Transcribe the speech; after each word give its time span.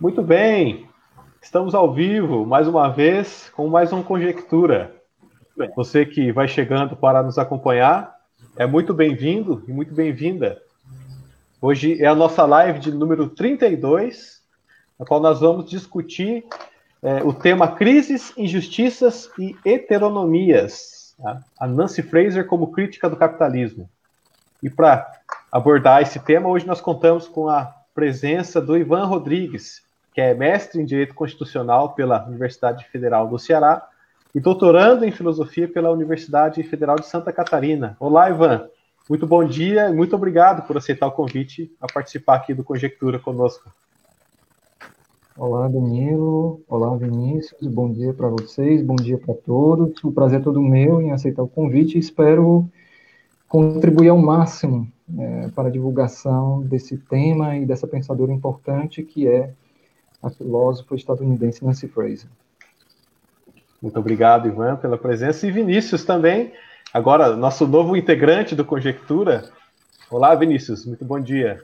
Muito 0.00 0.22
bem, 0.22 0.88
estamos 1.40 1.72
ao 1.72 1.94
vivo 1.94 2.44
mais 2.44 2.66
uma 2.66 2.88
vez 2.88 3.48
com 3.54 3.68
mais 3.68 3.92
uma 3.92 4.02
conjectura. 4.02 4.92
Você 5.76 6.04
que 6.04 6.32
vai 6.32 6.48
chegando 6.48 6.96
para 6.96 7.22
nos 7.22 7.38
acompanhar, 7.38 8.12
é 8.56 8.66
muito 8.66 8.92
bem-vindo 8.92 9.62
e 9.68 9.72
muito 9.72 9.94
bem-vinda. 9.94 10.60
Hoje 11.62 12.02
é 12.02 12.06
a 12.06 12.14
nossa 12.14 12.44
live 12.44 12.80
de 12.80 12.90
número 12.90 13.28
32, 13.28 14.42
na 14.98 15.06
qual 15.06 15.20
nós 15.20 15.40
vamos 15.40 15.70
discutir 15.70 16.44
é, 17.00 17.22
o 17.22 17.32
tema 17.32 17.68
Crises, 17.68 18.32
Injustiças 18.36 19.30
e 19.38 19.56
Heteronomias. 19.64 21.14
Tá? 21.22 21.40
A 21.58 21.68
Nancy 21.68 22.02
Fraser 22.02 22.46
como 22.46 22.72
crítica 22.72 23.08
do 23.08 23.16
capitalismo. 23.16 23.88
E 24.60 24.68
para 24.68 25.08
abordar 25.52 26.02
esse 26.02 26.18
tema, 26.18 26.48
hoje 26.48 26.66
nós 26.66 26.80
contamos 26.80 27.28
com 27.28 27.48
a 27.48 27.83
presença 27.94 28.60
do 28.60 28.76
Ivan 28.76 29.04
Rodrigues, 29.04 29.82
que 30.12 30.20
é 30.20 30.34
mestre 30.34 30.82
em 30.82 30.84
Direito 30.84 31.14
Constitucional 31.14 31.94
pela 31.94 32.26
Universidade 32.26 32.84
Federal 32.88 33.28
do 33.28 33.38
Ceará 33.38 33.86
e 34.34 34.40
doutorando 34.40 35.04
em 35.04 35.12
Filosofia 35.12 35.68
pela 35.68 35.92
Universidade 35.92 36.62
Federal 36.64 36.96
de 36.96 37.06
Santa 37.06 37.32
Catarina. 37.32 37.96
Olá, 38.00 38.28
Ivan. 38.28 38.68
Muito 39.08 39.26
bom 39.26 39.44
dia 39.44 39.88
e 39.88 39.92
muito 39.92 40.16
obrigado 40.16 40.66
por 40.66 40.76
aceitar 40.76 41.06
o 41.06 41.12
convite 41.12 41.70
a 41.80 41.86
participar 41.86 42.36
aqui 42.36 42.52
do 42.52 42.64
Conjectura 42.64 43.18
conosco. 43.18 43.70
Olá, 45.36 45.68
Danilo. 45.68 46.62
Olá, 46.68 46.96
Vinícius. 46.96 47.66
Bom 47.66 47.92
dia 47.92 48.12
para 48.12 48.28
vocês, 48.28 48.82
bom 48.82 48.96
dia 48.96 49.18
para 49.18 49.34
todos. 49.34 50.02
O 50.02 50.10
prazer 50.10 50.40
é 50.40 50.42
todo 50.42 50.60
meu 50.60 51.00
em 51.00 51.12
aceitar 51.12 51.42
o 51.42 51.48
convite 51.48 51.96
e 51.96 52.00
espero 52.00 52.68
contribuir 53.46 54.08
ao 54.08 54.18
máximo 54.18 54.88
é, 55.18 55.48
para 55.48 55.68
a 55.68 55.70
divulgação 55.70 56.62
desse 56.62 56.96
tema 56.96 57.56
e 57.56 57.66
dessa 57.66 57.86
pensadora 57.86 58.32
importante 58.32 59.02
que 59.02 59.28
é 59.28 59.52
a 60.22 60.30
filósofa 60.30 60.94
estadunidense 60.94 61.64
Nancy 61.64 61.88
Fraser. 61.88 62.28
Muito 63.82 63.98
obrigado, 63.98 64.48
Ivan, 64.48 64.76
pela 64.76 64.96
presença. 64.96 65.46
E 65.46 65.50
Vinícius 65.50 66.04
também, 66.04 66.52
agora 66.92 67.36
nosso 67.36 67.66
novo 67.66 67.94
integrante 67.96 68.54
do 68.54 68.64
Conjectura. 68.64 69.50
Olá, 70.10 70.34
Vinícius, 70.34 70.86
muito 70.86 71.04
bom 71.04 71.20
dia. 71.20 71.62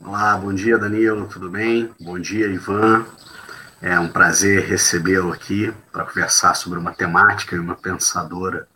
Olá, 0.00 0.36
bom 0.36 0.52
dia, 0.52 0.76
Danilo, 0.76 1.28
tudo 1.28 1.48
bem? 1.48 1.88
Bom 2.00 2.18
dia, 2.18 2.48
Ivan. 2.48 3.06
É 3.80 3.98
um 4.00 4.08
prazer 4.08 4.64
recebê-lo 4.64 5.32
aqui 5.32 5.72
para 5.92 6.04
conversar 6.04 6.54
sobre 6.54 6.78
uma 6.78 6.92
temática 6.92 7.54
e 7.54 7.58
uma 7.58 7.76
pensadora 7.76 8.66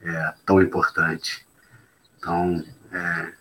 é, 0.00 0.34
tão 0.44 0.62
importante. 0.62 1.44
Então, 2.18 2.62
é, 2.92 3.32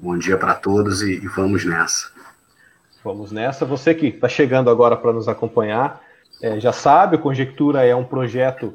bom 0.00 0.16
dia 0.16 0.36
para 0.36 0.54
todos 0.54 1.02
e, 1.02 1.14
e 1.14 1.28
vamos 1.28 1.64
nessa. 1.64 2.10
Vamos 3.04 3.32
nessa. 3.32 3.64
Você 3.64 3.94
que 3.94 4.06
está 4.08 4.28
chegando 4.28 4.70
agora 4.70 4.96
para 4.96 5.12
nos 5.12 5.28
acompanhar, 5.28 6.00
é, 6.42 6.60
já 6.60 6.72
sabe, 6.72 7.16
o 7.16 7.18
Conjectura 7.18 7.84
é 7.84 7.94
um 7.94 8.04
projeto 8.04 8.74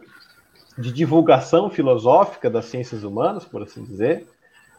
de 0.78 0.91
divulgação 0.91 1.69
filosófica 1.69 2.50
das 2.50 2.66
ciências 2.66 3.03
humanas, 3.03 3.45
por 3.45 3.61
assim 3.61 3.84
dizer. 3.84 4.28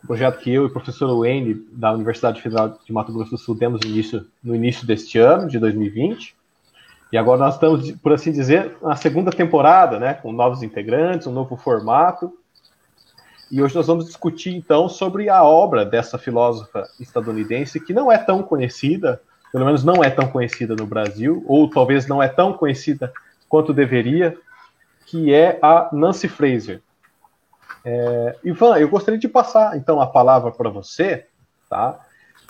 Um 0.02 0.06
projeto 0.06 0.38
que 0.38 0.52
eu 0.52 0.64
e 0.64 0.66
o 0.66 0.70
professor 0.70 1.08
Wayne, 1.18 1.54
da 1.72 1.92
Universidade 1.92 2.42
Federal 2.42 2.78
de 2.84 2.92
Mato 2.92 3.12
Grosso 3.12 3.30
do 3.30 3.38
Sul, 3.38 3.56
temos 3.56 3.80
no 3.80 3.88
início, 3.88 4.26
no 4.42 4.54
início 4.54 4.86
deste 4.86 5.18
ano, 5.18 5.48
de 5.48 5.58
2020. 5.58 6.34
E 7.10 7.16
agora 7.16 7.38
nós 7.38 7.54
estamos, 7.54 7.92
por 7.92 8.12
assim 8.12 8.32
dizer, 8.32 8.76
na 8.82 8.96
segunda 8.96 9.30
temporada, 9.30 9.98
né, 9.98 10.14
com 10.14 10.32
novos 10.32 10.62
integrantes, 10.62 11.26
um 11.26 11.32
novo 11.32 11.56
formato. 11.56 12.36
E 13.50 13.62
hoje 13.62 13.74
nós 13.74 13.86
vamos 13.86 14.06
discutir, 14.06 14.54
então, 14.54 14.88
sobre 14.88 15.28
a 15.28 15.42
obra 15.42 15.84
dessa 15.84 16.18
filósofa 16.18 16.88
estadunidense, 16.98 17.80
que 17.80 17.92
não 17.92 18.10
é 18.10 18.18
tão 18.18 18.42
conhecida, 18.42 19.20
pelo 19.52 19.64
menos 19.64 19.84
não 19.84 20.02
é 20.02 20.10
tão 20.10 20.26
conhecida 20.28 20.74
no 20.74 20.86
Brasil, 20.86 21.44
ou 21.46 21.68
talvez 21.68 22.06
não 22.06 22.22
é 22.22 22.28
tão 22.28 22.52
conhecida 22.52 23.12
quanto 23.48 23.72
deveria, 23.72 24.36
que 25.06 25.32
é 25.32 25.58
a 25.62 25.88
Nancy 25.92 26.28
Fraser. 26.28 26.82
É, 27.84 28.36
Ivan, 28.42 28.78
eu 28.78 28.88
gostaria 28.88 29.20
de 29.20 29.28
passar 29.28 29.76
então 29.76 30.00
a 30.00 30.06
palavra 30.06 30.50
para 30.50 30.70
você, 30.70 31.26
tá? 31.68 32.00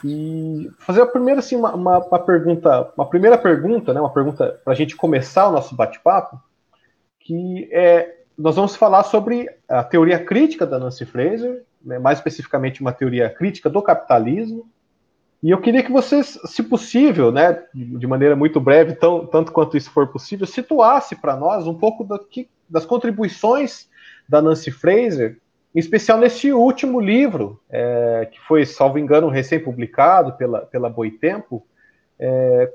E 0.04 0.70
fazer 0.78 1.02
a 1.02 1.06
primeira 1.06 1.40
assim 1.40 1.56
uma, 1.56 1.74
uma, 1.74 1.98
uma 1.98 2.18
pergunta, 2.18 2.92
uma 2.96 3.06
primeira 3.06 3.36
pergunta, 3.36 3.92
né? 3.92 4.00
Uma 4.00 4.12
pergunta 4.12 4.60
para 4.64 4.72
a 4.72 4.76
gente 4.76 4.94
começar 4.94 5.48
o 5.48 5.52
nosso 5.52 5.74
bate-papo, 5.74 6.40
que 7.18 7.68
é 7.72 8.23
nós 8.36 8.56
vamos 8.56 8.76
falar 8.76 9.04
sobre 9.04 9.48
a 9.68 9.82
teoria 9.82 10.18
crítica 10.18 10.66
da 10.66 10.78
Nancy 10.78 11.04
Fraser, 11.04 11.64
né, 11.82 11.98
mais 11.98 12.18
especificamente 12.18 12.80
uma 12.80 12.92
teoria 12.92 13.30
crítica 13.30 13.70
do 13.70 13.82
capitalismo, 13.82 14.66
e 15.42 15.50
eu 15.50 15.60
queria 15.60 15.82
que 15.82 15.92
vocês, 15.92 16.38
se 16.46 16.62
possível, 16.62 17.30
né, 17.30 17.62
de 17.74 18.06
maneira 18.06 18.34
muito 18.34 18.58
breve, 18.58 18.94
tão, 18.94 19.26
tanto 19.26 19.52
quanto 19.52 19.76
isso 19.76 19.90
for 19.90 20.08
possível, 20.08 20.46
situasse 20.46 21.14
para 21.16 21.36
nós 21.36 21.66
um 21.66 21.74
pouco 21.74 22.06
que, 22.30 22.48
das 22.66 22.86
contribuições 22.86 23.86
da 24.26 24.40
Nancy 24.40 24.70
Fraser, 24.70 25.38
em 25.74 25.78
especial 25.78 26.16
nesse 26.18 26.50
último 26.50 26.98
livro, 26.98 27.60
é, 27.68 28.26
que 28.32 28.40
foi, 28.40 28.64
salvo 28.64 28.98
engano, 28.98 29.28
recém-publicado 29.28 30.32
pela, 30.32 30.60
pela 30.60 30.88
Boitempo. 30.88 31.66
É, 32.18 32.72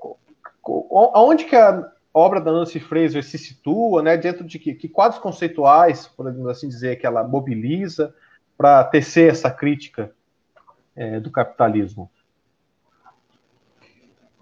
aonde 1.14 1.46
que 1.46 1.56
a 1.56 1.90
obra 2.14 2.42
da 2.42 2.52
Nancy 2.52 2.80
Fraser 2.80 3.24
se 3.24 3.38
situa, 3.38 4.02
né, 4.02 4.18
dentro 4.18 4.44
de 4.46 4.58
que, 4.59 4.74
que 4.74 4.90
quadros 4.90 5.20
conceituais, 5.20 6.08
podemos 6.08 6.47
assim 6.47 6.68
dizer, 6.68 6.97
que 6.97 7.06
ela 7.06 7.24
mobiliza 7.24 8.14
para 8.58 8.84
tecer 8.84 9.31
essa 9.31 9.50
crítica 9.50 10.12
é, 10.96 11.19
do 11.19 11.31
capitalismo? 11.31 12.09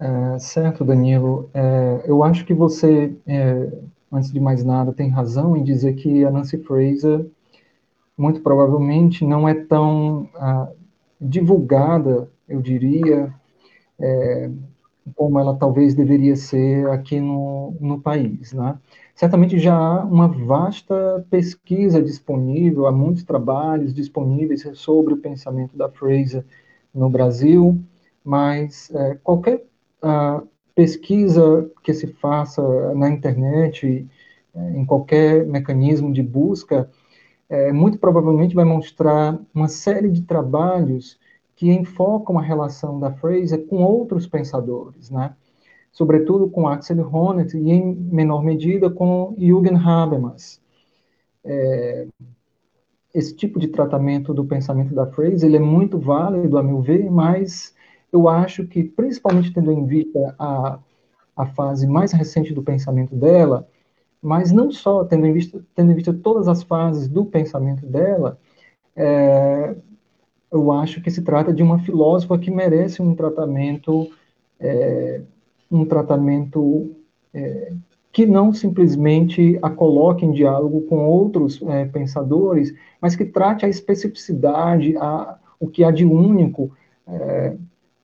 É, 0.00 0.38
certo, 0.38 0.84
Danilo. 0.84 1.50
É, 1.52 2.02
eu 2.04 2.22
acho 2.22 2.44
que 2.44 2.54
você, 2.54 3.16
é, 3.26 3.70
antes 4.12 4.32
de 4.32 4.40
mais 4.40 4.64
nada, 4.64 4.92
tem 4.92 5.08
razão 5.08 5.56
em 5.56 5.64
dizer 5.64 5.94
que 5.94 6.24
a 6.24 6.30
Nancy 6.30 6.58
Fraser, 6.58 7.26
muito 8.16 8.40
provavelmente, 8.40 9.24
não 9.24 9.48
é 9.48 9.54
tão 9.54 10.28
ah, 10.34 10.68
divulgada, 11.20 12.28
eu 12.48 12.60
diria, 12.60 13.32
é, 13.98 14.50
como 15.14 15.38
ela 15.38 15.56
talvez 15.56 15.94
deveria 15.94 16.36
ser 16.36 16.88
aqui 16.90 17.20
no, 17.20 17.74
no 17.80 18.00
país. 18.00 18.52
Né? 18.52 18.78
Certamente 19.14 19.58
já 19.58 19.76
há 19.76 20.04
uma 20.04 20.28
vasta 20.28 21.26
pesquisa 21.30 22.02
disponível, 22.02 22.86
há 22.86 22.92
muitos 22.92 23.24
trabalhos 23.24 23.94
disponíveis 23.94 24.66
sobre 24.74 25.14
o 25.14 25.18
pensamento 25.18 25.76
da 25.76 25.88
Fraser 25.88 26.44
no 26.94 27.10
Brasil, 27.10 27.78
mas 28.24 28.90
é, 28.94 29.14
qualquer 29.22 29.64
a 30.02 30.42
pesquisa 30.74 31.68
que 31.82 31.92
se 31.92 32.06
faça 32.06 32.62
na 32.94 33.08
internet, 33.10 34.06
é, 34.54 34.70
em 34.78 34.84
qualquer 34.84 35.44
mecanismo 35.46 36.12
de 36.12 36.22
busca, 36.22 36.88
é, 37.48 37.72
muito 37.72 37.98
provavelmente 37.98 38.54
vai 38.54 38.64
mostrar 38.64 39.38
uma 39.54 39.68
série 39.68 40.10
de 40.10 40.22
trabalhos 40.22 41.18
que 41.58 41.72
enfocam 41.72 42.38
a 42.38 42.42
relação 42.42 43.00
da 43.00 43.10
Fraser 43.10 43.66
com 43.66 43.82
outros 43.82 44.28
pensadores, 44.28 45.10
né? 45.10 45.34
sobretudo 45.90 46.48
com 46.48 46.68
Axel 46.68 47.04
Honneth 47.12 47.54
e, 47.54 47.72
em 47.72 47.96
menor 47.96 48.44
medida, 48.44 48.88
com 48.88 49.34
Jürgen 49.36 49.76
Habermas. 49.76 50.60
É, 51.44 52.06
esse 53.12 53.34
tipo 53.34 53.58
de 53.58 53.66
tratamento 53.66 54.32
do 54.32 54.44
pensamento 54.44 54.94
da 54.94 55.08
Fraser 55.08 55.48
ele 55.48 55.56
é 55.56 55.60
muito 55.60 55.98
válido, 55.98 56.56
a 56.56 56.62
meu 56.62 56.80
ver, 56.80 57.10
mas 57.10 57.74
eu 58.12 58.28
acho 58.28 58.64
que, 58.64 58.84
principalmente 58.84 59.52
tendo 59.52 59.72
em 59.72 59.84
vista 59.84 60.36
a, 60.38 60.78
a 61.36 61.46
fase 61.46 61.88
mais 61.88 62.12
recente 62.12 62.54
do 62.54 62.62
pensamento 62.62 63.16
dela, 63.16 63.66
mas 64.22 64.52
não 64.52 64.70
só 64.70 65.04
tendo 65.04 65.26
em 65.26 65.32
vista, 65.32 65.60
tendo 65.74 65.90
em 65.90 65.96
vista 65.96 66.14
todas 66.14 66.46
as 66.46 66.62
fases 66.62 67.08
do 67.08 67.24
pensamento 67.24 67.84
dela, 67.84 68.38
é, 68.94 69.74
eu 70.50 70.72
acho 70.72 71.00
que 71.00 71.10
se 71.10 71.22
trata 71.22 71.52
de 71.52 71.62
uma 71.62 71.78
filósofa 71.80 72.38
que 72.38 72.50
merece 72.50 73.02
um 73.02 73.14
tratamento, 73.14 74.10
é, 74.58 75.20
um 75.70 75.84
tratamento 75.84 76.94
é, 77.34 77.72
que 78.12 78.26
não 78.26 78.52
simplesmente 78.52 79.58
a 79.62 79.70
coloque 79.70 80.24
em 80.24 80.32
diálogo 80.32 80.82
com 80.82 81.06
outros 81.06 81.60
é, 81.62 81.84
pensadores, 81.84 82.74
mas 83.00 83.14
que 83.14 83.24
trate 83.24 83.64
a 83.64 83.68
especificidade, 83.68 84.96
a, 84.96 85.38
o 85.60 85.68
que 85.68 85.84
há 85.84 85.90
de 85.90 86.04
único 86.04 86.72
é, 87.06 87.56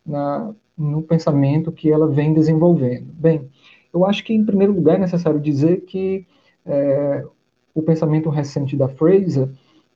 na, 0.06 0.54
no 0.76 1.02
pensamento 1.02 1.72
que 1.72 1.90
ela 1.90 2.08
vem 2.08 2.34
desenvolvendo. 2.34 3.06
Bem, 3.14 3.48
eu 3.92 4.04
acho 4.04 4.24
que, 4.24 4.34
em 4.34 4.44
primeiro 4.44 4.72
lugar, 4.72 4.96
é 4.96 5.00
necessário 5.00 5.40
dizer 5.40 5.82
que 5.82 6.26
é, 6.66 7.24
o 7.74 7.82
pensamento 7.82 8.28
recente 8.28 8.76
da 8.76 8.88
Fraser 8.88 9.48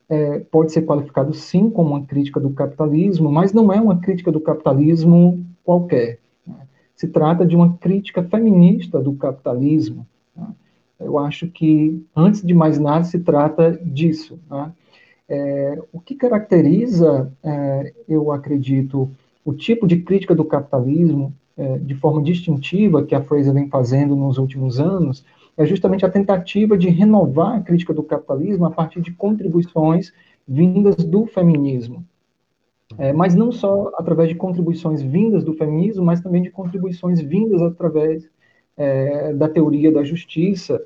é, 0.09 0.39
pode 0.39 0.73
ser 0.73 0.83
qualificado, 0.83 1.35
sim, 1.35 1.69
como 1.69 1.91
uma 1.91 2.05
crítica 2.05 2.41
do 2.41 2.51
capitalismo, 2.51 3.31
mas 3.31 3.53
não 3.53 3.73
é 3.73 3.81
uma 3.81 3.99
crítica 3.99 4.33
do 4.33 4.41
capitalismo 4.41 5.45
qualquer. 5.63 6.19
Né? 6.47 6.57
Se 6.97 7.09
trata 7.09 7.45
de 7.45 7.55
uma 7.55 7.75
crítica 7.75 8.23
feminista 8.23 9.01
do 9.01 9.13
capitalismo. 9.13 10.07
Né? 10.35 10.47
Eu 11.01 11.19
acho 11.19 11.47
que, 11.49 12.03
antes 12.17 12.43
de 12.43 12.55
mais 12.55 12.79
nada, 12.79 13.05
se 13.05 13.19
trata 13.19 13.73
disso. 13.85 14.39
Né? 14.51 14.73
É, 15.29 15.83
o 15.93 16.01
que 16.01 16.15
caracteriza, 16.15 17.31
é, 17.43 17.93
eu 18.09 18.33
acredito, 18.33 19.11
o 19.45 19.53
tipo 19.53 19.87
de 19.87 19.99
crítica 20.01 20.35
do 20.35 20.45
capitalismo 20.45 21.35
é, 21.57 21.77
de 21.79 21.95
forma 21.97 22.23
distintiva 22.23 23.05
que 23.05 23.15
a 23.15 23.23
Fraser 23.23 23.53
vem 23.53 23.69
fazendo 23.69 24.17
nos 24.17 24.39
últimos 24.39 24.81
anos 24.81 25.23
é 25.59 25.67
justamente 25.67 26.07
a 26.07 26.11
tentativa 26.11 26.79
de 26.79 26.89
renovar 26.89 27.57
a 27.57 27.61
crítica 27.61 27.93
do 27.93 28.05
capitalismo 28.05 28.65
a 28.65 28.71
partir 28.71 29.01
de 29.01 29.13
contribuições 29.13 30.13
vindas 30.47 30.97
do 30.97 31.27
feminismo. 31.27 32.07
É, 32.97 33.13
mas 33.13 33.35
não 33.35 33.53
só 33.53 33.91
através 33.97 34.29
de 34.29 34.37
contribuições 34.37 35.03
vindas 35.03 35.45
do 35.45 35.53
feminismo, 35.53 36.05
mas 36.05 36.21
também 36.21 36.41
de 36.41 36.51
contribuições 36.51 37.21
vindas 37.21 37.61
através 37.61 38.31
é, 38.77 39.35
da 39.35 39.49
teoria 39.49 39.93
da 39.93 40.05
justiça, 40.05 40.81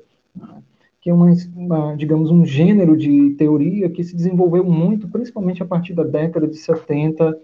que 0.99 1.09
é 1.09 1.13
uma, 1.13 1.31
uma, 1.55 1.95
digamos, 1.95 2.31
um 2.31 2.43
gênero 2.43 2.97
de 2.97 3.35
teoria 3.35 3.89
que 3.89 4.03
se 4.03 4.15
desenvolveu 4.15 4.65
muito, 4.65 5.07
principalmente 5.07 5.61
a 5.61 5.65
partir 5.65 5.93
da 5.93 6.03
década 6.03 6.47
de 6.47 6.57
70, 6.57 7.39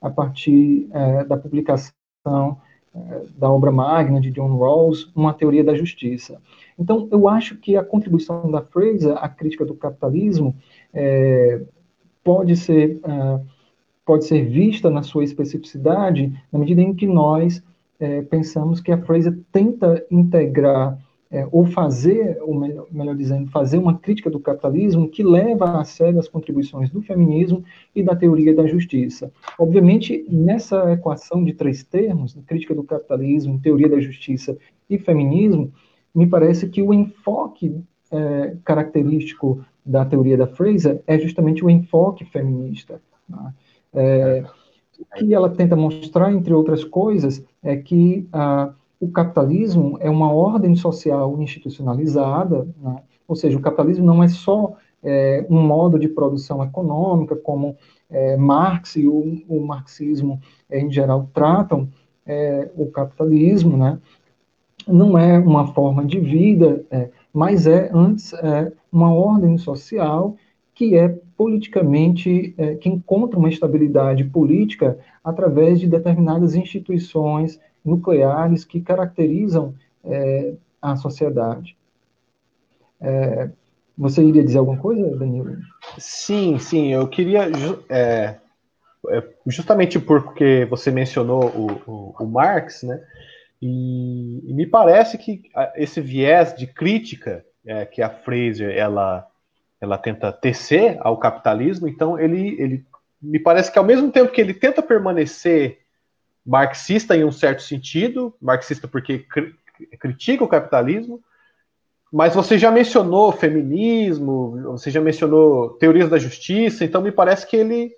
a 0.00 0.10
partir 0.10 0.88
é, 0.92 1.24
da 1.24 1.36
publicação 1.36 1.92
da 3.36 3.50
obra 3.50 3.70
magna 3.70 4.20
de 4.20 4.30
John 4.30 4.56
Rawls, 4.56 5.10
Uma 5.14 5.34
Teoria 5.34 5.62
da 5.62 5.74
Justiça. 5.74 6.40
Então, 6.78 7.08
eu 7.10 7.28
acho 7.28 7.56
que 7.56 7.76
a 7.76 7.84
contribuição 7.84 8.50
da 8.50 8.62
Fraser 8.62 9.16
à 9.16 9.28
crítica 9.28 9.64
do 9.64 9.74
capitalismo 9.74 10.54
é, 10.92 11.62
pode 12.22 12.56
ser 12.56 13.00
é, 13.04 13.40
pode 14.04 14.24
ser 14.24 14.46
vista 14.46 14.88
na 14.88 15.02
sua 15.02 15.22
especificidade 15.22 16.32
na 16.50 16.58
medida 16.58 16.80
em 16.80 16.94
que 16.94 17.06
nós 17.06 17.62
é, 18.00 18.22
pensamos 18.22 18.80
que 18.80 18.90
a 18.90 18.96
Fraser 18.96 19.38
tenta 19.52 20.02
integrar 20.10 20.98
é, 21.30 21.46
ou 21.52 21.66
fazer, 21.66 22.38
ou 22.40 22.54
melhor, 22.58 22.86
melhor, 22.90 23.14
dizendo, 23.14 23.50
fazer 23.50 23.76
uma 23.76 23.98
crítica 23.98 24.30
do 24.30 24.40
capitalismo 24.40 25.08
que 25.08 25.22
leva 25.22 25.78
a 25.78 25.84
sério 25.84 26.18
as 26.18 26.28
contribuições 26.28 26.90
do 26.90 27.02
feminismo 27.02 27.62
e 27.94 28.02
da 28.02 28.16
teoria 28.16 28.54
da 28.54 28.66
justiça. 28.66 29.30
Obviamente, 29.58 30.24
nessa 30.30 30.92
equação 30.92 31.44
de 31.44 31.52
três 31.52 31.82
termos, 31.82 32.36
crítica 32.46 32.74
do 32.74 32.82
capitalismo, 32.82 33.60
teoria 33.60 33.88
da 33.88 34.00
justiça 34.00 34.56
e 34.88 34.98
feminismo, 34.98 35.70
me 36.14 36.26
parece 36.26 36.68
que 36.68 36.82
o 36.82 36.94
enfoque 36.94 37.78
é, 38.10 38.56
característico 38.64 39.64
da 39.84 40.04
teoria 40.04 40.36
da 40.36 40.46
Fraser 40.46 41.02
é 41.06 41.18
justamente 41.18 41.64
o 41.64 41.70
enfoque 41.70 42.24
feminista. 42.24 43.00
Né? 43.28 43.54
É, 43.92 44.44
o 44.98 45.16
que 45.16 45.32
ela 45.32 45.48
tenta 45.50 45.76
mostrar, 45.76 46.32
entre 46.32 46.52
outras 46.52 46.84
coisas, 46.84 47.44
é 47.62 47.76
que 47.76 48.26
ah, 48.32 48.72
o 49.00 49.08
capitalismo 49.10 49.96
é 50.00 50.10
uma 50.10 50.32
ordem 50.32 50.74
social 50.74 51.40
institucionalizada, 51.40 52.66
né? 52.80 53.02
ou 53.26 53.36
seja, 53.36 53.56
o 53.56 53.60
capitalismo 53.60 54.04
não 54.04 54.22
é 54.22 54.28
só 54.28 54.74
é, 55.02 55.46
um 55.48 55.60
modo 55.62 55.98
de 55.98 56.08
produção 56.08 56.62
econômica, 56.64 57.36
como 57.36 57.76
é, 58.10 58.36
Marx 58.36 58.96
e 58.96 59.06
o, 59.06 59.42
o 59.48 59.64
marxismo 59.64 60.40
é, 60.68 60.80
em 60.80 60.90
geral 60.90 61.28
tratam 61.32 61.88
é, 62.26 62.70
o 62.76 62.86
capitalismo, 62.86 63.76
né? 63.76 63.98
não 64.86 65.16
é 65.16 65.38
uma 65.38 65.68
forma 65.68 66.04
de 66.04 66.18
vida, 66.18 66.84
é, 66.90 67.10
mas 67.32 67.66
é 67.66 67.90
antes 67.92 68.32
é, 68.32 68.72
uma 68.90 69.12
ordem 69.12 69.56
social 69.58 70.34
que 70.74 70.96
é 70.96 71.08
politicamente, 71.36 72.54
que 72.80 72.88
encontra 72.88 73.36
uma 73.36 73.48
estabilidade 73.48 74.22
política 74.22 74.96
através 75.24 75.80
de 75.80 75.88
determinadas 75.88 76.54
instituições 76.54 77.58
nucleares 77.88 78.64
que 78.64 78.80
caracterizam 78.80 79.74
é, 80.04 80.54
a 80.80 80.96
sociedade. 80.96 81.76
É, 83.00 83.50
você 83.96 84.22
iria 84.22 84.44
dizer 84.44 84.58
alguma 84.58 84.78
coisa, 84.78 85.16
Danilo? 85.16 85.56
Sim, 85.98 86.58
sim, 86.58 86.92
eu 86.92 87.08
queria, 87.08 87.50
é, 87.88 88.36
é, 89.10 89.22
justamente 89.46 89.98
porque 89.98 90.66
você 90.70 90.90
mencionou 90.90 91.46
o, 91.46 91.90
o, 91.90 92.14
o 92.20 92.26
Marx, 92.26 92.82
né, 92.82 93.02
e, 93.60 94.48
e, 94.48 94.54
me 94.54 94.66
parece 94.66 95.18
que 95.18 95.42
esse 95.74 96.00
viés 96.00 96.54
de 96.54 96.66
crítica 96.66 97.44
é, 97.66 97.84
que 97.84 98.00
a 98.00 98.08
Fraser 98.08 98.70
ela 98.76 99.26
ela 99.80 99.96
tenta 99.96 100.32
tecer 100.32 100.96
ao 101.00 101.16
capitalismo, 101.16 101.86
então 101.88 102.18
ele, 102.18 102.60
ele 102.60 102.84
me 103.22 103.38
parece 103.38 103.70
que 103.70 103.78
ao 103.78 103.84
mesmo 103.84 104.10
tempo 104.10 104.32
que 104.32 104.40
ele 104.40 104.54
tenta 104.54 104.82
permanecer 104.82 105.78
marxista 106.48 107.14
em 107.14 107.24
um 107.24 107.30
certo 107.30 107.60
sentido, 107.62 108.34
marxista 108.40 108.88
porque 108.88 109.18
cri 109.18 109.54
critica 110.00 110.42
o 110.42 110.48
capitalismo, 110.48 111.22
mas 112.10 112.34
você 112.34 112.58
já 112.58 112.68
mencionou 112.68 113.30
feminismo, 113.30 114.60
você 114.62 114.90
já 114.90 115.00
mencionou 115.00 115.70
teorias 115.74 116.08
da 116.10 116.18
justiça, 116.18 116.84
então 116.84 117.00
me 117.00 117.12
parece 117.12 117.46
que 117.46 117.54
ele 117.54 117.92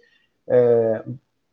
é, 0.47 1.02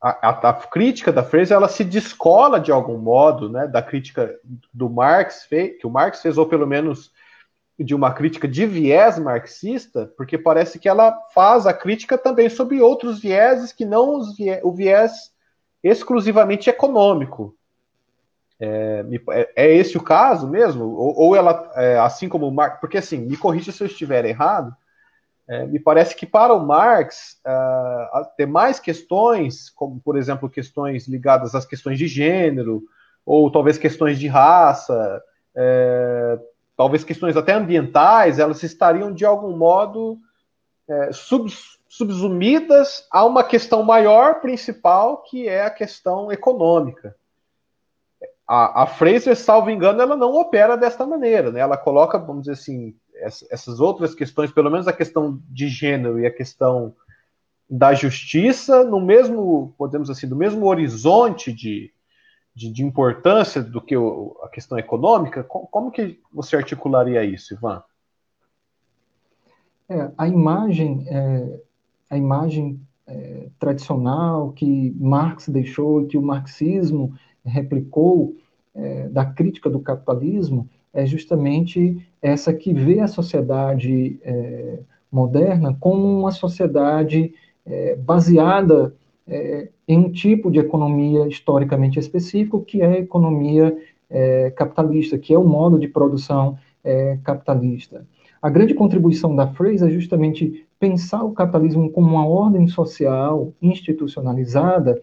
a, 0.01 0.29
a, 0.29 0.49
a, 0.49 0.53
crítica 0.53 1.13
da 1.13 1.23
Fraser 1.23 1.55
ela 1.55 1.69
se 1.69 1.85
descola 1.85 2.59
de 2.59 2.71
algum 2.71 2.97
modo, 2.97 3.47
né, 3.47 3.67
da 3.67 3.81
crítica 3.81 4.35
do 4.73 4.89
Marx 4.89 5.47
que 5.47 5.87
o 5.87 5.89
Marx 5.89 6.21
fez 6.21 6.37
ou 6.37 6.45
pelo 6.45 6.67
menos 6.67 7.13
de 7.79 7.95
uma 7.95 8.11
crítica 8.11 8.49
de 8.49 8.65
viés 8.65 9.17
marxista, 9.17 10.11
porque 10.17 10.37
parece 10.37 10.77
que 10.77 10.89
ela 10.89 11.15
faz 11.33 11.65
a 11.65 11.73
crítica 11.73 12.17
também 12.17 12.49
sobre 12.49 12.81
outros 12.81 13.21
vieses 13.21 13.71
que 13.71 13.85
não 13.85 14.33
viés, 14.33 14.59
o 14.63 14.73
viés 14.73 15.36
exclusivamente 15.83 16.69
econômico. 16.69 17.55
É, 18.59 19.05
é, 19.31 19.49
é, 19.55 19.75
esse 19.75 19.97
o 19.97 20.03
caso 20.03 20.49
mesmo? 20.49 20.85
Ou, 20.85 21.15
ou 21.17 21.35
ela, 21.35 21.71
é, 21.75 21.99
assim 21.99 22.27
como 22.27 22.47
o 22.47 22.51
Marx, 22.51 22.79
porque 22.79 22.97
assim, 22.97 23.17
me 23.17 23.37
corrija 23.37 23.71
se 23.71 23.83
eu 23.83 23.87
estiver 23.87 24.25
errado, 24.25 24.75
é, 25.47 25.65
me 25.65 25.79
parece 25.79 26.15
que 26.15 26.25
para 26.25 26.53
o 26.53 26.65
Marx, 26.65 27.39
uh, 27.45 28.25
tem 28.35 28.45
mais 28.45 28.81
questões, 28.81 29.69
como 29.69 29.97
por 30.01 30.17
exemplo 30.17 30.49
questões 30.49 31.07
ligadas 31.07 31.55
às 31.55 31.65
questões 31.65 31.97
de 31.97 32.05
gênero, 32.05 32.83
ou 33.25 33.49
talvez 33.49 33.77
questões 33.77 34.19
de 34.19 34.27
raça, 34.27 35.21
é, 35.55 36.39
talvez 36.75 37.03
questões 37.03 37.37
até 37.37 37.53
ambientais, 37.53 38.39
elas 38.39 38.61
estariam 38.61 39.13
de 39.13 39.25
algum 39.25 39.55
modo 39.55 40.17
é, 40.87 41.11
sub, 41.13 41.49
subsumidas 41.89 43.05
a 43.11 43.25
uma 43.25 43.43
questão 43.43 43.83
maior 43.83 44.41
principal, 44.41 45.23
que 45.23 45.47
é 45.47 45.63
a 45.63 45.69
questão 45.69 46.31
econômica. 46.31 47.15
A, 48.47 48.83
a 48.83 48.87
Fraser, 48.87 49.35
salvo 49.35 49.69
engano, 49.69 50.01
ela 50.01 50.15
não 50.15 50.33
opera 50.35 50.77
desta 50.77 51.05
maneira, 51.05 51.51
né? 51.51 51.59
Ela 51.59 51.77
coloca, 51.77 52.17
vamos 52.17 52.43
dizer 52.43 52.53
assim, 52.53 52.95
essas 53.49 53.79
outras 53.79 54.13
questões, 54.13 54.51
pelo 54.51 54.69
menos 54.69 54.87
a 54.87 54.93
questão 54.93 55.41
de 55.49 55.67
gênero 55.67 56.19
e 56.19 56.25
a 56.25 56.33
questão 56.33 56.95
da 57.69 57.93
justiça, 57.93 58.83
no 58.83 59.01
mesmo, 59.01 59.73
podemos 59.77 60.09
assim, 60.09 60.27
no 60.27 60.35
mesmo 60.35 60.65
horizonte 60.65 61.51
de, 61.51 61.91
de, 62.55 62.71
de 62.71 62.83
importância 62.83 63.61
do 63.61 63.81
que 63.81 63.97
o, 63.97 64.37
a 64.43 64.49
questão 64.49 64.79
econômica, 64.79 65.43
como, 65.43 65.67
como, 65.67 65.91
que 65.91 66.21
você 66.31 66.55
articularia 66.55 67.23
isso, 67.25 67.53
Ivan? 67.53 67.83
É, 69.89 70.11
a 70.17 70.27
imagem, 70.27 71.05
é, 71.09 71.59
a 72.09 72.17
imagem 72.17 72.79
é, 73.05 73.47
tradicional 73.59 74.51
que 74.51 74.95
Marx 74.99 75.47
deixou, 75.49 76.05
que 76.05 76.17
o 76.17 76.21
marxismo 76.21 77.13
replicou 77.45 78.35
é, 78.75 79.09
da 79.09 79.25
crítica 79.25 79.69
do 79.69 79.79
capitalismo, 79.79 80.69
é 80.93 81.05
justamente 81.05 81.97
essa 82.21 82.53
que 82.53 82.73
vê 82.73 82.99
a 82.99 83.07
sociedade 83.07 84.19
é, 84.23 84.79
moderna 85.11 85.75
como 85.79 86.19
uma 86.19 86.31
sociedade 86.31 87.33
é, 87.65 87.95
baseada 87.95 88.93
é, 89.27 89.69
em 89.87 89.97
um 89.97 90.11
tipo 90.11 90.51
de 90.51 90.59
economia 90.59 91.27
historicamente 91.27 91.99
específico, 91.99 92.61
que 92.61 92.81
é 92.81 92.85
a 92.85 92.99
economia 92.99 93.77
é, 94.09 94.51
capitalista, 94.51 95.17
que 95.17 95.33
é 95.33 95.37
o 95.37 95.43
modo 95.43 95.79
de 95.79 95.87
produção 95.87 96.57
capitalista. 97.21 98.07
A 98.41 98.49
grande 98.49 98.73
contribuição 98.73 99.35
da 99.35 99.45
Fraser 99.45 99.89
é 99.89 99.91
justamente 99.91 100.65
pensar 100.79 101.23
o 101.23 101.33
capitalismo 101.33 101.89
como 101.91 102.07
uma 102.07 102.27
ordem 102.27 102.67
social 102.67 103.53
institucionalizada, 103.61 105.01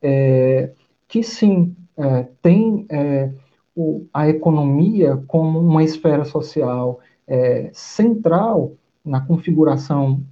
é, 0.00 0.72
que 1.06 1.22
sim 1.22 1.76
é, 1.96 2.26
tem 2.40 2.86
é, 2.90 3.30
o, 3.74 4.06
a 4.12 4.28
economia 4.28 5.22
como 5.26 5.60
uma 5.60 5.84
esfera 5.84 6.24
social 6.24 7.00
é, 7.26 7.70
central 7.72 8.72
na 9.04 9.20
configuração 9.20 10.22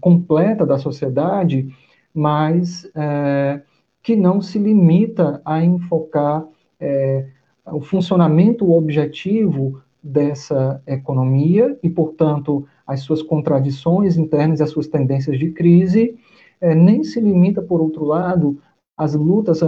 completa 0.00 0.66
da 0.66 0.78
sociedade 0.78 1.72
mas 2.14 2.90
é, 2.94 3.62
que 4.02 4.16
não 4.16 4.40
se 4.40 4.58
limita 4.58 5.40
a 5.44 5.62
enfocar 5.64 6.44
é, 6.78 7.26
o 7.66 7.80
funcionamento 7.80 8.72
objetivo 8.72 9.82
dessa 10.02 10.82
economia 10.86 11.78
e, 11.82 11.90
portanto, 11.90 12.66
as 12.90 13.00
suas 13.00 13.22
contradições 13.22 14.16
internas 14.16 14.58
e 14.58 14.62
as 14.64 14.70
suas 14.70 14.88
tendências 14.88 15.38
de 15.38 15.52
crise, 15.52 16.18
é, 16.60 16.74
nem 16.74 17.04
se 17.04 17.20
limita, 17.20 17.62
por 17.62 17.80
outro 17.80 18.04
lado, 18.04 18.58
às 18.96 19.14
lutas 19.14 19.60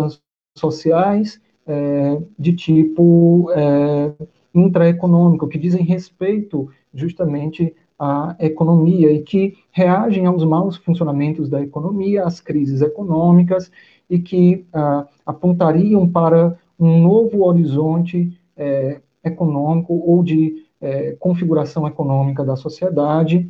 sociais 0.59 1.41
é, 1.65 2.21
de 2.37 2.53
tipo 2.53 3.49
é, 3.53 4.13
intraeconômico, 4.53 5.47
que 5.47 5.57
dizem 5.57 5.85
respeito 5.85 6.69
justamente 6.93 7.73
a 7.97 8.35
economia 8.41 9.13
e 9.13 9.23
que 9.23 9.55
reagem 9.71 10.27
aos 10.27 10.45
maus 10.45 10.77
funcionamentos 10.77 11.49
da 11.49 11.63
economia, 11.63 12.25
às 12.25 12.41
crises 12.41 12.83
econômicas 12.83 13.71
e 14.11 14.19
que 14.19 14.67
ah, 14.73 15.07
apontariam 15.25 16.09
para 16.09 16.59
um 16.79 17.01
novo 17.01 17.45
horizonte 17.45 18.37
é, 18.57 19.01
econômico 19.25 19.95
ou 20.05 20.25
de 20.25 20.67
é, 20.83 21.17
configuração 21.19 21.87
econômica 21.87 22.45
da 22.45 22.57
sociedade, 22.57 23.49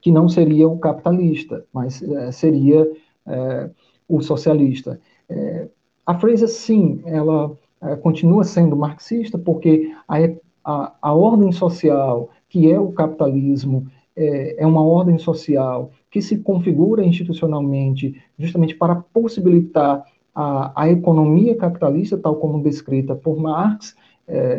que 0.00 0.10
não 0.10 0.28
seria 0.28 0.66
o 0.66 0.78
capitalista, 0.78 1.64
mas 1.72 2.02
é, 2.02 2.32
seria 2.32 2.90
é, 3.26 3.70
o 4.08 4.22
socialista. 4.22 4.98
É, 5.28 5.68
a 6.06 6.18
Fraser, 6.18 6.48
sim, 6.48 7.02
ela 7.04 7.52
é, 7.82 7.94
continua 7.96 8.42
sendo 8.42 8.74
marxista, 8.74 9.38
porque 9.38 9.92
a, 10.08 10.16
a, 10.64 10.92
a, 11.02 11.14
ordem 11.14 11.52
social, 11.52 12.30
que 12.48 12.70
é 12.70 12.80
o 12.80 12.92
capitalismo, 12.92 13.86
é, 14.16 14.62
é 14.62 14.66
uma 14.66 14.82
ordem 14.82 15.18
social 15.18 15.90
que 16.10 16.22
se 16.22 16.38
configura 16.38 17.04
institucionalmente 17.04 18.20
justamente 18.38 18.74
para 18.74 18.96
possibilitar 18.96 20.04
a, 20.34 20.72
a 20.82 20.90
economia 20.90 21.54
capitalista, 21.54 22.16
tal 22.16 22.36
como 22.36 22.62
descrita 22.62 23.14
por 23.14 23.38
Marx, 23.38 23.94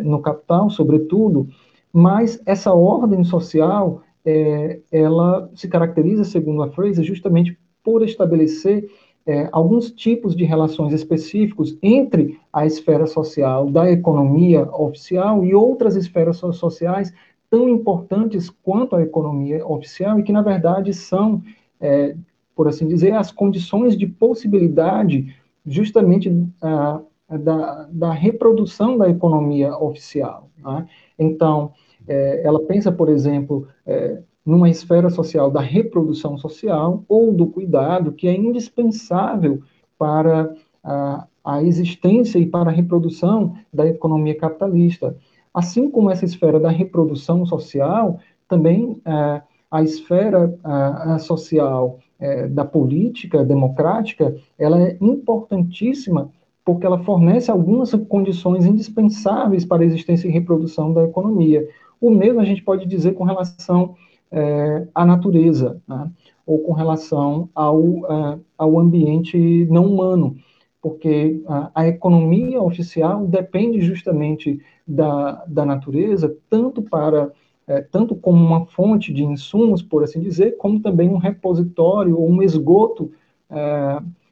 no 0.03 0.21
Capital, 0.21 0.69
sobretudo, 0.69 1.47
mas 1.93 2.41
essa 2.45 2.73
ordem 2.73 3.23
social, 3.23 4.01
é, 4.25 4.79
ela 4.91 5.49
se 5.55 5.67
caracteriza, 5.67 6.23
segundo 6.23 6.63
a 6.63 6.69
Fraser, 6.69 7.03
justamente 7.03 7.57
por 7.83 8.03
estabelecer 8.03 8.87
é, 9.25 9.49
alguns 9.51 9.91
tipos 9.91 10.35
de 10.35 10.43
relações 10.43 10.93
específicos 10.93 11.77
entre 11.81 12.39
a 12.51 12.65
esfera 12.65 13.05
social 13.05 13.69
da 13.69 13.89
economia 13.91 14.63
oficial 14.71 15.43
e 15.43 15.53
outras 15.53 15.95
esferas 15.95 16.37
sociais 16.37 17.13
tão 17.49 17.67
importantes 17.67 18.49
quanto 18.49 18.95
a 18.95 19.01
economia 19.01 19.65
oficial 19.67 20.19
e 20.19 20.23
que, 20.23 20.31
na 20.31 20.41
verdade, 20.41 20.93
são, 20.93 21.43
é, 21.79 22.15
por 22.55 22.67
assim 22.67 22.87
dizer, 22.87 23.13
as 23.13 23.31
condições 23.31 23.97
de 23.97 24.07
possibilidade 24.07 25.35
justamente 25.65 26.31
ah, 26.61 27.01
da, 27.37 27.87
da, 27.91 28.11
reprodução 28.11 28.97
da 28.97 29.09
economia 29.09 29.75
oficial. 29.77 30.49
Né? 30.57 30.87
Então, 31.17 31.71
é, 32.07 32.41
ela 32.43 32.59
pensa, 32.61 32.91
por 32.91 33.09
exemplo, 33.09 33.67
é, 33.85 34.21
numa 34.45 34.69
esfera 34.69 35.09
social 35.09 35.51
da 35.51 35.61
reprodução 35.61 36.37
social 36.37 37.03
ou 37.07 37.31
do 37.31 37.47
cuidado, 37.47 38.11
que 38.11 38.27
é 38.27 38.35
indispensável 38.35 39.61
para 39.97 40.53
a, 40.83 41.27
a 41.43 41.63
existência 41.63 42.39
e 42.39 42.45
para 42.45 42.69
a 42.69 42.73
reprodução 42.73 43.55
da 43.73 43.87
economia 43.87 44.35
capitalista. 44.35 45.15
Assim 45.53 45.89
como 45.89 46.09
essa 46.09 46.25
esfera 46.25 46.59
da 46.59 46.69
reprodução 46.69 47.45
social, 47.45 48.19
também 48.47 49.01
é, 49.05 49.41
a 49.69 49.83
esfera 49.83 50.57
a, 50.63 51.15
a 51.15 51.19
social 51.19 51.99
é, 52.19 52.47
da 52.47 52.65
política 52.65 53.43
democrática, 53.43 54.35
ela 54.57 54.81
é 54.81 54.97
importantíssima 55.01 56.29
porque 56.63 56.85
ela 56.85 57.03
fornece 57.03 57.49
algumas 57.49 57.91
condições 58.07 58.65
indispensáveis 58.65 59.65
para 59.65 59.81
a 59.81 59.85
existência 59.85 60.27
e 60.27 60.31
reprodução 60.31 60.93
da 60.93 61.03
economia. 61.03 61.67
O 61.99 62.09
mesmo 62.09 62.39
a 62.39 62.45
gente 62.45 62.63
pode 62.63 62.85
dizer 62.85 63.13
com 63.13 63.23
relação 63.23 63.95
é, 64.31 64.87
à 64.93 65.05
natureza, 65.05 65.81
né? 65.87 66.09
ou 66.45 66.59
com 66.59 66.73
relação 66.73 67.49
ao, 67.53 67.83
é, 68.11 68.39
ao 68.57 68.79
ambiente 68.79 69.65
não 69.69 69.85
humano, 69.85 70.35
porque 70.81 71.41
a, 71.47 71.71
a, 71.75 71.87
economia 71.87 72.61
oficial 72.61 73.25
depende 73.27 73.81
justamente 73.81 74.59
da, 74.87 75.43
da 75.45 75.65
natureza, 75.65 76.35
tanto 76.49 76.81
para 76.81 77.31
é, 77.67 77.81
tanto 77.81 78.15
como 78.15 78.43
uma 78.43 78.65
fonte 78.65 79.13
de 79.13 79.23
insumos, 79.23 79.81
por 79.81 80.03
assim 80.03 80.19
dizer, 80.19 80.57
como 80.57 80.79
também 80.79 81.09
um 81.09 81.17
repositório 81.17 82.17
ou 82.19 82.27
um 82.27 82.41
esgoto 82.41 83.11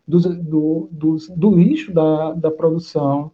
do, 0.10 0.20
do, 0.20 0.90
do, 0.92 1.18
do, 1.38 1.56
lixo 1.56 1.94
da, 1.94 2.34
da 2.34 2.50
produção 2.50 3.32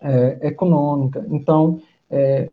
é, 0.00 0.46
econômica. 0.46 1.26
Então, 1.28 1.80
é, 2.08 2.48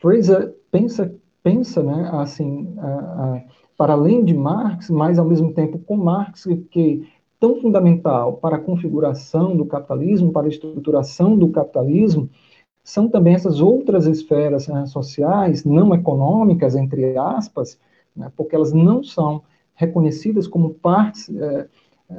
Fraser 0.00 0.52
pensa, 0.68 1.14
pensa 1.44 1.80
né, 1.80 2.10
assim, 2.12 2.74
a, 2.78 2.88
a, 2.88 3.42
para 3.76 3.92
além 3.92 4.24
de 4.24 4.34
Marx, 4.34 4.90
mas 4.90 5.16
ao 5.16 5.24
mesmo 5.24 5.54
tempo 5.54 5.78
com 5.78 5.96
Marx, 5.96 6.44
que 6.72 7.08
tão 7.38 7.60
fundamental 7.60 8.34
para 8.34 8.56
a 8.56 8.60
configuração 8.60 9.56
do 9.56 9.64
capitalismo, 9.64 10.32
para 10.32 10.46
a 10.46 10.50
estruturação 10.50 11.38
do 11.38 11.48
capitalismo, 11.50 12.28
são 12.82 13.08
também 13.08 13.34
essas 13.34 13.60
outras 13.60 14.06
esferas 14.06 14.66
né, 14.66 14.86
sociais, 14.86 15.64
não 15.64 15.94
econômicas, 15.94 16.74
entre 16.74 17.16
aspas, 17.16 17.78
né, 18.16 18.32
porque 18.36 18.56
elas 18.56 18.72
não 18.72 19.04
são 19.04 19.42
reconhecidas 19.74 20.48
como 20.48 20.74
partes 20.74 21.30
é, 21.30 21.68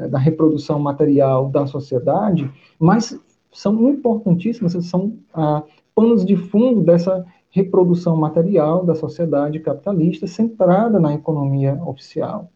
da 0.10 0.18
reprodução 0.18 0.80
material 0.80 1.50
da 1.50 1.66
sociedade, 1.66 2.50
mas 2.80 3.20
são 3.52 3.90
importantíssimas, 3.90 4.74
são 4.86 5.18
ah, 5.34 5.64
panos 5.94 6.26
de 6.26 6.36
fundo 6.36 6.82
dessa 6.82 7.26
reprodução 7.50 8.16
material 8.16 8.86
da 8.86 8.96
sociedade 8.96 9.60
capitalista 9.60 10.26
centrada 10.26 11.00
na 11.00 11.14
economia 11.14 11.80
oficial. 11.86 12.50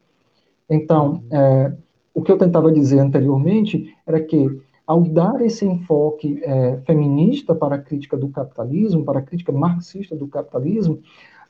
Então, 0.69 1.21
é, 1.29 1.73
o 2.13 2.21
que 2.21 2.31
eu 2.31 2.37
tentava 2.37 2.71
dizer 2.71 2.99
anteriormente 2.99 3.93
era 4.07 4.21
que 4.21 4.49
ao 4.87 5.01
dar 5.01 5.41
esse 5.41 5.65
enfoque 5.65 6.39
é, 6.43 6.77
feminista 6.85 7.53
para 7.53 7.75
a 7.75 7.79
crítica 7.79 8.15
do 8.15 8.29
capitalismo, 8.29 9.03
para 9.03 9.19
a 9.19 9.21
crítica 9.21 9.51
marxista 9.51 10.15
do 10.15 10.27
capitalismo, 10.27 10.99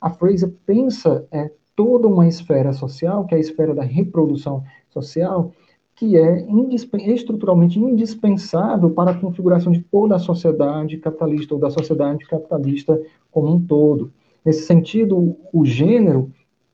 a 0.00 0.10
Fraser 0.10 0.52
pensa 0.64 1.26
é, 1.30 1.50
toda 1.76 2.08
uma 2.08 2.26
esfera 2.26 2.72
social, 2.72 3.26
que 3.26 3.34
é 3.34 3.38
a 3.38 3.40
esfera 3.40 3.74
da 3.74 3.82
reprodução 3.82 4.64
social, 4.88 5.52
que 5.96 6.14
é 6.16 6.46
estruturalmente 7.06 7.80
indispensável 7.80 8.90
para 8.90 9.12
a 9.12 9.18
configuração 9.18 9.72
de 9.72 9.80
toda 9.80 10.14
a 10.14 10.18
sociedade 10.18 10.98
capitalista, 10.98 11.54
ou 11.54 11.60
da 11.60 11.70
sociedade 11.70 12.26
capitalista 12.26 13.00
como 13.30 13.54
um 13.54 13.66
todo. 13.66 14.12
Nesse 14.44 14.66
sentido, 14.66 15.36
o 15.50 15.64
gênero 15.64 16.30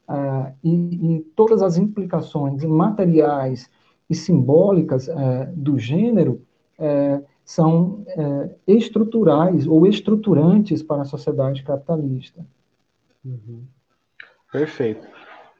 ah, 0.09 0.52
e, 0.62 0.71
e, 0.71 1.21
todas 1.37 1.62
as 1.62 1.79
implicações 1.79 2.64
materiais 2.64 3.71
e 4.11 4.14
simbólicas 4.14 5.09
ah, 5.09 5.49
do 5.55 5.79
gênero 5.79 6.43
é, 6.79 7.23
são 7.45 8.02
é, 8.09 8.50
estruturais 8.67 9.67
ou 9.69 9.87
estruturantes 9.87 10.83
para 10.83 11.02
a 11.02 11.05
sociedade 11.05 11.62
capitalista. 11.62 12.45
Uhum. 13.25 13.62
Perfeito. 14.50 15.07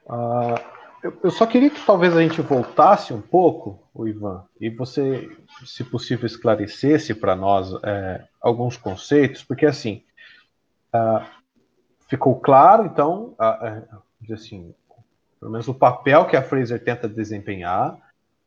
Uh, 0.07 0.82
eu, 1.02 1.18
eu, 1.25 1.30
só 1.30 1.47
queria 1.47 1.71
que 1.71 1.85
talvez 1.85 2.16
a 2.16 2.23
gente 2.23 2.40
voltasse 2.40 3.12
um 3.12 3.21
pouco, 3.21 3.82
o 3.92 4.06
Ivan, 4.06 4.44
e 4.61 4.71
você, 4.71 5.30
se 5.64 5.85
possível, 5.85 6.26
esclarecesse 6.26 7.14
para 7.14 7.35
nós 7.35 7.73
é, 7.82 8.25
alguns 8.40 8.76
conceitos, 8.76 9.42
porque 9.42 9.66
assim 9.66 10.02
uh, 10.94 11.25
ficou 12.09 12.38
claro, 12.38 12.87
então, 12.87 13.35
uh, 13.38 14.32
assim, 14.32 14.75
pelo 15.40 15.50
menos 15.50 15.66
o 15.66 15.75
papel 15.75 16.26
que 16.26 16.37
a 16.37 16.42
Fraser 16.42 16.82
tenta 16.82 17.09
desempenhar, 17.09 17.99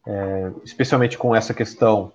é, 0.07 0.51
especialmente 0.63 1.17
com 1.17 1.35
essa 1.35 1.53
questão 1.53 2.13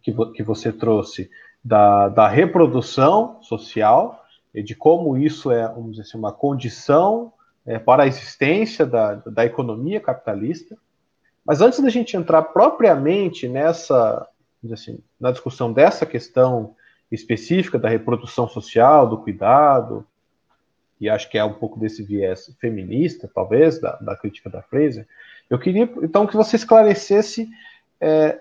que, 0.00 0.12
vo, 0.12 0.32
que 0.32 0.42
você 0.42 0.72
trouxe 0.72 1.30
da, 1.62 2.08
da 2.08 2.28
reprodução 2.28 3.42
social 3.42 4.24
e 4.54 4.62
de 4.62 4.74
como 4.74 5.18
isso 5.18 5.50
é, 5.50 5.66
vamos 5.68 5.90
dizer 5.90 6.02
assim, 6.02 6.16
uma 6.16 6.32
condição 6.32 7.32
é, 7.68 7.78
para 7.78 8.04
a 8.04 8.06
existência 8.06 8.86
da, 8.86 9.16
da 9.16 9.44
economia 9.44 10.00
capitalista. 10.00 10.74
Mas 11.44 11.60
antes 11.60 11.78
da 11.80 11.90
gente 11.90 12.16
entrar 12.16 12.42
propriamente 12.42 13.46
nessa, 13.46 14.26
assim, 14.72 14.98
na 15.20 15.30
discussão 15.30 15.70
dessa 15.70 16.06
questão 16.06 16.74
específica 17.12 17.78
da 17.78 17.88
reprodução 17.88 18.48
social, 18.48 19.06
do 19.06 19.18
cuidado, 19.18 20.06
e 20.98 21.10
acho 21.10 21.30
que 21.30 21.36
é 21.36 21.44
um 21.44 21.52
pouco 21.52 21.78
desse 21.78 22.02
viés 22.02 22.50
feminista, 22.58 23.30
talvez, 23.32 23.78
da, 23.78 23.96
da 23.96 24.16
crítica 24.16 24.48
da 24.48 24.62
Fraser, 24.62 25.06
eu 25.50 25.58
queria 25.58 25.90
então 26.02 26.26
que 26.26 26.36
você 26.36 26.56
esclarecesse 26.56 27.48
é, 28.00 28.40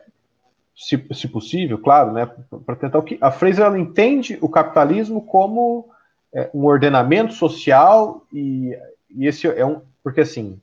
se, 0.73 1.05
se 1.13 1.27
possível, 1.27 1.77
claro, 1.77 2.13
né, 2.13 2.29
para 2.65 2.75
tentar 2.77 2.99
o 2.99 3.03
que 3.03 3.17
a 3.19 3.31
Fraser 3.31 3.65
ela 3.65 3.79
entende 3.79 4.37
o 4.41 4.47
capitalismo 4.47 5.21
como 5.21 5.89
é, 6.33 6.49
um 6.53 6.65
ordenamento 6.65 7.33
social 7.33 8.25
e, 8.33 8.77
e, 9.09 9.27
esse 9.27 9.47
é 9.47 9.65
um 9.65 9.81
porque 10.03 10.21
assim 10.21 10.59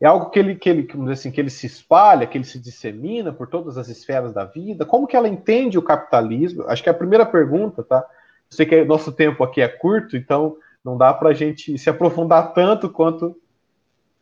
é 0.00 0.06
algo 0.06 0.30
que 0.30 0.38
ele 0.38 0.54
que 0.54 0.68
ele 0.68 0.88
assim 1.10 1.30
que 1.30 1.40
ele 1.40 1.50
se 1.50 1.66
espalha, 1.66 2.26
que 2.26 2.36
ele 2.36 2.44
se 2.44 2.58
dissemina 2.58 3.32
por 3.32 3.46
todas 3.46 3.78
as 3.78 3.88
esferas 3.88 4.32
da 4.32 4.44
vida. 4.44 4.84
Como 4.84 5.06
que 5.06 5.16
ela 5.16 5.28
entende 5.28 5.78
o 5.78 5.82
capitalismo? 5.82 6.64
Acho 6.66 6.82
que 6.82 6.88
é 6.88 6.92
a 6.92 6.96
primeira 6.96 7.24
pergunta, 7.24 7.84
tá? 7.84 7.98
Eu 7.98 8.56
sei 8.56 8.66
que 8.66 8.84
nosso 8.84 9.12
tempo 9.12 9.44
aqui 9.44 9.60
é 9.60 9.68
curto, 9.68 10.16
então 10.16 10.56
não 10.84 10.98
dá 10.98 11.14
para 11.14 11.30
a 11.30 11.34
gente 11.34 11.78
se 11.78 11.88
aprofundar 11.88 12.52
tanto 12.52 12.90
quanto 12.90 13.36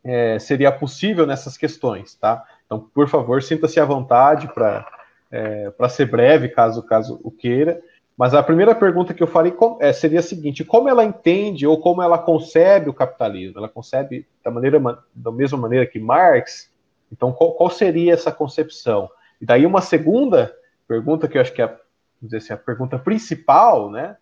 é, 0.03 0.37
seria 0.39 0.71
possível 0.71 1.25
nessas 1.25 1.57
questões, 1.57 2.15
tá? 2.15 2.45
Então, 2.65 2.79
por 2.93 3.07
favor, 3.07 3.41
sinta-se 3.41 3.79
à 3.79 3.85
vontade 3.85 4.47
para 4.53 4.87
é, 5.31 5.71
ser 5.89 6.05
breve, 6.05 6.49
caso, 6.49 6.83
caso 6.83 7.19
o 7.23 7.31
queira. 7.31 7.81
Mas 8.21 8.35
a 8.35 8.43
primeira 8.43 8.75
pergunta 8.75 9.15
que 9.15 9.23
eu 9.23 9.25
falei 9.25 9.51
é, 9.79 9.91
seria 9.91 10.19
a 10.19 10.21
seguinte: 10.21 10.63
como 10.63 10.87
ela 10.87 11.03
entende 11.03 11.65
ou 11.65 11.81
como 11.81 12.03
ela 12.03 12.19
concebe 12.19 12.87
o 12.87 12.93
capitalismo? 12.93 13.57
Ela 13.57 13.67
concebe 13.67 14.27
da, 14.43 14.51
maneira, 14.51 14.79
da 15.11 15.31
mesma 15.31 15.57
maneira 15.57 15.87
que 15.87 15.99
Marx? 15.99 16.71
Então, 17.11 17.33
qual, 17.33 17.53
qual 17.53 17.71
seria 17.71 18.13
essa 18.13 18.31
concepção? 18.31 19.09
E 19.41 19.45
daí, 19.47 19.65
uma 19.65 19.81
segunda 19.81 20.55
pergunta 20.87 21.27
que 21.27 21.35
eu 21.35 21.41
acho 21.41 21.51
que 21.51 21.63
é 21.63 21.75
dizer 22.21 22.37
assim, 22.37 22.53
a 22.53 22.57
pergunta 22.57 22.99
principal, 22.99 23.89
né, 23.89 24.15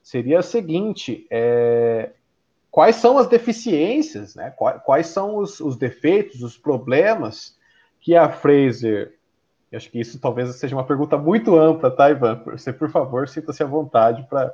seria 0.00 0.38
a 0.38 0.42
seguinte: 0.42 1.26
é, 1.28 2.10
quais 2.70 2.94
são 2.94 3.18
as 3.18 3.26
deficiências, 3.26 4.36
né? 4.36 4.54
Quais, 4.56 4.80
quais 4.84 5.06
são 5.08 5.38
os, 5.38 5.58
os, 5.58 5.76
defeitos, 5.76 6.40
os 6.44 6.56
problemas 6.56 7.58
que 8.00 8.14
a 8.14 8.28
Fraser. 8.28 9.18
Eu 9.70 9.76
acho 9.76 9.90
que 9.90 10.00
isso 10.00 10.18
talvez 10.18 10.54
seja 10.56 10.74
uma 10.74 10.84
pergunta 10.84 11.16
muito 11.16 11.56
ampla, 11.56 11.90
tá, 11.90 12.10
Ivan? 12.10 12.42
Você, 12.46 12.72
por 12.72 12.90
favor, 12.90 13.28
sinta-se 13.28 13.62
à 13.62 13.66
vontade 13.66 14.26
para 14.28 14.52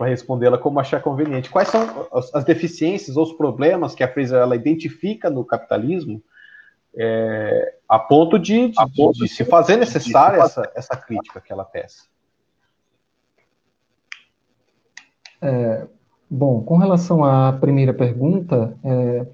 respondê-la 0.00 0.58
como 0.58 0.80
achar 0.80 1.00
conveniente. 1.00 1.48
Quais 1.48 1.68
são 1.68 2.08
as, 2.12 2.34
as, 2.34 2.44
deficiências 2.44 3.16
ou 3.16 3.22
os 3.22 3.32
problemas 3.32 3.94
que 3.94 4.02
a 4.02 4.12
Fraser 4.12 4.40
ela 4.40 4.56
identifica 4.56 5.30
no 5.30 5.44
capitalismo 5.44 6.20
é, 6.96 7.76
a 7.88 7.98
ponto 7.98 8.38
de, 8.38 8.68
de, 8.70 8.74
a 8.76 8.88
ponto 8.88 9.14
de, 9.14 9.20
de 9.20 9.28
se 9.28 9.44
fazer 9.44 9.76
necessária 9.76 10.42
essa, 10.42 10.72
essa 10.74 10.96
crítica 10.96 11.40
que 11.40 11.52
ela 11.52 11.64
peça? 11.64 12.06
É, 15.40 15.86
bom, 16.28 16.60
com 16.62 16.76
relação 16.76 17.24
à 17.24 17.52
primeira 17.52 17.94
pergunta, 17.94 18.76
é, 18.84 19.26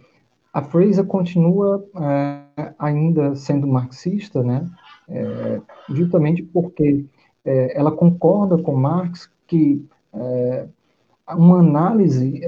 a 0.53 0.63
Fraser 0.63 1.05
continua 1.05 1.85
é, 1.97 2.73
ainda 2.79 3.35
sendo 3.35 3.67
marxista, 3.67 4.43
né? 4.43 4.69
É, 5.09 5.61
justamente 5.91 6.43
porque 6.43 7.05
é, 7.45 7.79
ela 7.79 7.93
concorda 7.93 8.59
com 8.59 8.75
Marx 8.75 9.31
que 9.47 9.87
é, 10.13 10.67
uma 11.31 11.61
análise, 11.61 12.41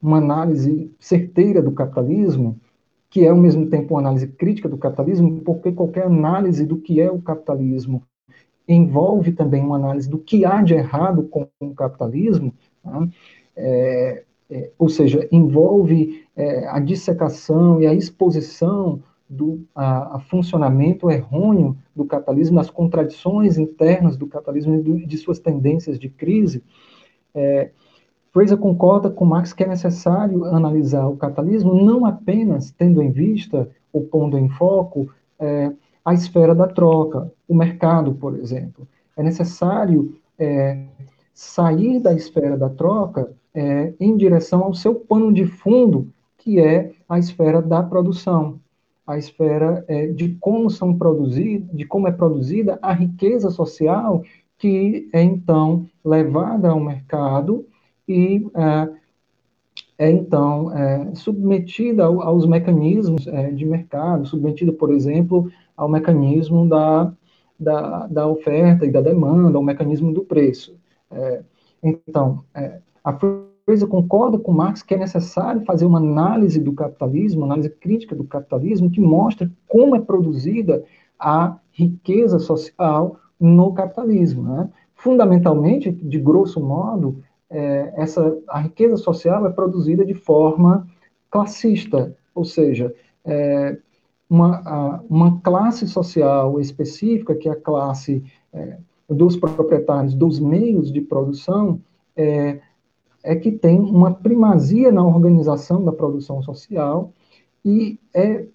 uma 0.00 0.18
análise 0.18 0.92
certeira 1.00 1.60
do 1.60 1.72
capitalismo, 1.72 2.58
que 3.10 3.24
é 3.24 3.28
ao 3.28 3.36
mesmo 3.36 3.68
tempo 3.68 3.94
uma 3.94 4.00
análise 4.00 4.28
crítica 4.28 4.68
do 4.68 4.78
capitalismo, 4.78 5.40
porque 5.40 5.72
qualquer 5.72 6.04
análise 6.04 6.64
do 6.64 6.78
que 6.78 7.00
é 7.00 7.10
o 7.10 7.20
capitalismo 7.20 8.02
envolve 8.68 9.32
também 9.32 9.62
uma 9.62 9.76
análise 9.76 10.08
do 10.08 10.18
que 10.18 10.44
há 10.44 10.62
de 10.62 10.74
errado 10.74 11.24
com 11.24 11.48
o 11.60 11.74
capitalismo, 11.74 12.52
Tá? 12.82 13.08
É, 13.56 14.24
é, 14.50 14.70
ou 14.78 14.88
seja, 14.88 15.28
envolve 15.30 16.24
é, 16.34 16.66
a 16.68 16.78
dissecação 16.78 17.80
e 17.80 17.86
a 17.86 17.94
exposição 17.94 19.02
do 19.28 19.62
a, 19.74 20.16
a 20.16 20.20
funcionamento 20.20 21.10
errôneo 21.10 21.76
do 21.94 22.04
capitalismo, 22.04 22.58
as 22.58 22.70
contradições 22.70 23.58
internas 23.58 24.16
do 24.16 24.26
capitalismo 24.26 24.74
e 24.96 25.06
de 25.06 25.18
suas 25.18 25.38
tendências 25.38 25.98
de 25.98 26.08
crise. 26.08 26.64
É, 27.34 27.70
Fraser 28.32 28.56
concorda 28.56 29.10
com 29.10 29.24
Marx 29.24 29.52
que 29.52 29.64
é 29.64 29.68
necessário 29.68 30.44
analisar 30.46 31.06
o 31.06 31.16
capitalismo 31.16 31.74
não 31.74 32.06
apenas 32.06 32.70
tendo 32.70 33.02
em 33.02 33.10
vista 33.10 33.68
ou 33.92 34.02
pondo 34.02 34.38
em 34.38 34.48
foco 34.48 35.10
é, 35.38 35.72
a 36.04 36.14
esfera 36.14 36.54
da 36.54 36.66
troca, 36.66 37.30
o 37.46 37.54
mercado, 37.54 38.14
por 38.14 38.38
exemplo. 38.38 38.88
É 39.16 39.22
necessário 39.22 40.16
é, 40.38 40.84
sair 41.34 42.00
da 42.00 42.14
esfera 42.14 42.56
da 42.56 42.70
troca 42.70 43.30
é, 43.54 43.92
em 43.98 44.16
direção 44.16 44.62
ao 44.62 44.74
seu 44.74 44.94
pano 44.94 45.32
de 45.32 45.46
fundo, 45.46 46.08
que 46.36 46.60
é 46.60 46.92
a 47.08 47.18
esfera 47.18 47.60
da 47.60 47.82
produção, 47.82 48.60
a 49.06 49.16
esfera 49.16 49.84
é, 49.88 50.06
de 50.06 50.36
como 50.40 50.68
são 50.70 50.96
produzidos, 50.96 51.68
de 51.76 51.84
como 51.84 52.06
é 52.06 52.12
produzida 52.12 52.78
a 52.82 52.92
riqueza 52.92 53.50
social 53.50 54.22
que 54.58 55.08
é 55.12 55.22
então 55.22 55.86
levada 56.04 56.68
ao 56.68 56.80
mercado 56.80 57.64
e 58.06 58.46
é, 58.54 60.06
é 60.06 60.10
então 60.10 60.76
é, 60.76 61.14
submetida 61.14 62.04
aos 62.04 62.44
mecanismos 62.44 63.26
é, 63.28 63.50
de 63.50 63.64
mercado, 63.64 64.26
submetida, 64.26 64.72
por 64.72 64.92
exemplo, 64.92 65.50
ao 65.76 65.88
mecanismo 65.88 66.68
da, 66.68 67.12
da, 67.58 68.06
da 68.08 68.26
oferta 68.26 68.84
e 68.84 68.90
da 68.90 69.00
demanda, 69.00 69.56
ao 69.56 69.62
mecanismo 69.62 70.12
do 70.12 70.22
preço. 70.22 70.76
É, 71.10 71.42
então, 71.82 72.44
é, 72.54 72.80
a 73.08 73.18
Fraser 73.64 73.88
concorda 73.88 74.38
com 74.38 74.52
Marx 74.52 74.82
que 74.82 74.92
é 74.92 74.98
necessário 74.98 75.64
fazer 75.64 75.86
uma 75.86 75.98
análise 75.98 76.60
do 76.60 76.74
capitalismo, 76.74 77.40
uma 77.40 77.46
análise 77.46 77.70
crítica 77.70 78.14
do 78.14 78.24
capitalismo, 78.24 78.90
que 78.90 79.00
mostra 79.00 79.50
como 79.66 79.96
é 79.96 80.00
produzida 80.00 80.84
a 81.18 81.56
riqueza 81.72 82.38
social 82.38 83.16
no 83.40 83.72
capitalismo. 83.72 84.42
Né? 84.42 84.68
Fundamentalmente, 84.94 85.90
de 85.90 86.18
grosso 86.18 86.60
modo, 86.60 87.22
é, 87.48 87.94
essa, 87.96 88.36
a 88.46 88.60
riqueza 88.60 88.98
social 88.98 89.46
é 89.46 89.50
produzida 89.50 90.04
de 90.04 90.12
forma 90.12 90.86
classista, 91.30 92.14
ou 92.34 92.44
seja, 92.44 92.94
é, 93.24 93.78
uma, 94.28 95.02
uma 95.08 95.40
classe 95.40 95.88
social 95.88 96.60
específica, 96.60 97.34
que 97.34 97.48
é 97.48 97.52
a 97.52 97.56
classe 97.56 98.22
é, 98.52 98.76
dos 99.08 99.34
proprietários 99.34 100.14
dos 100.14 100.38
meios 100.38 100.92
de 100.92 101.00
produção 101.00 101.80
é, 102.14 102.60
é 103.28 103.36
que 103.36 103.52
tem 103.52 103.78
uma 103.78 104.14
primazia 104.14 104.90
na 104.90 105.04
organização 105.04 105.84
da 105.84 105.92
produção 105.92 106.42
social 106.42 107.12
e 107.62 108.00
é, 108.14 108.46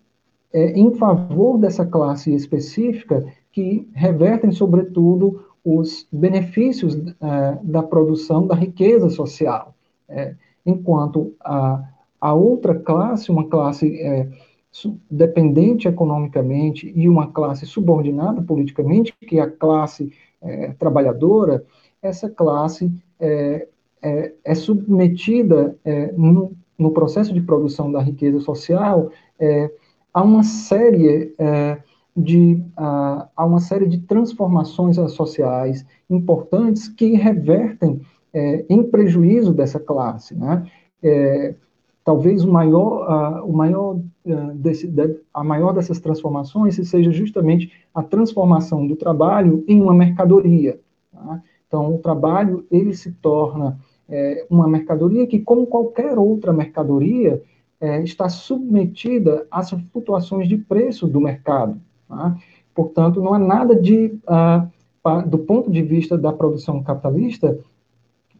é 0.51 0.71
em 0.71 0.95
favor 0.95 1.59
dessa 1.59 1.85
classe 1.85 2.33
específica 2.33 3.23
que 3.51 3.87
revertem, 3.93 4.51
sobretudo, 4.51 5.45
os 5.63 6.07
benefícios 6.11 6.95
é, 6.95 7.59
da 7.61 7.83
produção 7.83 8.47
da 8.47 8.55
riqueza 8.55 9.11
social, 9.11 9.75
é, 10.09 10.35
enquanto 10.65 11.35
a, 11.39 11.87
a 12.19 12.33
outra 12.33 12.73
classe, 12.73 13.29
uma 13.29 13.47
classe 13.47 13.95
é, 14.01 14.27
dependente 15.09 15.87
economicamente 15.87 16.91
e 16.95 17.07
uma 17.07 17.27
classe 17.27 17.67
subordinada 17.67 18.41
politicamente, 18.41 19.13
que 19.27 19.37
é 19.37 19.43
a 19.43 19.51
classe 19.51 20.11
é, 20.41 20.73
trabalhadora, 20.79 21.63
essa 22.01 22.27
classe 22.27 22.91
é, 23.19 23.67
é, 24.03 24.33
é 24.43 24.53
submetida 24.53 25.77
é, 25.85 26.11
no, 26.11 26.51
no, 26.77 26.91
processo 26.91 27.33
de 27.33 27.41
produção 27.41 27.89
da 27.89 28.01
riqueza 28.01 28.41
social 28.41 29.09
é, 29.39 29.71
a 30.13 30.21
uma 30.21 30.43
série 30.43 31.33
é, 31.39 31.77
de 32.15 32.61
a, 32.75 33.29
a, 33.35 33.45
uma 33.45 33.61
série 33.61 33.87
de 33.87 33.99
transformações 33.99 34.97
sociais 35.13 35.85
importantes 36.09 36.87
que 36.87 37.15
revertem 37.15 38.01
em 38.67 38.81
prejuízo 38.81 39.53
dessa 39.53 39.79
classe, 39.79 40.33
né? 40.33 40.67
talvez 42.03 42.43
o 42.43 42.51
maior, 42.51 43.03
a, 43.03 43.43
o 43.43 43.53
maior, 43.53 43.99
desse, 44.55 44.91
a 45.31 45.43
maior 45.43 45.71
dessas 45.71 45.99
transformações 45.99 46.75
seja 46.89 47.11
justamente 47.11 47.71
a 47.93 48.01
transformação 48.01 48.87
do 48.87 48.95
trabalho 48.95 49.63
em 49.67 49.79
uma 49.79 49.93
mercadoria. 49.93 50.79
Tá? 51.11 51.43
Então, 51.67 51.93
o 51.93 51.99
trabalho 51.99 52.65
ele 52.71 52.95
se 52.95 53.11
torna 53.11 53.79
é, 54.09 54.45
uma 54.49 54.67
mercadoria 54.67 55.25
que, 55.27 55.39
como 55.39 55.67
qualquer 55.67 56.17
outra 56.17 56.51
mercadoria, 56.53 57.41
é, 57.79 58.01
está 58.01 58.29
submetida 58.29 59.45
às 59.51 59.71
flutuações 59.91 60.47
de 60.47 60.57
preço 60.57 61.07
do 61.07 61.19
mercado. 61.19 61.79
Tá? 62.07 62.37
Portanto, 62.73 63.21
não 63.21 63.33
há 63.33 63.39
nada 63.39 63.75
de, 63.75 64.17
ah, 64.25 64.67
do 65.25 65.37
ponto 65.39 65.69
de 65.69 65.81
vista 65.81 66.17
da 66.17 66.31
produção 66.31 66.81
capitalista, 66.81 67.59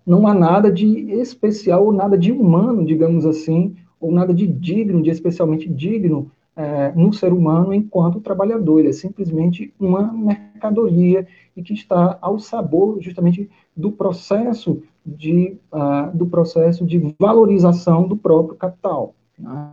não 0.05 0.27
há 0.27 0.33
nada 0.33 0.71
de 0.71 0.85
especial 1.11 1.85
ou 1.85 1.93
nada 1.93 2.17
de 2.17 2.31
humano, 2.31 2.85
digamos 2.85 3.25
assim, 3.25 3.75
ou 3.99 4.11
nada 4.11 4.33
de 4.33 4.45
digno, 4.47 5.01
de 5.01 5.09
especialmente 5.09 5.69
digno 5.69 6.29
é, 6.55 6.91
no 6.95 7.13
ser 7.13 7.31
humano 7.31 7.73
enquanto 7.73 8.19
trabalhador. 8.19 8.79
Ele 8.79 8.89
é 8.89 8.93
simplesmente 8.93 9.73
uma 9.79 10.11
mercadoria 10.11 11.27
e 11.55 11.61
que 11.61 11.73
está 11.73 12.17
ao 12.21 12.39
sabor 12.39 13.01
justamente 13.01 13.49
do 13.75 13.91
processo 13.91 14.81
de, 15.05 15.57
uh, 15.71 16.15
do 16.15 16.25
processo 16.27 16.85
de 16.85 17.15
valorização 17.19 18.07
do 18.07 18.15
próprio 18.15 18.55
capital. 18.55 19.13
Né? 19.37 19.71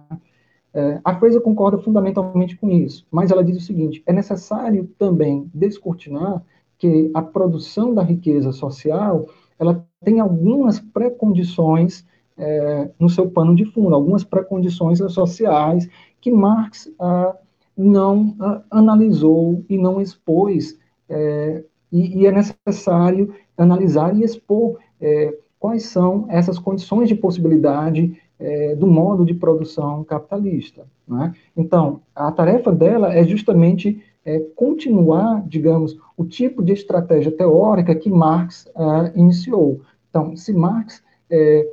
É, 0.73 1.01
a 1.05 1.15
coisa 1.15 1.41
concorda 1.41 1.79
fundamentalmente 1.79 2.57
com 2.57 2.71
isso, 2.71 3.05
mas 3.11 3.31
ela 3.31 3.43
diz 3.43 3.57
o 3.57 3.61
seguinte: 3.61 4.03
é 4.07 4.13
necessário 4.13 4.89
também 4.97 5.51
descortinar 5.53 6.43
que 6.79 7.11
a 7.13 7.21
produção 7.21 7.93
da 7.93 8.03
riqueza 8.03 8.53
social 8.53 9.27
ela 9.59 9.85
tem 10.03 10.21
algumas 10.21 10.81
pré-condições 10.81 12.07
é, 12.39 12.91
no 12.99 13.11
seu 13.11 13.31
pano 13.31 13.55
de 13.55 13.67
fundo, 13.67 13.95
algumas 13.95 14.25
pré-condições 14.25 14.99
sociais 15.13 15.89
que 16.21 16.31
Marx 16.31 16.91
ah, 16.99 17.37
não 17.77 18.35
ah, 18.41 18.63
analisou 18.71 19.63
e 19.69 19.77
não 19.77 20.01
expôs, 20.01 20.79
é, 21.09 21.63
e, 21.93 22.21
e, 22.21 22.27
é 22.27 22.33
necessário 22.33 23.35
analisar 23.59 24.17
e 24.17 24.23
expor 24.23 24.79
é, 25.01 25.35
quais 25.59 25.85
são 25.85 26.27
essas 26.29 26.59
condições 26.59 27.09
de 27.09 27.15
possibilidade 27.15 28.21
é, 28.39 28.75
do 28.75 28.87
modo 28.87 29.25
de 29.25 29.35
produção 29.35 30.03
capitalista. 30.03 30.87
Né? 31.07 31.35
Então, 31.57 32.01
a 32.15 32.33
tarefa 32.33 32.73
dela 32.73 33.15
é 33.15 33.23
justamente 33.25 34.03
é, 34.25 34.39
continuar, 34.57 35.43
digamos, 35.47 35.99
o 36.17 36.25
tipo 36.25 36.63
de 36.63 36.73
estratégia 36.73 37.33
teórica 37.33 37.95
que 37.95 38.11
Marx 38.11 38.69
ah, 38.77 39.11
iniciou. 39.15 39.81
Então, 40.09 40.37
se 40.37 40.53
Marx 40.53 41.03
é, 41.31 41.67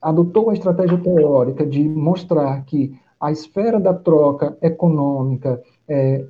adotou 0.00 0.50
a 0.50 0.54
estratégia 0.54 0.98
teórica 0.98 1.64
de 1.66 1.88
mostrar 1.88 2.64
que 2.64 2.98
a 3.20 3.32
esfera 3.32 3.80
da 3.80 3.92
troca 3.92 4.56
econômica 4.62 5.60
é, 5.88 6.24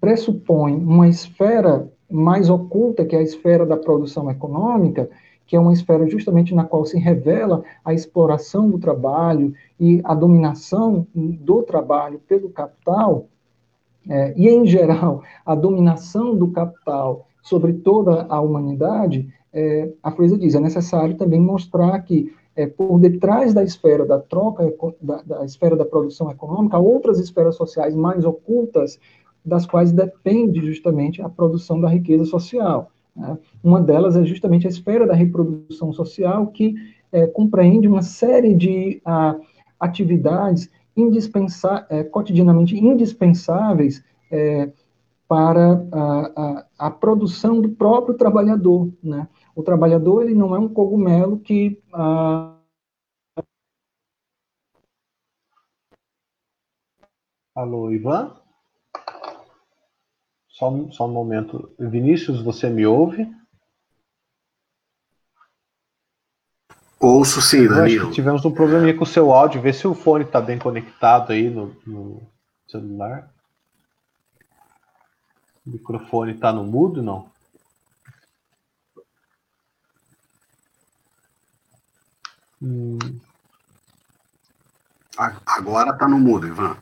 pressupõe 0.00 0.74
uma 0.74 1.08
esfera 1.08 1.90
mais 2.10 2.48
oculta, 2.48 3.04
que 3.04 3.16
é 3.16 3.18
a 3.18 3.22
esfera 3.22 3.66
da 3.66 3.76
produção 3.76 4.30
econômica, 4.30 5.08
que 5.46 5.54
é 5.54 5.60
uma 5.60 5.72
esfera 5.72 6.08
justamente 6.08 6.54
na 6.54 6.64
qual 6.64 6.84
se 6.84 6.98
revela 6.98 7.62
a 7.84 7.94
exploração 7.94 8.68
do 8.68 8.78
trabalho 8.78 9.54
e 9.78 10.00
a 10.04 10.14
dominação 10.14 11.06
do 11.14 11.62
trabalho 11.62 12.20
pelo 12.26 12.50
capital, 12.50 13.26
é, 14.08 14.34
e 14.36 14.48
em 14.48 14.66
geral 14.66 15.22
a 15.44 15.54
dominação 15.54 16.34
do 16.34 16.48
capital 16.48 17.26
sobre 17.42 17.72
toda 17.74 18.26
a 18.28 18.40
humanidade, 18.40 19.32
é, 19.52 19.90
a 20.02 20.10
Fraser 20.10 20.38
diz, 20.38 20.54
é 20.54 20.60
necessário 20.60 21.16
também 21.16 21.40
mostrar 21.40 21.98
que 22.00 22.32
é, 22.56 22.66
por 22.66 22.98
detrás 22.98 23.52
da 23.52 23.62
esfera 23.62 24.04
da 24.04 24.18
troca, 24.18 24.72
da, 25.00 25.22
da 25.22 25.44
esfera 25.44 25.76
da 25.76 25.84
produção 25.84 26.30
econômica, 26.30 26.78
outras 26.78 27.18
esferas 27.18 27.54
sociais 27.54 27.94
mais 27.94 28.24
ocultas, 28.24 28.98
das 29.44 29.64
quais 29.64 29.92
depende 29.92 30.60
justamente 30.66 31.22
a 31.22 31.28
produção 31.28 31.80
da 31.80 31.88
riqueza 31.88 32.24
social. 32.24 32.90
Né? 33.16 33.38
Uma 33.62 33.80
delas 33.80 34.16
é 34.16 34.24
justamente 34.24 34.66
a 34.66 34.70
esfera 34.70 35.06
da 35.06 35.14
reprodução 35.14 35.92
social, 35.92 36.48
que 36.48 36.74
é, 37.10 37.26
compreende 37.26 37.88
uma 37.88 38.02
série 38.02 38.54
de 38.54 39.00
a, 39.04 39.36
atividades 39.80 40.70
indispensa 40.96 41.86
é, 41.90 42.04
cotidianamente 42.04 42.76
indispensáveis 42.76 44.02
é, 44.30 44.70
para 45.28 45.86
a, 45.92 46.32
a, 46.36 46.66
a, 46.86 46.90
produção 46.90 47.60
do 47.60 47.70
próprio 47.70 48.14
trabalhador. 48.16 48.90
Né? 49.02 49.28
O 49.54 49.62
trabalhador 49.62 50.22
ele 50.22 50.34
não 50.34 50.54
é 50.54 50.58
um 50.58 50.68
cogumelo 50.68 51.38
que 51.38 51.80
a, 51.92 52.52
Alô, 57.54 57.90
Ivan? 57.90 58.36
Só, 60.56 60.90
só 60.90 61.06
um 61.06 61.12
momento. 61.12 61.70
Vinícius, 61.78 62.40
você 62.42 62.70
me 62.70 62.86
ouve? 62.86 63.30
Ouço 66.98 67.42
sim, 67.42 67.68
Danilo. 67.68 68.10
tivemos 68.10 68.42
um 68.42 68.50
probleminha 68.50 68.96
com 68.96 69.04
o 69.04 69.06
seu 69.06 69.32
áudio. 69.32 69.60
Vê 69.60 69.70
se 69.74 69.86
o 69.86 69.94
fone 69.94 70.24
está 70.24 70.40
bem 70.40 70.58
conectado 70.58 71.32
aí 71.32 71.50
no, 71.50 71.76
no 71.86 72.22
celular. 72.66 73.30
O 75.66 75.70
microfone 75.72 76.32
está 76.32 76.50
no 76.50 76.64
mudo, 76.64 77.02
não? 77.02 77.30
Hum. 82.62 82.98
Agora 85.44 85.90
está 85.90 86.08
no 86.08 86.18
mudo, 86.18 86.46
Ivan. 86.46 86.78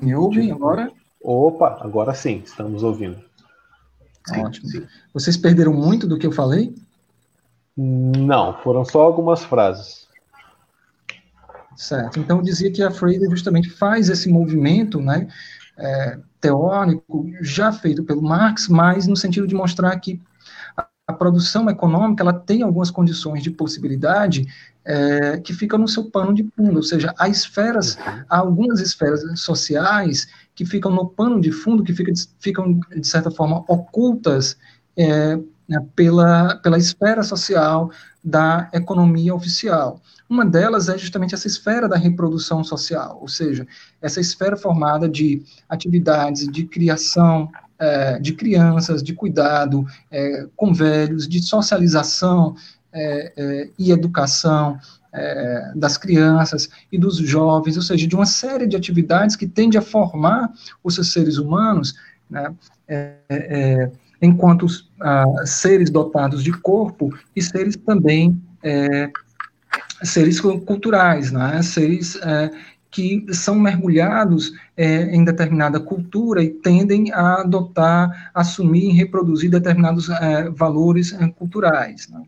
Me 0.00 0.14
ouvem 0.14 0.50
agora? 0.50 0.90
Opa, 1.22 1.78
agora 1.80 2.14
sim, 2.14 2.42
estamos 2.44 2.82
ouvindo. 2.82 3.18
Sim, 4.26 4.40
Ótimo. 4.40 4.68
Sim. 4.68 4.86
Vocês 5.12 5.36
perderam 5.36 5.72
muito 5.72 6.06
do 6.06 6.18
que 6.18 6.26
eu 6.26 6.32
falei? 6.32 6.74
Não, 7.76 8.54
foram 8.62 8.84
só 8.84 9.02
algumas 9.02 9.44
frases. 9.44 10.06
Certo. 11.76 12.20
Então 12.20 12.38
eu 12.38 12.42
dizia 12.42 12.70
que 12.70 12.82
a 12.82 12.90
Freire 12.90 13.28
justamente 13.30 13.70
faz 13.70 14.08
esse 14.08 14.28
movimento, 14.28 15.00
né, 15.00 15.26
é, 15.76 16.18
teórico 16.40 17.26
já 17.40 17.72
feito 17.72 18.04
pelo 18.04 18.22
Marx, 18.22 18.68
mas 18.68 19.06
no 19.06 19.16
sentido 19.16 19.46
de 19.46 19.54
mostrar 19.54 19.98
que 19.98 20.20
a, 20.76 20.86
a 21.06 21.12
produção 21.12 21.68
econômica 21.70 22.22
ela 22.22 22.32
tem 22.32 22.62
algumas 22.62 22.90
condições 22.90 23.42
de 23.42 23.50
possibilidade 23.50 24.46
é, 24.84 25.38
que 25.38 25.52
ficam 25.52 25.78
no 25.78 25.88
seu 25.88 26.04
pano 26.10 26.34
de 26.34 26.44
fundo, 26.56 26.76
ou 26.76 26.82
seja, 26.82 27.14
há 27.18 27.28
esferas, 27.28 27.96
há 28.28 28.38
algumas 28.38 28.80
esferas 28.80 29.22
sociais 29.40 30.26
que 30.54 30.66
ficam 30.66 30.90
no 30.90 31.08
pano 31.08 31.40
de 31.40 31.52
fundo, 31.52 31.84
que 31.84 31.92
fica, 31.92 32.12
ficam, 32.40 32.80
de 32.94 33.06
certa 33.06 33.30
forma, 33.30 33.64
ocultas 33.68 34.56
é, 34.96 35.36
né, 35.68 35.86
pela, 35.94 36.56
pela 36.56 36.78
esfera 36.78 37.22
social 37.22 37.90
da 38.22 38.68
economia 38.72 39.34
oficial. 39.34 40.00
Uma 40.28 40.44
delas 40.44 40.88
é 40.88 40.96
justamente 40.96 41.34
essa 41.34 41.46
esfera 41.46 41.88
da 41.88 41.96
reprodução 41.96 42.64
social, 42.64 43.18
ou 43.20 43.28
seja, 43.28 43.66
essa 44.00 44.20
esfera 44.20 44.56
formada 44.56 45.08
de 45.08 45.42
atividades 45.68 46.48
de 46.48 46.64
criação 46.64 47.50
é, 47.78 48.18
de 48.18 48.32
crianças, 48.32 49.02
de 49.02 49.12
cuidado 49.12 49.84
é, 50.10 50.46
com 50.56 50.72
velhos, 50.72 51.28
de 51.28 51.42
socialização 51.42 52.54
é, 52.92 53.32
é 53.36 53.68
e 53.78 53.90
educação, 53.90 54.78
é, 55.12 55.72
das 55.74 55.98
crianças 55.98 56.70
e 56.90 56.98
dos 56.98 57.16
jovens, 57.18 57.76
ou 57.76 57.82
seja, 57.82 58.06
de 58.06 58.14
uma 58.14 58.26
série 58.26 58.66
de 58.66 58.76
atividades 58.76 59.36
que 59.36 59.46
tende 59.46 59.76
a 59.76 59.82
formar 59.82 60.50
os 60.82 60.94
seres 61.12 61.36
humanos, 61.36 61.94
né, 62.30 62.54
é, 62.88 63.16
é, 63.28 63.90
enquanto 64.20 64.66
seres 65.44 65.90
dotados 65.90 66.42
de 66.42 66.52
corpo 66.52 67.12
e 67.36 67.42
seres 67.42 67.76
também 67.76 68.40
é, 68.62 69.10
seres 70.02 70.40
culturais, 70.40 71.30
né, 71.30 71.60
seres 71.62 72.16
é, 72.16 72.50
que 72.90 73.26
são 73.32 73.58
mergulhados 73.58 74.52
é, 74.76 75.14
em 75.14 75.24
determinada 75.24 75.80
cultura 75.80 76.42
e 76.42 76.50
tendem 76.50 77.10
a 77.12 77.40
adotar, 77.40 78.30
assumir 78.34 78.90
e 78.90 78.92
reproduzir 78.92 79.50
determinados 79.50 80.08
valores 80.54 81.16
culturais. 81.38 82.08
Né. 82.08 82.22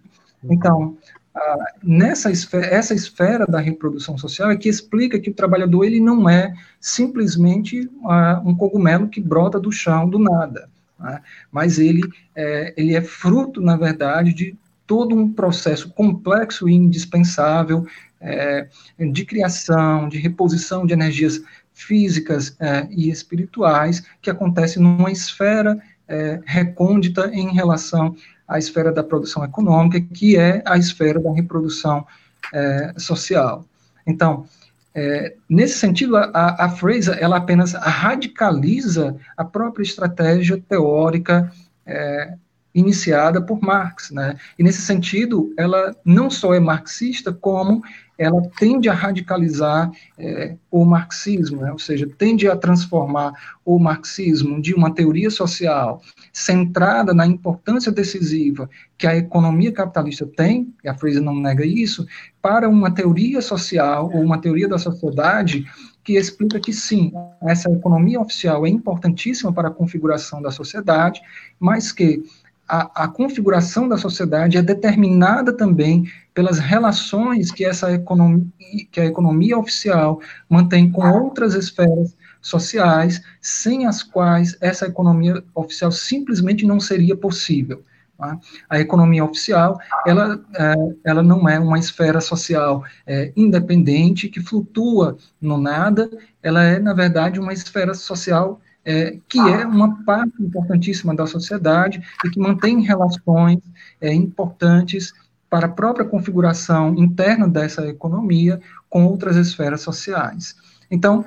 Então, 0.50 0.96
ah, 1.35 1.64
nessa 1.83 2.30
esfera, 2.30 2.66
essa 2.66 2.94
esfera 2.94 3.46
da 3.46 3.59
reprodução 3.59 4.16
social 4.16 4.50
é 4.50 4.57
que 4.57 4.68
explica 4.68 5.18
que 5.18 5.30
o 5.30 5.35
trabalhador 5.35 5.85
ele 5.85 6.00
não 6.00 6.28
é 6.28 6.54
simplesmente 6.80 7.90
ah, 8.04 8.40
um 8.44 8.54
cogumelo 8.54 9.09
que 9.09 9.20
brota 9.20 9.59
do 9.59 9.72
chão 9.72 10.09
do 10.09 10.18
nada, 10.18 10.68
né? 10.98 11.20
mas 11.50 11.78
ele 11.78 12.02
é, 12.35 12.74
ele 12.76 12.94
é 12.94 13.02
fruto, 13.02 13.61
na 13.61 13.76
verdade, 13.76 14.33
de 14.33 14.57
todo 14.87 15.16
um 15.16 15.33
processo 15.33 15.90
complexo 15.90 16.68
e 16.68 16.74
indispensável 16.74 17.87
é, 18.20 18.68
de 18.98 19.24
criação, 19.24 20.09
de 20.09 20.18
reposição 20.18 20.87
de 20.87 20.92
energias 20.92 21.42
físicas 21.72 22.57
é, 22.61 22.87
e 22.90 23.11
espirituais 23.11 24.04
que 24.22 24.30
acontece 24.30 24.78
numa 24.78 25.11
esfera 25.11 25.78
é, 26.07 26.40
recôndita 26.44 27.30
em 27.35 27.52
relação 27.52 28.14
a 28.46 28.59
esfera 28.59 28.92
da 28.92 29.02
produção 29.02 29.44
econômica, 29.44 30.00
que 30.00 30.37
é 30.37 30.62
a 30.66 30.76
esfera 30.76 31.20
da 31.20 31.33
reprodução 31.33 32.07
é, 32.52 32.94
social. 32.98 33.64
Então, 34.07 34.46
é, 34.94 35.35
nesse 35.48 35.78
sentido, 35.78 36.16
a, 36.16 36.64
a 36.64 36.68
Fraser 36.68 37.18
ela 37.20 37.37
apenas 37.37 37.72
radicaliza 37.72 39.16
a 39.37 39.44
própria 39.44 39.83
estratégia 39.83 40.62
teórica 40.68 41.50
é, 41.85 42.35
iniciada 42.74 43.40
por 43.40 43.61
Marx, 43.61 44.11
né? 44.11 44.37
E 44.59 44.62
nesse 44.62 44.83
sentido, 44.83 45.52
ela 45.57 45.94
não 46.04 46.28
só 46.28 46.54
é 46.54 46.61
marxista, 46.61 47.33
como 47.33 47.83
ela 48.18 48.40
tende 48.59 48.88
a 48.88 48.94
radicalizar 48.94 49.90
é, 50.18 50.57
o 50.70 50.85
marxismo, 50.85 51.62
né? 51.62 51.72
ou 51.72 51.79
seja, 51.79 52.09
tende 52.18 52.48
a 52.48 52.57
transformar 52.57 53.33
o 53.64 53.79
marxismo 53.79 54.61
de 54.61 54.74
uma 54.74 54.94
teoria 54.94 55.31
social 55.31 56.00
centrada 56.33 57.12
na 57.12 57.27
importância 57.27 57.90
decisiva 57.90 58.68
que 58.96 59.07
a 59.07 59.16
economia 59.16 59.72
capitalista 59.72 60.27
tem, 60.27 60.72
e 60.83 60.88
a 60.88 60.94
Fraser 60.94 61.22
não 61.22 61.35
nega 61.35 61.66
isso, 61.66 62.07
para 62.40 62.68
uma 62.68 62.90
teoria 62.90 63.40
social 63.40 64.11
ou 64.12 64.22
uma 64.22 64.38
teoria 64.38 64.68
da 64.68 64.79
sociedade 64.79 65.64
que 66.05 66.16
explica 66.16 66.61
que 66.61 66.72
sim, 66.72 67.11
essa 67.42 67.70
economia 67.70 68.20
oficial 68.20 68.66
é 68.66 68.68
importantíssima 68.68 69.53
para 69.53 69.68
a 69.68 69.72
configuração 69.72 70.42
da 70.42 70.50
sociedade, 70.50 71.22
mas 71.59 71.90
que 71.90 72.22
a, 72.68 73.05
a, 73.05 73.09
configuração 73.09 73.88
da 73.88 73.96
sociedade 73.96 74.57
é 74.57 74.62
determinada 74.62 75.53
também 75.53 76.11
pelas 76.33 76.59
relações 76.59 77.50
que 77.50 77.64
essa 77.64 77.92
economia, 77.92 78.50
que 78.90 79.00
a 79.00 79.05
economia 79.05 79.59
oficial 79.59 80.20
mantém 80.48 80.90
com 80.90 81.07
outras 81.07 81.55
esferas 81.55 82.16
sociais, 82.40 83.22
sem 83.40 83.87
as 83.87 84.03
quais 84.03 84.57
essa 84.61 84.87
economia 84.87 85.42
oficial 85.55 85.92
simplesmente 85.92 86.66
não 86.66 86.81
seria 86.81 87.16
possível. 87.16 87.85
Tá? 88.16 88.38
A 88.68 88.81
economia 88.81 89.24
oficial, 89.24 89.79
ela, 90.07 90.40
é, 90.57 90.74
ela 91.05 91.22
não 91.22 91.48
é 91.48 91.59
uma 91.59 91.79
esfera 91.79 92.20
social 92.20 92.85
é, 93.07 93.33
independente 93.37 94.29
que 94.29 94.40
flutua 94.40 95.16
no 95.40 95.59
nada, 95.59 96.11
ela 96.42 96.62
é, 96.62 96.79
na 96.79 96.94
verdade, 96.94 97.40
uma 97.40 97.53
esfera 97.53 97.94
social 97.94 98.61
é, 98.85 99.18
que 99.29 99.38
é 99.38 99.66
uma 99.66 100.05
parte 100.05 100.42
importantíssima 100.42 101.14
da 101.14 101.27
sociedade 101.27 102.03
e 102.25 102.31
que 102.31 102.38
mantém 102.38 102.83
relações 102.83 103.61
é, 104.01 104.12
importantes 104.12 105.12
para 105.49 105.66
a 105.66 105.70
própria 105.70 106.05
configuração 106.05 106.94
interna 106.97 107.49
dessa 107.49 107.87
economia 107.87 108.61
com 108.90 109.07
outras 109.07 109.37
esferas 109.37 109.81
sociais. 109.81 110.55
Então, 110.90 111.25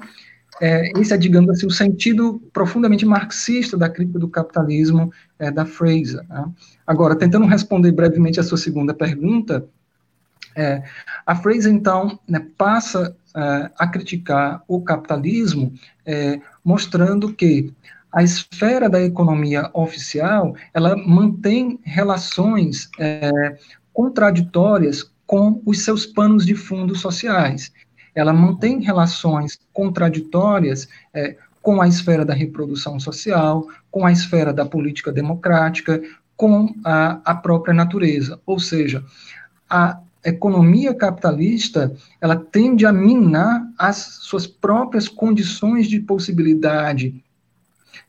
é, 0.60 0.91
esse 1.00 1.13
é, 1.13 1.17
digamos 1.17 1.50
assim, 1.50 1.65
o 1.65 1.72
sentido 1.72 2.41
profundamente 2.52 3.06
marxista 3.06 3.78
da 3.78 3.89
crítica 3.89 4.20
do 4.20 4.28
capitalismo 4.28 5.12
é, 5.39 5.50
da 5.52 5.65
Fraser. 5.65 6.26
Né? 6.28 6.46
Agora, 6.86 7.15
tentando 7.15 7.46
responder 7.46 7.91
brevemente 7.91 8.39
a 8.39 8.43
sua 8.43 8.58
segunda 8.58 8.93
pergunta, 8.93 9.67
É, 10.60 10.82
a 11.24 11.36
Fraser, 11.36 11.72
então, 11.72 12.20
né, 12.28 12.39
passa 12.58 13.15
é, 13.36 13.70
a 13.78 13.88
criticar 13.88 14.63
o 14.67 14.82
capitalismo, 14.82 15.72
é, 16.04 16.41
mostrando 16.67 17.32
que 17.34 17.73
a 18.12 18.21
esfera 18.21 18.89
da 18.89 19.01
economia 19.01 19.69
oficial 19.73 20.53
ela 20.73 20.97
mantém 20.97 21.80
relações 21.82 22.89
é, 22.99 23.58
contraditórias 23.93 25.10
com 25.25 25.62
os 25.65 25.86
seus 25.86 26.06
panos 26.06 26.45
de 26.45 26.56
fundo 26.56 26.93
sociais. 26.93 27.71
Ela 28.13 28.34
mantém 28.34 28.82
relações 28.82 29.58
contraditórias 29.71 30.89
é, 31.13 31.38
com 31.62 31.82
a 31.82 31.88
esfera 31.88 32.25
da 32.25 32.34
reprodução 32.34 32.99
social, 32.99 33.65
com 33.89 34.06
a 34.06 34.12
esfera 34.12 34.51
da 34.51 34.65
política 34.65 35.10
democrática, 35.10 36.01
com 36.36 36.75
a, 36.84 37.21
a 37.23 37.34
própria 37.34 37.73
natureza. 37.73 38.41
Ou 38.45 38.60
seja, 38.60 39.06
a 39.69 40.01
economia 40.30 40.94
capitalista 40.94 41.96
ela 42.22 42.36
tende 42.36 42.86
a 42.86 42.92
minar 42.92 43.66
as 43.78 43.98
suas 44.22 44.46
próprias 44.46 45.08
condições 45.08 45.88
de 45.88 46.00
possibilidade 46.00 47.24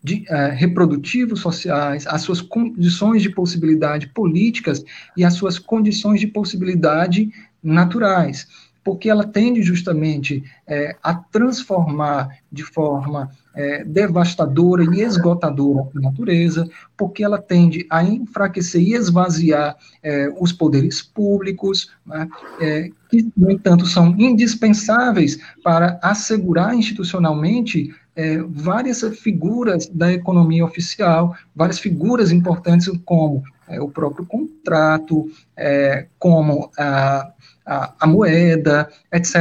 de, 0.02 0.24
uh, 0.28 0.54
reprodutivos 0.54 1.40
sociais, 1.40 2.07
as 2.07 2.22
suas 2.22 2.40
condições 2.40 3.22
de 3.22 3.31
possibilidade 3.31 4.09
políticas 4.09 4.85
e 5.16 5.24
as 5.24 5.35
suas 5.35 5.59
condições 5.59 6.20
de 6.20 6.26
possibilidade 6.26 7.33
naturais, 7.62 8.46
porque 8.88 9.11
ela 9.11 9.27
tende 9.27 9.62
justamente 9.62 10.42
é, 10.66 10.96
a 11.03 11.12
transformar 11.12 12.38
de 12.51 12.62
forma 12.62 13.31
é, 13.55 13.85
devastadora 13.85 14.83
e 14.83 15.03
esgotadora 15.03 15.87
a 15.94 16.01
natureza, 16.01 16.66
porque 16.96 17.22
ela 17.22 17.37
tende 17.37 17.87
a 17.90 18.03
enfraquecer 18.03 18.81
e 18.81 18.94
esvaziar 18.94 19.77
é, 20.03 20.33
os 20.40 20.55
poderes 20.55 21.03
públicos, 21.03 21.90
né, 22.07 22.27
é, 22.62 22.90
que, 23.11 23.31
no 23.37 23.51
entanto, 23.51 23.85
são 23.85 24.18
indispensáveis 24.18 25.38
para 25.62 26.01
assegurar 26.03 26.74
institucionalmente 26.74 27.94
é, 28.16 28.38
várias 28.38 29.03
figuras 29.18 29.87
da 29.87 30.11
economia 30.11 30.64
oficial, 30.64 31.37
várias 31.55 31.79
figuras 31.79 32.33
importantes 32.33 32.90
como 33.05 33.44
é, 33.68 33.79
o 33.83 33.88
próprio 33.88 34.24
contrato, 34.24 35.31
é, 35.55 36.07
como 36.18 36.70
a, 36.79 37.33
a, 37.68 37.94
a, 38.00 38.07
moeda, 38.07 38.88
etc., 39.12 39.37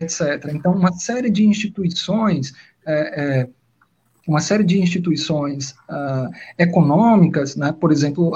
etc. 0.00 0.50
Então, 0.52 0.72
uma 0.72 0.92
série 0.92 1.30
de 1.30 1.46
instituições 1.46 2.52
é, 2.84 3.40
é, 3.42 3.48
uma 4.28 4.40
série 4.40 4.62
de 4.62 4.78
instituições 4.78 5.70
uh, 5.88 6.30
econômicas, 6.58 7.56
né, 7.56 7.72
por 7.72 7.90
exemplo, 7.90 8.32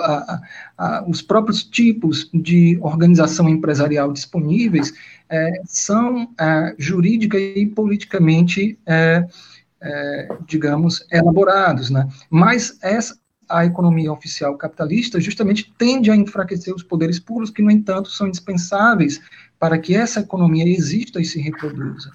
os 1.06 1.20
próprios 1.20 1.62
tipos 1.62 2.30
de 2.32 2.78
organização 2.80 3.46
empresarial 3.46 4.10
disponíveis 4.10 4.90
eh, 5.28 5.60
são 5.66 6.28
eh, 6.40 6.74
jurídica 6.78 7.38
e 7.38 7.66
politicamente 7.66 8.78
é, 8.86 10.28
digamos, 10.46 11.04
elaborados, 11.10 11.90
né? 11.90 12.08
Mas 12.30 12.78
essa, 12.80 13.16
a 13.52 13.64
economia 13.64 14.12
oficial 14.12 14.56
capitalista 14.56 15.20
justamente 15.20 15.72
tende 15.76 16.10
a 16.10 16.16
enfraquecer 16.16 16.74
os 16.74 16.82
poderes 16.82 17.18
públicos, 17.18 17.50
que, 17.50 17.62
no 17.62 17.70
entanto, 17.70 18.10
são 18.10 18.26
indispensáveis 18.26 19.20
para 19.58 19.78
que 19.78 19.94
essa 19.94 20.20
economia 20.20 20.66
exista 20.66 21.20
e 21.20 21.24
se 21.24 21.40
reproduza. 21.40 22.10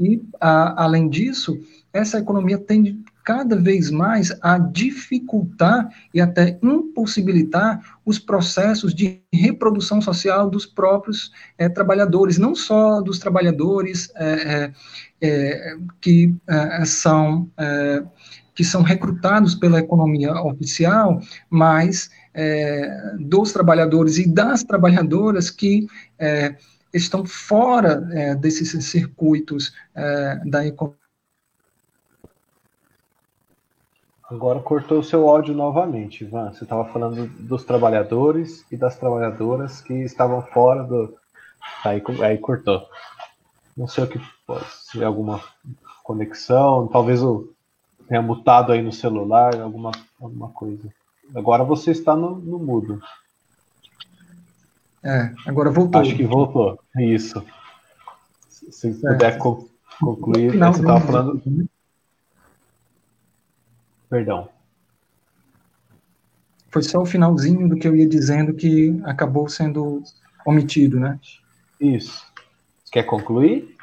E, 0.00 0.22
a, 0.40 0.84
além 0.84 1.08
disso, 1.08 1.58
essa 1.92 2.18
economia 2.18 2.58
tende 2.58 2.98
cada 3.24 3.56
vez 3.56 3.90
mais 3.90 4.32
a 4.40 4.56
dificultar 4.56 5.90
e 6.14 6.20
até 6.20 6.58
impossibilitar 6.62 7.98
os 8.04 8.18
processos 8.18 8.94
de 8.94 9.20
reprodução 9.30 10.00
social 10.00 10.48
dos 10.48 10.64
próprios 10.64 11.30
é, 11.58 11.68
trabalhadores, 11.68 12.38
não 12.38 12.54
só 12.54 13.02
dos 13.02 13.18
trabalhadores 13.18 14.10
é, 14.16 14.72
é, 15.20 15.76
que 16.00 16.34
são 16.86 17.50
que 18.58 18.64
são 18.64 18.82
recrutados 18.82 19.54
pela 19.54 19.78
economia 19.78 20.32
oficial, 20.42 21.20
mas 21.48 22.10
dos 23.20 23.52
trabalhadores 23.52 24.18
e 24.18 24.28
das 24.28 24.64
trabalhadoras 24.64 25.48
que 25.48 25.86
estão 26.92 27.24
fora 27.24 28.34
desses 28.34 28.84
circuitos 28.84 29.72
da 30.44 30.66
economia 30.66 30.98
Agora 34.28 34.58
cortou 34.58 34.98
o 34.98 35.04
seu 35.04 35.28
áudio 35.28 35.54
novamente, 35.54 36.24
Ivan. 36.24 36.52
Você 36.52 36.64
estava 36.64 36.84
falando 36.86 37.28
dos 37.38 37.62
trabalhadores 37.62 38.66
e 38.72 38.76
das 38.76 38.98
trabalhadoras 38.98 39.80
que 39.80 39.94
estavam 40.02 40.42
fora 40.42 40.82
do. 40.82 41.16
Aí, 41.84 42.02
aí 42.22 42.38
cortou. 42.38 42.88
Não 43.76 43.86
sei 43.86 44.02
o 44.02 44.08
que 44.08 44.20
pode 44.44 44.66
ser 44.68 45.04
alguma 45.04 45.40
conexão, 46.02 46.88
talvez 46.88 47.22
o 47.22 47.54
tenha 48.08 48.22
mutado 48.22 48.72
aí 48.72 48.82
no 48.82 48.92
celular, 48.92 49.54
alguma, 49.60 49.92
alguma 50.20 50.48
coisa. 50.48 50.88
Agora 51.34 51.62
você 51.62 51.90
está 51.90 52.16
no, 52.16 52.36
no 52.36 52.58
mudo. 52.58 53.00
É, 55.04 55.32
agora 55.46 55.70
voltou. 55.70 56.00
Acho 56.00 56.16
que 56.16 56.24
voltou. 56.24 56.78
Isso. 56.96 57.44
Se 58.48 58.92
puder 58.94 59.38
concluir, 59.38 60.54
não, 60.54 60.72
você 60.72 60.80
estava 60.80 61.00
falando. 61.00 61.68
Perdão. 64.08 64.48
Foi 66.70 66.82
só 66.82 67.00
o 67.00 67.06
finalzinho 67.06 67.68
do 67.68 67.76
que 67.76 67.86
eu 67.86 67.96
ia 67.96 68.08
dizendo 68.08 68.54
que 68.54 69.00
acabou 69.04 69.48
sendo 69.48 70.02
omitido, 70.46 70.98
né? 70.98 71.18
Isso. 71.80 72.26
Quer 72.90 73.04
concluir? 73.04 73.76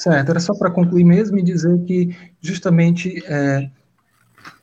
Certo, 0.00 0.30
era 0.30 0.40
só 0.40 0.54
para 0.54 0.70
concluir 0.70 1.04
mesmo 1.04 1.38
e 1.38 1.42
dizer 1.42 1.78
que 1.84 2.16
justamente 2.40 3.22
é, 3.26 3.70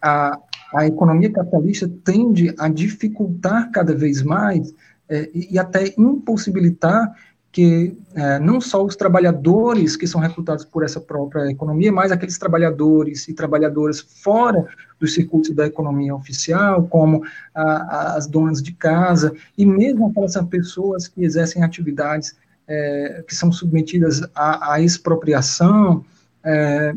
a, 0.01 0.39
a 0.73 0.87
economia 0.87 1.31
capitalista 1.31 1.87
tende 2.03 2.55
a 2.57 2.67
dificultar 2.67 3.69
cada 3.71 3.93
vez 3.93 4.23
mais 4.23 4.73
é, 5.07 5.29
e 5.31 5.59
até 5.59 5.93
impossibilitar 5.95 7.13
que 7.51 7.95
é, 8.15 8.39
não 8.39 8.59
só 8.59 8.83
os 8.83 8.95
trabalhadores 8.95 9.95
que 9.95 10.07
são 10.07 10.19
recrutados 10.19 10.65
por 10.65 10.83
essa 10.83 10.99
própria 10.99 11.51
economia, 11.51 11.91
mas 11.91 12.11
aqueles 12.11 12.39
trabalhadores 12.39 13.27
e 13.27 13.33
trabalhadoras 13.33 13.99
fora 13.99 14.65
dos 14.99 15.13
circuitos 15.13 15.51
da 15.55 15.67
economia 15.67 16.15
oficial, 16.15 16.87
como 16.87 17.23
a, 17.53 18.15
as 18.15 18.25
donas 18.25 18.61
de 18.61 18.73
casa, 18.73 19.31
e 19.55 19.67
mesmo 19.67 20.07
aquelas 20.07 20.35
pessoas 20.49 21.07
que 21.07 21.23
exercem 21.23 21.63
atividades 21.63 22.35
é, 22.67 23.23
que 23.27 23.35
são 23.35 23.51
submetidas 23.51 24.21
à, 24.35 24.73
à 24.73 24.81
expropriação, 24.81 26.05
é, 26.43 26.93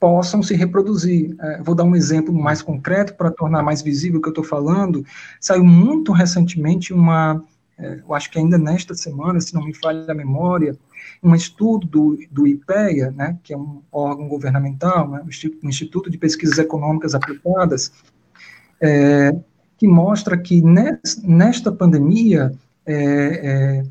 possam 0.00 0.42
se 0.42 0.54
reproduzir. 0.54 1.34
É, 1.40 1.62
vou 1.62 1.74
dar 1.74 1.84
um 1.84 1.94
exemplo 1.94 2.32
mais 2.32 2.62
concreto 2.62 3.14
para 3.14 3.30
tornar 3.30 3.62
mais 3.62 3.82
visível 3.82 4.18
o 4.18 4.22
que 4.22 4.28
eu 4.28 4.32
estou 4.32 4.44
falando. 4.44 5.04
Saiu 5.40 5.64
muito 5.64 6.12
recentemente 6.12 6.92
uma 6.92 7.42
é, 7.78 8.00
eu 8.06 8.14
acho 8.14 8.30
que 8.30 8.38
ainda 8.38 8.56
nesta 8.56 8.94
semana, 8.94 9.40
se 9.40 9.54
não 9.54 9.64
me 9.64 9.74
falha 9.74 10.10
a 10.10 10.14
memória, 10.14 10.76
um 11.22 11.34
estudo 11.34 11.86
do, 11.86 12.18
do 12.30 12.46
IPEA, 12.46 13.10
né, 13.10 13.38
que 13.42 13.52
é 13.52 13.56
um 13.56 13.82
órgão 13.92 14.28
governamental, 14.28 15.08
né, 15.10 15.22
um 15.62 15.68
Instituto 15.68 16.10
de 16.10 16.16
Pesquisas 16.16 16.58
Econômicas 16.58 17.14
Aplicadas, 17.14 17.92
é, 18.80 19.36
que 19.76 19.86
mostra 19.86 20.38
que 20.38 20.62
nesta 21.22 21.70
pandemia 21.70 22.52
é, 22.86 22.94
é, 22.94 23.84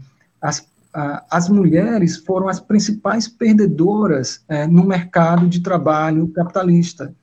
as, 0.45 0.67
as 1.29 1.49
mulheres 1.49 2.17
foram 2.17 2.47
as 2.47 2.59
principais 2.59 3.27
perdedoras 3.27 4.43
é, 4.47 4.65
no 4.67 4.85
mercado 4.85 5.47
de 5.47 5.61
trabalho 5.61 6.27
capitalista 6.29 7.13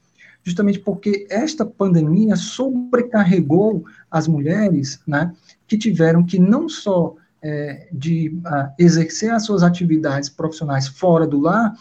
justamente 0.45 0.81
porque 0.81 1.27
esta 1.31 1.65
pandemia 1.65 2.37
sobrecarregou 2.37 3.85
as 4.11 4.27
mulheres, 4.27 5.01
né, 5.07 5.33
que 5.67 5.79
tiveram 5.79 6.25
que 6.25 6.39
não 6.39 6.69
só 6.69 7.15
é, 7.43 7.89
de 7.93 8.39
exercer 8.79 9.33
as 9.33 9.45
suas 9.45 9.63
atividades 9.63 10.29
profissionais 10.29 10.87
fora 10.87 11.27
do 11.27 11.41
lar, 11.41 11.75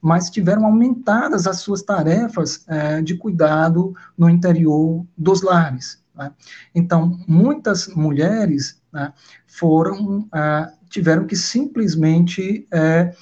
mas 0.00 0.30
tiveram 0.30 0.66
aumentadas 0.66 1.46
as 1.46 1.58
suas 1.58 1.82
tarefas 1.82 2.64
é, 2.66 3.00
de 3.02 3.16
cuidado 3.16 3.94
no 4.16 4.28
interior 4.28 5.04
dos 5.16 5.42
lares. 5.42 6.02
Né? 6.14 6.32
Então, 6.74 7.20
muitas 7.26 7.88
mulheres 7.88 8.80
né, 8.92 9.12
foram 9.46 10.20
uh, 10.20 10.81
tiveram 10.92 11.26
que 11.26 11.34
simplesmente 11.34 12.66
é, 12.72 13.12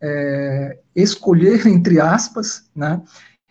é, 0.00 0.78
escolher 0.94 1.66
entre 1.68 2.00
aspas, 2.00 2.68
né, 2.74 3.00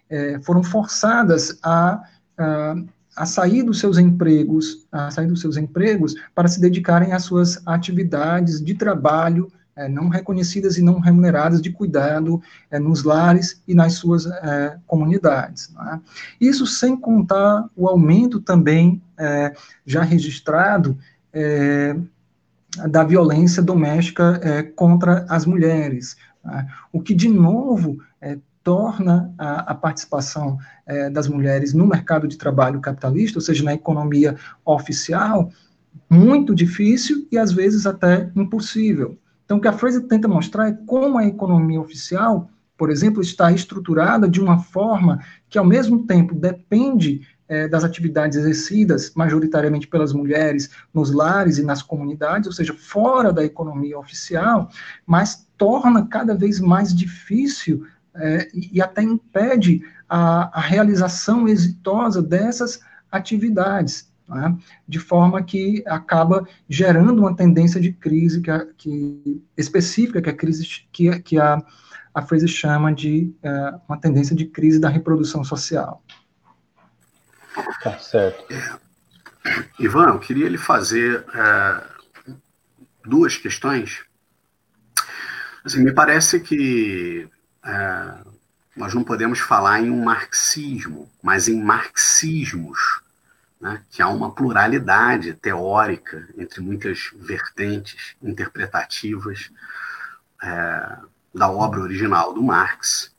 é, 0.10 0.40
foram 0.42 0.64
forçadas 0.64 1.58
a, 1.64 2.02
a 2.38 2.76
a 3.20 3.26
sair 3.26 3.64
dos 3.64 3.80
seus 3.80 3.98
empregos, 3.98 4.88
a 4.90 5.12
sair 5.12 5.28
dos 5.28 5.42
seus 5.42 5.58
empregos 5.58 6.16
para 6.34 6.48
se 6.48 6.62
dedicarem 6.62 7.12
às 7.12 7.24
suas 7.24 7.62
atividades 7.68 8.64
de 8.64 8.74
trabalho 8.74 9.52
é, 9.76 9.88
não 9.88 10.10
reconhecidas 10.10 10.78
e 10.78 10.82
não 10.82 11.00
remuneradas 11.00 11.62
de 11.62 11.70
cuidado 11.70 12.42
é, 12.72 12.80
nos 12.80 13.04
lares 13.04 13.62
e 13.68 13.74
nas 13.74 13.94
suas 13.94 14.26
é, 14.26 14.78
comunidades. 14.88 15.70
É? 15.94 16.00
Isso 16.40 16.66
sem 16.66 16.96
contar 16.96 17.70
o 17.76 17.88
aumento 17.88 18.40
também 18.40 19.02
já 19.86 20.02
registrado 20.02 20.98
da 22.90 23.04
violência 23.04 23.62
doméstica 23.62 24.40
é, 24.44 24.64
contra 24.64 25.26
as 25.30 25.46
mulheres, 25.46 26.16
né? 26.44 26.68
o 26.92 27.02
que, 27.02 27.14
de 27.14 27.28
novo, 27.28 27.98
é, 28.22 28.38
torna 28.64 29.34
a, 29.38 29.72
a 29.72 29.76
participação 29.76 30.58
é, 30.86 31.10
das 31.10 31.28
mulheres 31.28 31.74
no 31.74 31.88
mercado 31.88 32.28
de 32.28 32.38
trabalho 32.38 32.80
capitalista, 32.80 33.40
ou 33.40 33.42
seja, 33.42 33.64
na 33.64 33.74
economia 33.74 34.36
oficial, 34.64 35.52
muito 36.10 36.54
difícil 36.54 37.28
e, 37.32 37.38
às 37.38 37.52
vezes, 37.52 37.86
até 37.86 38.30
impossível. 38.36 39.18
Então, 39.46 39.58
o 39.58 39.62
que 39.62 39.68
a 39.68 39.74
Fraser 39.74 40.04
tenta 40.08 40.28
mostrar 40.28 40.68
é 40.68 40.78
como 40.86 41.18
a 41.18 41.26
economia 41.26 41.82
oficial, 41.82 42.50
por 42.78 42.92
exemplo, 42.92 43.22
está 43.22 43.52
estruturada 43.52 44.28
de 44.28 44.40
uma 44.40 44.60
forma 44.60 45.20
que, 45.50 45.58
ao 45.58 45.66
mesmo 45.66 46.06
tempo, 46.06 46.36
depende 46.36 47.22
é, 47.50 47.68
das 47.68 47.84
atividades 47.84 48.38
exercidas 48.38 49.12
majoritariamente 49.16 49.88
pelas 49.88 50.14
mulheres 50.14 50.70
nos 50.94 51.12
lares 51.12 51.58
e 51.58 51.64
nas 51.64 51.82
comunidades, 51.82 52.46
ou 52.46 52.54
seja, 52.54 52.76
fora 52.76 53.34
da 53.34 53.44
economia 53.44 53.98
oficial, 53.98 54.70
mas 55.06 55.48
torna 55.58 56.06
cada 56.06 56.36
vez 56.36 56.60
mais 56.60 56.96
difícil 56.96 57.86
é, 58.16 58.48
e 58.54 58.82
até 58.82 59.02
impede 59.02 59.82
a, 60.08 60.60
a, 60.60 60.62
realização 60.62 61.48
exitosa 61.48 62.22
dessas 62.22 62.80
atividades, 63.12 64.12
né? 64.28 64.56
de 64.88 65.00
forma 65.00 65.42
que 65.42 65.84
acaba 65.88 66.48
gerando 66.68 67.20
uma 67.20 67.36
tendência 67.36 67.82
de 67.82 67.92
crise 67.92 68.42
que, 68.42 68.52
que 68.78 69.44
específica 69.58 70.22
que 70.22 70.30
a 70.30 70.36
crise 70.36 70.68
que, 70.92 71.20
que 71.20 71.40
a, 71.40 71.64
a 72.14 72.22
Fraser 72.22 72.50
chama 72.50 72.94
de 72.94 73.34
é, 73.42 73.74
uma 73.88 73.98
tendência 73.98 74.36
de 74.36 74.46
crise 74.46 74.80
da 74.80 74.90
reprodução 74.90 75.44
social. 75.44 76.04
Tá 77.82 77.98
certo. 78.00 78.46
É, 78.54 78.80
Ivan, 79.80 80.10
eu 80.10 80.20
queria 80.20 80.50
lhe 80.50 80.58
fazer 80.58 81.26
é, 81.34 81.84
duas 83.06 83.38
questões. 83.38 84.04
Assim, 85.64 85.84
me 85.84 85.92
parece 85.92 86.40
que 86.40 87.28
é, 87.66 88.14
nós 88.76 88.94
não 88.94 89.04
podemos 89.04 89.40
falar 89.40 89.82
em 89.82 89.90
um 89.90 90.04
marxismo, 90.04 91.10
mas 91.22 91.48
em 91.48 91.62
marxismos, 91.62 93.02
né, 93.60 93.82
que 93.90 94.02
há 94.02 94.08
uma 94.08 94.32
pluralidade 94.32 95.34
teórica 95.34 96.28
entre 96.38 96.62
muitas 96.62 97.12
vertentes 97.14 98.16
interpretativas 98.22 99.52
é, 100.42 100.98
da 101.34 101.50
obra 101.52 101.82
original 101.82 102.34
do 102.34 102.42
Marx 102.42 103.14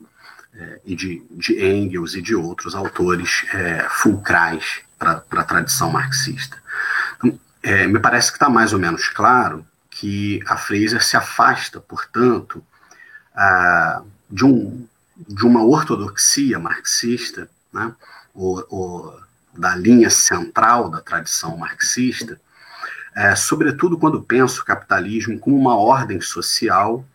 é, 0.53 0.81
e 0.85 0.95
de, 0.95 1.23
de, 1.31 1.65
Engels 1.65 2.15
e 2.15 2.21
de 2.21 2.35
outros 2.35 2.75
autores 2.75 3.45
é, 3.53 3.87
fulcrais 3.89 4.81
para 4.99 5.23
a 5.31 5.43
tradição 5.43 5.91
marxista. 5.91 6.61
Então, 7.17 7.39
é, 7.63 7.87
me 7.87 7.99
parece 7.99 8.31
que 8.31 8.35
está 8.35 8.49
mais 8.49 8.73
ou 8.73 8.79
menos 8.79 9.07
claro 9.09 9.65
que 9.89 10.39
a 10.47 10.57
Fraser 10.57 11.03
se 11.03 11.15
afasta, 11.15 11.79
portanto, 11.79 12.63
a, 13.35 14.01
de, 14.29 14.45
um, 14.45 14.87
de 15.15 15.45
uma 15.45 15.63
ortodoxia 15.63 16.59
marxista, 16.59 17.49
né, 17.71 17.93
ou, 18.33 18.65
ou 18.69 19.21
da 19.53 19.75
linha 19.75 20.09
central 20.09 20.89
da 20.89 21.01
tradição 21.01 21.57
marxista, 21.57 22.39
é, 23.15 23.35
sobretudo 23.35 23.97
quando 23.97 24.21
penso 24.21 24.61
o 24.61 24.65
capitalismo 24.65 25.37
como 25.37 25.57
uma 25.57 25.75
ordem 25.75 26.21
social 26.21 27.05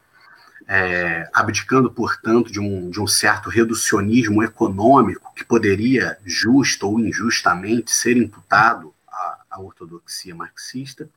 é, 0.68 1.28
abdicando, 1.32 1.90
portanto, 1.90 2.50
de 2.50 2.58
um, 2.58 2.90
de 2.90 3.00
um 3.00 3.06
certo 3.06 3.48
reducionismo 3.48 4.42
econômico 4.42 5.32
que 5.34 5.44
poderia, 5.44 6.18
justo 6.24 6.88
ou 6.88 6.98
injustamente, 6.98 7.92
ser 7.92 8.16
imputado 8.16 8.92
à, 9.06 9.38
à 9.50 9.60
ortodoxia 9.60 10.34
marxista, 10.34 11.08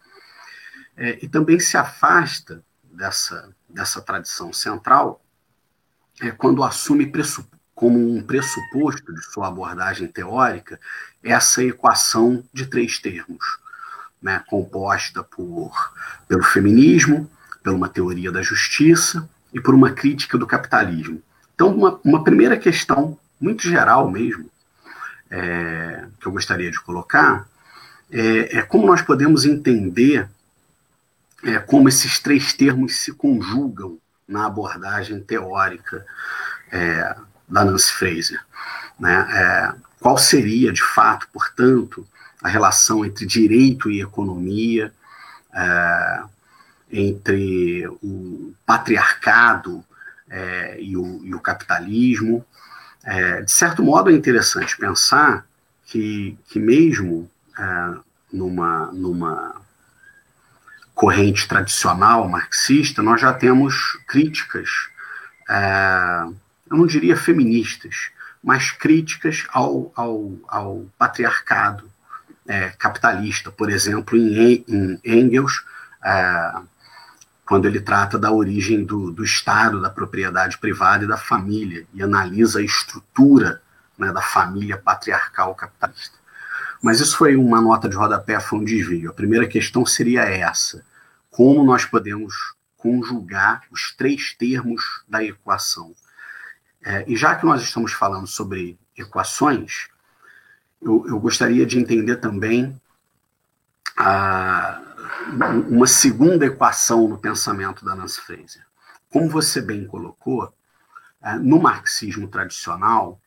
é, 0.95 1.17
e 1.21 1.27
também 1.27 1.59
se 1.59 1.77
afasta 1.77 2.63
dessa, 2.83 3.49
dessa 3.67 4.01
tradição 4.01 4.53
central 4.53 5.23
é, 6.21 6.29
quando 6.31 6.63
assume 6.63 7.11
como 7.73 7.97
um 7.97 8.21
pressuposto 8.21 9.13
de 9.13 9.23
sua 9.23 9.47
abordagem 9.47 10.07
teórica 10.07 10.79
essa 11.23 11.63
equação 11.63 12.43
de 12.53 12.65
três 12.65 12.99
termos, 12.99 13.57
né, 14.21 14.43
composta 14.47 15.23
por, 15.23 15.71
pelo 16.27 16.43
feminismo, 16.43 17.31
por 17.63 17.73
uma 17.73 17.87
teoria 17.87 18.31
da 18.31 18.41
justiça 18.41 19.27
e 19.53 19.59
por 19.59 19.73
uma 19.73 19.91
crítica 19.91 20.37
do 20.37 20.47
capitalismo. 20.47 21.21
Então, 21.55 21.75
uma, 21.75 21.99
uma 22.03 22.23
primeira 22.23 22.57
questão, 22.57 23.17
muito 23.39 23.67
geral 23.67 24.09
mesmo, 24.09 24.49
é, 25.29 26.05
que 26.19 26.27
eu 26.27 26.31
gostaria 26.31 26.71
de 26.71 26.79
colocar, 26.79 27.47
é, 28.11 28.57
é 28.57 28.61
como 28.61 28.87
nós 28.87 29.01
podemos 29.01 29.45
entender 29.45 30.27
é, 31.43 31.59
como 31.59 31.87
esses 31.87 32.19
três 32.19 32.53
termos 32.53 32.97
se 32.97 33.13
conjugam 33.13 33.97
na 34.27 34.45
abordagem 34.45 35.21
teórica 35.21 36.05
é, 36.71 37.15
da 37.47 37.65
Nancy 37.65 37.91
Fraser. 37.93 38.39
Né? 38.99 39.27
É, 39.31 39.73
qual 39.99 40.17
seria, 40.17 40.71
de 40.71 40.83
fato, 40.83 41.27
portanto, 41.31 42.05
a 42.41 42.47
relação 42.47 43.03
entre 43.03 43.25
direito 43.25 43.89
e 43.89 44.01
economia, 44.01 44.93
é, 45.53 46.23
entre 46.91 47.87
o 48.01 48.53
patriarcado 48.65 49.83
é, 50.29 50.77
e, 50.81 50.97
o, 50.97 51.21
e, 51.23 51.33
o, 51.33 51.39
capitalismo. 51.39 52.45
É, 53.03 53.41
de 53.41 53.51
certo 53.51 53.83
modo, 53.83 54.09
é 54.09 54.13
interessante 54.13 54.77
pensar 54.77 55.45
que, 55.85 56.37
que 56.47 56.59
mesmo 56.59 57.29
é, 57.57 57.97
numa, 58.31 58.87
numa 58.91 59.55
corrente 60.93 61.47
tradicional 61.47 62.27
marxista, 62.27 63.01
nós 63.01 63.21
já 63.21 63.33
temos 63.33 63.97
críticas, 64.07 64.69
é, 65.49 66.25
eu 66.69 66.77
não 66.77 66.85
diria 66.85 67.15
feministas, 67.15 68.11
mas 68.43 68.71
críticas 68.71 69.47
ao, 69.51 69.91
ao, 69.95 70.33
ao 70.47 70.85
patriarcado 70.97 71.89
é, 72.47 72.69
capitalista. 72.77 73.51
Por 73.51 73.69
exemplo, 73.69 74.17
em, 74.17 74.61
em 74.67 74.99
Engels, 75.03 75.63
é, 76.03 76.53
quando 77.49 77.65
ele 77.65 77.81
trata 77.81 78.15
da 78.15 78.31
origem 78.31 78.83
do, 78.83 79.09
do 79.11 79.23
Estado, 79.23 79.81
da 79.81 79.89
propriedade 79.89 80.59
privada 80.59 81.03
e 81.03 81.07
da 81.07 81.17
família, 81.17 81.87
e 81.91 82.03
analisa 82.03 82.59
a 82.59 82.61
estrutura 82.61 83.59
né, 83.97 84.13
da 84.13 84.21
família 84.21 84.77
patriarcal 84.77 85.55
capitalista. 85.55 86.15
Mas 86.79 86.99
isso 86.99 87.17
foi 87.17 87.35
uma 87.35 87.59
nota 87.59 87.89
de 87.89 87.95
rodapé, 87.95 88.39
foi 88.39 88.59
um 88.59 88.63
desvio. 88.63 89.09
A 89.09 89.13
primeira 89.13 89.47
questão 89.47 89.83
seria 89.83 90.21
essa: 90.25 90.85
como 91.31 91.63
nós 91.63 91.85
podemos 91.85 92.35
conjugar 92.77 93.63
os 93.71 93.95
três 93.97 94.31
termos 94.35 94.83
da 95.09 95.23
equação? 95.23 95.95
É, 96.83 97.03
e 97.07 97.17
já 97.17 97.33
que 97.33 97.47
nós 97.47 97.63
estamos 97.63 97.93
falando 97.93 98.27
sobre 98.27 98.77
equações, 98.95 99.87
eu, 100.79 101.03
eu 101.07 101.19
gostaria 101.19 101.65
de 101.65 101.79
entender 101.79 102.17
também 102.17 102.79
a, 103.97 104.83
uma 105.69 105.87
segunda 105.87 106.45
equação 106.45 107.07
no 107.07 107.17
pensamento 107.17 107.83
da 107.83 107.95
Nancy 107.95 108.21
Fraser. 108.21 108.63
Como 109.09 109.29
você 109.29 109.61
bem 109.61 109.85
colocou, 109.85 110.53
é, 111.21 111.33
no 111.35 111.61
marxismo 111.61 112.27
tradicional, 112.27 113.19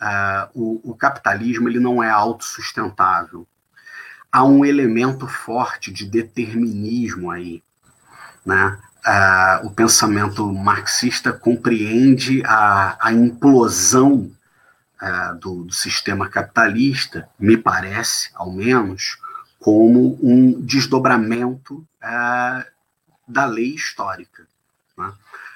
é, 0.00 0.48
o, 0.54 0.94
capitalismo 0.94 1.68
ele 1.68 1.80
não 1.80 2.02
é 2.02 2.10
autossustentável. 2.10 3.46
Há 4.30 4.44
um 4.44 4.64
elemento 4.64 5.26
forte 5.26 5.92
de 5.92 6.04
determinismo 6.04 7.30
aí. 7.30 7.62
Né? 8.44 8.78
É, 9.06 9.60
o 9.64 9.70
pensamento 9.70 10.52
marxista 10.52 11.32
compreende 11.32 12.42
a, 12.44 13.12
implosão 13.12 14.30
do 15.38 15.70
sistema 15.70 16.30
capitalista, 16.30 17.28
me 17.38 17.58
parece, 17.58 18.30
ao 18.34 18.50
menos, 18.50 19.18
como 19.64 20.18
um 20.22 20.60
desdobramento 20.60 21.88
é, 22.02 22.66
da 23.26 23.46
lei 23.46 23.74
histórica. 23.74 24.46
Né? 24.94 25.10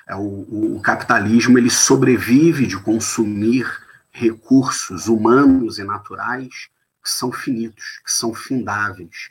É, 0.09 0.17
o, 0.17 0.77
o, 0.77 0.81
capitalismo 0.81 1.59
ele 1.59 1.69
sobrevive 1.69 2.67
de 2.67 2.79
consumir 2.79 3.71
recursos 4.11 5.09
humanos 5.09 5.79
e 5.79 5.85
naturais 5.85 6.71
que 7.05 7.11
são 7.11 7.31
finitos, 7.31 8.01
que 8.03 8.11
são 8.11 8.33
findáveis. 8.33 9.29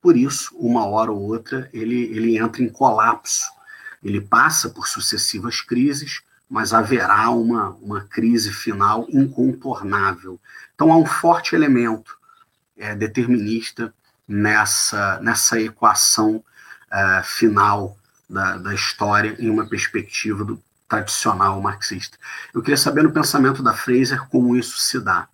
Por 0.00 0.16
isso, 0.16 0.56
uma 0.56 0.86
hora 0.86 1.10
ou 1.10 1.20
outra, 1.20 1.68
ele, 1.72 2.02
ele 2.02 2.38
entra 2.38 2.62
em 2.62 2.68
colapso. 2.68 3.50
Ele 4.00 4.20
passa 4.20 4.70
por 4.70 4.86
sucessivas 4.86 5.60
crises, 5.60 6.22
mas 6.48 6.72
haverá 6.72 7.28
uma, 7.30 7.70
uma 7.82 8.02
crise 8.02 8.52
final 8.52 9.04
incontornável. 9.08 10.38
Então, 10.76 10.92
há 10.92 10.96
um 10.96 11.06
forte 11.06 11.56
elemento 11.56 12.16
é, 12.76 12.94
determinista 12.94 13.92
nessa, 14.26 15.20
nessa 15.20 15.60
equação 15.60 16.36
uh, 16.36 17.24
final 17.24 17.96
da, 18.28 18.56
da 18.56 18.74
história 18.74 19.36
em 19.38 19.50
uma 19.50 19.66
perspectiva 19.66 20.44
do 20.44 20.62
tradicional 20.88 21.60
marxista. 21.60 22.18
Eu 22.52 22.60
queria 22.60 22.76
saber 22.76 23.02
no 23.02 23.12
pensamento 23.12 23.62
da 23.62 23.72
Fraser 23.72 24.28
como 24.28 24.54
isso 24.56 24.76
se 24.76 25.00
dá. 25.00 25.26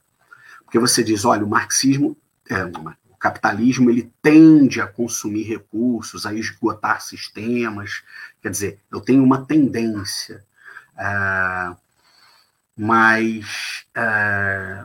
Porque 0.65 0.79
você 0.79 1.03
diz, 1.03 1.25
olha, 1.25 1.45
o 1.45 1.49
marxismo, 1.49 2.17
é, 2.49 2.71
capitalismo 3.19 3.91
ele 3.91 4.13
tende 4.23 4.81
a 4.81 4.87
consumir 4.87 5.43
recursos, 5.43 6.27
a 6.27 6.33
esgotar 6.33 7.01
sistemas. 7.01 8.03
Quer 8.41 8.51
dizer, 8.51 8.81
eu 8.91 9.01
tenho 9.01 9.25
uma 9.25 9.45
tendência. 9.45 10.45
É, 10.97 11.77
mas, 12.77 13.85
é, 13.97 14.85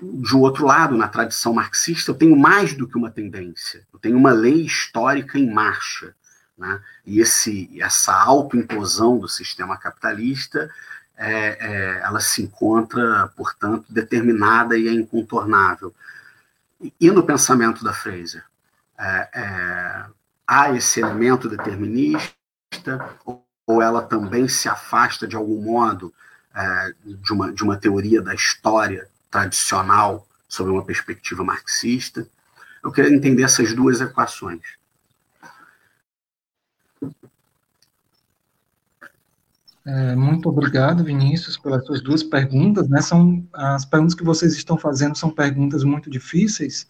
de 0.00 0.36
outro 0.36 0.64
lado, 0.64 0.96
na 0.96 1.08
tradição 1.08 1.52
marxista, 1.52 2.10
eu 2.10 2.14
tenho 2.14 2.36
mais 2.36 2.72
do 2.72 2.86
que 2.86 2.96
uma 2.96 3.10
tendência. 3.10 3.86
Eu 3.92 3.98
tenho 3.98 4.16
uma 4.16 4.30
lei 4.30 4.64
histórica 4.64 5.38
em 5.38 5.50
marcha. 5.50 6.14
Né? 6.56 6.80
E 7.04 7.20
esse, 7.20 7.70
essa 7.80 8.12
autoimplosão 8.12 9.18
do 9.18 9.28
sistema 9.28 9.76
capitalista 9.76 10.70
é, 11.16 11.58
é, 11.60 12.00
ela 12.04 12.20
se 12.20 12.42
encontra, 12.42 13.26
portanto, 13.36 13.84
determinada 13.88 14.78
e 14.78 14.88
é 14.88 14.92
incontornável. 14.92 15.92
E 17.00 17.10
no 17.10 17.24
pensamento 17.24 17.82
da 17.82 17.92
Fraser, 17.92 18.44
é, 18.96 19.28
é, 19.34 20.04
há 20.46 20.72
esse 20.74 21.00
elemento 21.00 21.48
determinista, 21.48 22.32
ou 23.24 23.82
ela 23.82 24.00
também 24.00 24.48
se 24.48 24.68
afasta 24.68 25.26
de 25.26 25.34
algum 25.34 25.60
modo 25.60 26.14
é, 26.54 26.94
de, 27.04 27.32
uma, 27.32 27.52
de 27.52 27.62
uma 27.64 27.76
teoria 27.76 28.22
da 28.22 28.34
história 28.34 29.08
tradicional 29.30 30.26
sob 30.48 30.70
uma 30.70 30.84
perspectiva 30.84 31.44
marxista? 31.44 32.26
Eu 32.82 32.92
queria 32.92 33.14
entender 33.14 33.42
essas 33.42 33.74
duas 33.74 34.00
equações. 34.00 34.62
É, 39.86 40.14
muito 40.14 40.50
obrigado, 40.50 41.02
Vinícius, 41.02 41.56
pelas 41.56 41.84
suas 41.86 42.02
duas 42.02 42.22
perguntas. 42.22 42.88
Né? 42.88 43.00
São 43.00 43.46
as 43.54 43.86
perguntas 43.86 44.14
que 44.14 44.22
vocês 44.22 44.54
estão 44.54 44.76
fazendo 44.76 45.16
são 45.16 45.30
perguntas 45.30 45.82
muito 45.82 46.10
difíceis 46.10 46.86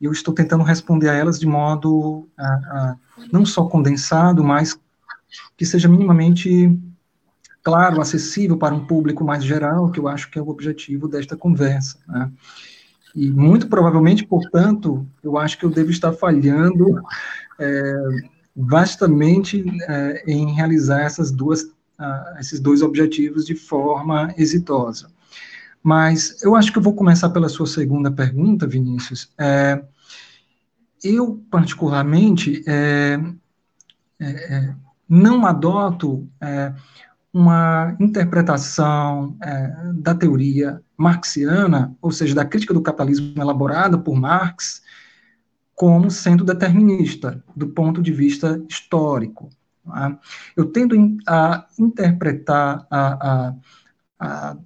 e 0.00 0.04
eu 0.04 0.12
estou 0.12 0.34
tentando 0.34 0.62
responder 0.62 1.08
a 1.08 1.14
elas 1.14 1.38
de 1.38 1.46
modo 1.46 2.28
a, 2.36 2.44
a, 2.44 2.96
não 3.32 3.46
só 3.46 3.64
condensado, 3.66 4.44
mas 4.44 4.78
que 5.56 5.64
seja 5.64 5.88
minimamente 5.88 6.78
claro, 7.64 8.00
acessível 8.00 8.56
para 8.56 8.74
um 8.74 8.86
público 8.86 9.24
mais 9.24 9.42
geral, 9.42 9.90
que 9.90 9.98
eu 9.98 10.06
acho 10.06 10.30
que 10.30 10.38
é 10.38 10.42
o 10.42 10.48
objetivo 10.48 11.08
desta 11.08 11.36
conversa. 11.36 11.98
Né? 12.06 12.30
E 13.14 13.30
muito 13.30 13.68
provavelmente, 13.68 14.26
portanto, 14.26 15.06
eu 15.22 15.38
acho 15.38 15.58
que 15.58 15.64
eu 15.64 15.70
devo 15.70 15.90
estar 15.90 16.12
falhando 16.12 17.02
é, 17.58 17.94
vastamente 18.54 19.64
é, 19.88 20.24
em 20.26 20.54
realizar 20.54 21.00
essas 21.00 21.32
duas 21.32 21.62
uh, 21.98 22.38
esses 22.38 22.60
dois 22.60 22.82
objetivos 22.82 23.44
de 23.46 23.54
forma 23.54 24.32
exitosa. 24.36 25.10
Mas 25.82 26.42
eu 26.42 26.54
acho 26.56 26.72
que 26.72 26.78
eu 26.78 26.82
vou 26.82 26.94
começar 26.94 27.30
pela 27.30 27.48
sua 27.48 27.66
segunda 27.66 28.10
pergunta, 28.10 28.66
Vinícius. 28.66 29.30
É, 29.38 29.82
eu, 31.02 31.42
particularmente, 31.50 32.64
é, 32.66 33.20
é, 34.18 34.26
é 34.26 34.74
não 35.06 35.44
adoto 35.44 36.26
uma 37.34 37.96
interpretação 37.98 39.36
é, 39.42 39.92
da 39.94 40.14
teoria 40.14 40.80
marxiana, 40.96 41.92
ou 42.00 42.12
seja, 42.12 42.32
da 42.32 42.44
crítica 42.44 42.72
do 42.72 42.80
capitalismo 42.80 43.34
elaborada 43.36 43.98
por 43.98 44.14
Marx, 44.14 44.80
como 45.74 46.12
sendo 46.12 46.44
determinista, 46.44 47.42
do 47.56 47.66
ponto 47.70 48.00
de 48.00 48.12
vista 48.12 48.62
histórico. 48.68 49.50
Tá? 49.84 50.16
Eu 50.56 50.66
tendo 50.66 50.94
a 51.26 51.66
interpretar 51.76 52.86
a, 52.88 53.28
a, 53.28 53.54
a, 54.20 54.56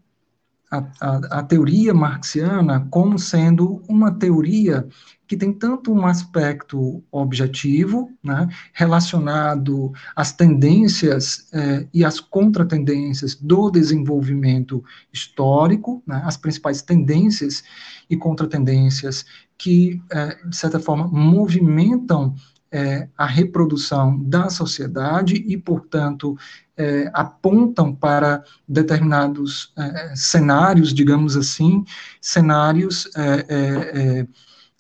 a, 0.71 1.43
teoria 1.43 1.95
marxiana 1.95 2.87
como 2.91 3.19
sendo 3.19 3.83
uma 3.89 4.12
teoria 4.12 4.87
que 5.27 5.37
tem 5.37 5.53
tanto 5.53 5.93
um 5.93 6.07
aspecto 6.07 7.03
objetivo, 7.12 8.11
né, 8.23 8.49
relacionado 8.73 9.93
às 10.16 10.33
tendências 10.33 11.49
eh, 11.53 11.87
e 11.93 12.03
às 12.03 12.19
contratendências 12.19 13.35
do 13.35 13.71
desenvolvimento 13.71 14.83
histórico, 15.12 16.03
né, 16.07 16.23
as 16.25 16.39
principais 16.39 16.81
tendências 16.81 17.62
e 18.09 18.16
contratendências 18.16 19.27
que, 19.59 20.01
eh, 20.11 20.39
de 20.49 20.57
certa 20.57 20.81
forma, 20.81 21.07
movimentam 21.07 22.35
é, 22.71 23.09
a 23.16 23.27
reprodução 23.27 24.19
da 24.23 24.51
sociedade 24.51 25.35
e, 25.35 25.57
portanto, 25.57 26.37
é, 26.77 27.11
apontam 27.12 27.95
para 27.95 28.45
determinados 28.69 29.73
é, 29.77 30.14
cenários, 30.14 30.95
digamos 30.95 31.37
assim, 31.37 31.85
cenários 32.21 33.09
é, 33.16 33.47
é, 33.49 34.21
é, 34.21 34.27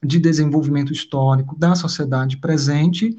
de 0.02 0.18
desenvolvimento 0.18 0.92
histórico 0.92 1.58
da 1.58 1.74
sociedade 1.74 2.36
presente, 2.36 3.16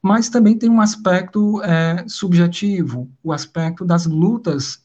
mas 0.00 0.28
também 0.28 0.56
tem 0.56 0.68
um 0.68 0.80
aspecto 0.80 1.62
subjetivo, 2.06 3.10
o 3.22 3.32
aspecto 3.32 3.86
das 3.86 4.04
lutas 4.04 4.82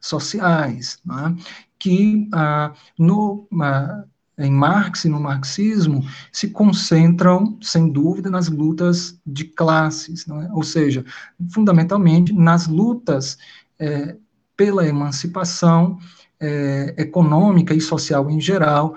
sociais, 0.00 0.98
né, 1.04 1.36
que 1.78 2.28
ah, 2.32 2.72
no 2.98 3.46
ah, 3.60 4.04
em 4.38 4.50
Marx 4.50 5.04
e 5.04 5.08
no 5.08 5.20
marxismo 5.20 6.04
se 6.32 6.48
concentram, 6.48 7.56
sem 7.62 7.90
dúvida, 7.90 8.28
nas 8.28 8.48
lutas 8.48 9.18
de 9.24 9.44
classes, 9.44 10.26
é? 10.28 10.52
ou 10.52 10.62
seja, 10.62 11.04
fundamentalmente 11.50 12.32
nas 12.32 12.66
lutas 12.66 13.38
é, 13.78 14.16
pela 14.56 14.86
emancipação 14.86 15.98
é, 16.40 16.94
econômica 16.98 17.74
e 17.74 17.80
social 17.80 18.30
em 18.30 18.40
geral 18.40 18.94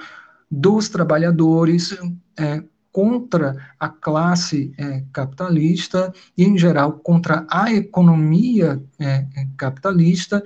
dos 0.50 0.90
trabalhadores 0.90 1.96
é, 2.38 2.64
contra 2.92 3.56
a 3.80 3.90
classe 3.90 4.74
é, 4.78 5.04
capitalista 5.14 6.12
e, 6.36 6.44
em 6.44 6.58
geral, 6.58 6.94
contra 6.94 7.46
a 7.48 7.72
economia 7.72 8.82
é, 8.98 9.28
capitalista, 9.56 10.44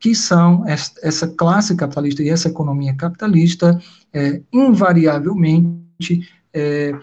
que 0.00 0.14
são 0.14 0.64
essa 0.66 1.28
classe 1.28 1.76
capitalista 1.76 2.22
e 2.22 2.30
essa 2.30 2.48
economia 2.48 2.96
capitalista, 2.96 3.78
é, 4.12 4.40
invariavelmente 4.50 6.26
é, 6.54 6.98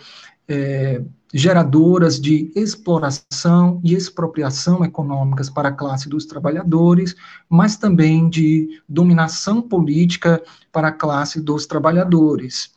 é, 0.47 1.01
geradoras 1.31 2.19
de 2.19 2.51
exploração 2.55 3.79
e 3.83 3.93
expropriação 3.93 4.83
econômicas 4.83 5.47
para 5.47 5.69
a 5.69 5.73
classe 5.73 6.09
dos 6.09 6.25
trabalhadores, 6.25 7.15
mas 7.47 7.77
também 7.77 8.27
de 8.27 8.81
dominação 8.89 9.61
política 9.61 10.41
para 10.71 10.87
a 10.87 10.91
classe 10.91 11.39
dos 11.39 11.67
trabalhadores. 11.67 12.71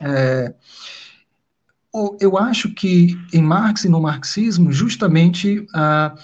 É, 0.00 0.54
eu 2.20 2.38
acho 2.38 2.72
que 2.72 3.18
em 3.32 3.42
Marx 3.42 3.84
e 3.84 3.88
no 3.88 4.00
marxismo, 4.00 4.70
justamente, 4.70 5.66
a, 5.74 6.14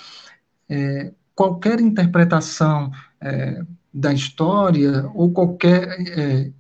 é, 0.69 1.13
qualquer 1.35 1.81
interpretação 1.81 2.91
é, 3.21 3.63
da 3.93 4.13
história 4.13 5.11
ou 5.15 5.33
qualquer 5.33 5.89
é, 6.17 6.51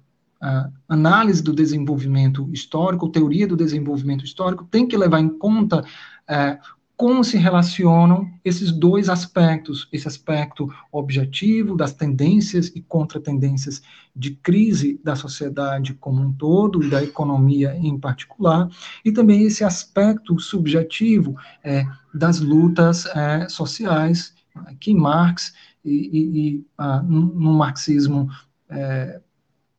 análise 0.88 1.42
do 1.42 1.52
desenvolvimento 1.52 2.48
histórico, 2.52 3.08
teoria 3.08 3.46
do 3.46 3.56
desenvolvimento 3.56 4.24
histórico, 4.24 4.64
tem 4.70 4.86
que 4.86 4.96
levar 4.96 5.20
em 5.20 5.28
conta 5.28 5.84
é, 6.28 6.58
como 6.96 7.22
se 7.22 7.36
relacionam 7.36 8.28
esses 8.44 8.72
dois 8.72 9.08
aspectos, 9.08 9.88
esse 9.92 10.08
aspecto 10.08 10.68
objetivo 10.90 11.76
das 11.76 11.92
tendências 11.92 12.72
e 12.74 12.80
contratendências 12.80 13.80
de 14.16 14.32
crise 14.32 15.00
da 15.04 15.14
sociedade 15.14 15.94
como 15.94 16.20
um 16.20 16.32
todo 16.32 16.82
e 16.82 16.90
da 16.90 17.02
economia 17.02 17.76
em 17.76 17.96
particular, 17.98 18.68
e 19.04 19.12
também 19.12 19.44
esse 19.44 19.62
aspecto 19.62 20.40
subjetivo 20.40 21.36
é, 21.62 21.86
das 22.12 22.40
lutas 22.40 23.06
é, 23.06 23.48
sociais 23.48 24.34
que 24.80 24.92
Marx 24.92 25.52
e, 25.88 26.48
e 26.48 26.66
ah, 26.76 27.02
no 27.02 27.52
marxismo 27.54 28.28
é, 28.68 29.20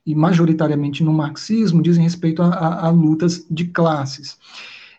e 0.05 0.15
majoritariamente 0.15 1.03
no 1.03 1.13
marxismo 1.13 1.81
dizem 1.81 2.03
respeito 2.03 2.41
a, 2.41 2.47
a, 2.47 2.87
a 2.87 2.89
lutas 2.89 3.45
de 3.49 3.65
classes. 3.65 4.37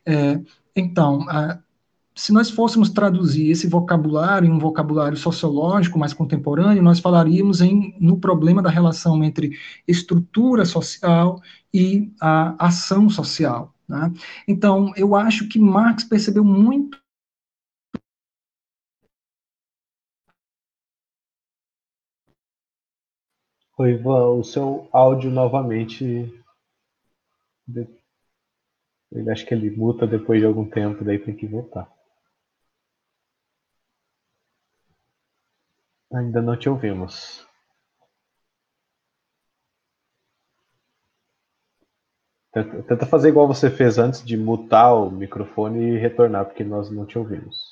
É, 0.06 0.40
então, 0.74 1.26
se 2.14 2.32
nós 2.32 2.50
fôssemos 2.50 2.90
traduzir 2.90 3.50
esse 3.50 3.66
vocabulário 3.66 4.46
em 4.46 4.52
um 4.52 4.58
vocabulário 4.58 5.16
sociológico 5.16 5.98
mais 5.98 6.12
contemporâneo, 6.12 6.82
nós 6.82 7.00
falaríamos 7.00 7.60
em, 7.60 7.96
no 7.98 8.18
problema 8.18 8.62
da 8.62 8.70
relação 8.70 9.24
entre 9.24 9.58
estrutura 9.88 10.64
social 10.64 11.40
e 11.72 12.12
a 12.20 12.66
ação 12.66 13.08
social. 13.08 13.74
Né? 13.88 14.12
Então, 14.46 14.92
eu 14.96 15.16
acho 15.16 15.48
que 15.48 15.58
Marx 15.58 16.04
percebeu 16.04 16.44
muito 16.44 16.99
Oi, 23.80 23.92
Ivan, 23.92 24.38
o 24.38 24.44
seu 24.44 24.86
áudio 24.92 25.30
novamente. 25.30 26.04
Ele 29.10 29.30
acho 29.30 29.46
que 29.46 29.54
ele 29.54 29.70
muta 29.70 30.06
depois 30.06 30.38
de 30.38 30.44
algum 30.44 30.68
tempo, 30.68 31.02
daí 31.02 31.18
tem 31.18 31.34
que 31.34 31.46
voltar. 31.46 31.90
Ainda 36.12 36.42
não 36.42 36.58
te 36.58 36.68
ouvimos. 36.68 37.42
Tenta, 42.52 43.06
fazer 43.06 43.30
igual 43.30 43.48
você 43.48 43.70
fez 43.70 43.96
antes 43.96 44.22
de 44.22 44.36
mutar 44.36 44.92
o 44.92 45.10
microfone 45.10 45.94
e 45.94 45.98
retornar, 45.98 46.44
porque 46.44 46.62
nós 46.62 46.90
não 46.90 47.06
te 47.06 47.18
ouvimos. 47.18 47.69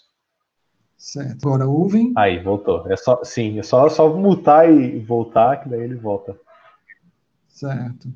Certo. 0.98 1.46
Agora 1.46 1.66
ouvem. 1.68 2.12
Aí, 2.16 2.42
voltou. 2.42 2.90
É 2.90 2.96
só, 2.96 3.22
sim, 3.22 3.58
é 3.58 3.62
só, 3.62 3.88
só 3.88 4.14
mutar 4.14 4.68
e 4.68 4.98
voltar, 4.98 5.58
que 5.58 5.68
daí 5.68 5.80
ele 5.80 5.94
volta. 5.94 6.36
Certo. 7.46 8.12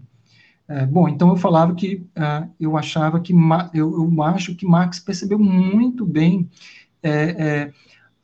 É, 0.68 0.84
bom, 0.84 1.08
então 1.08 1.28
eu 1.30 1.36
falava 1.36 1.74
que 1.74 2.06
uh, 2.16 2.50
eu 2.58 2.76
achava 2.76 3.20
que 3.20 3.32
eu, 3.74 3.92
eu, 3.92 4.22
acho 4.22 4.54
que 4.54 4.66
Marx 4.66 4.98
percebeu 4.98 5.38
muito 5.38 6.06
bem 6.06 6.48
é, 7.02 7.10
é, 7.10 7.72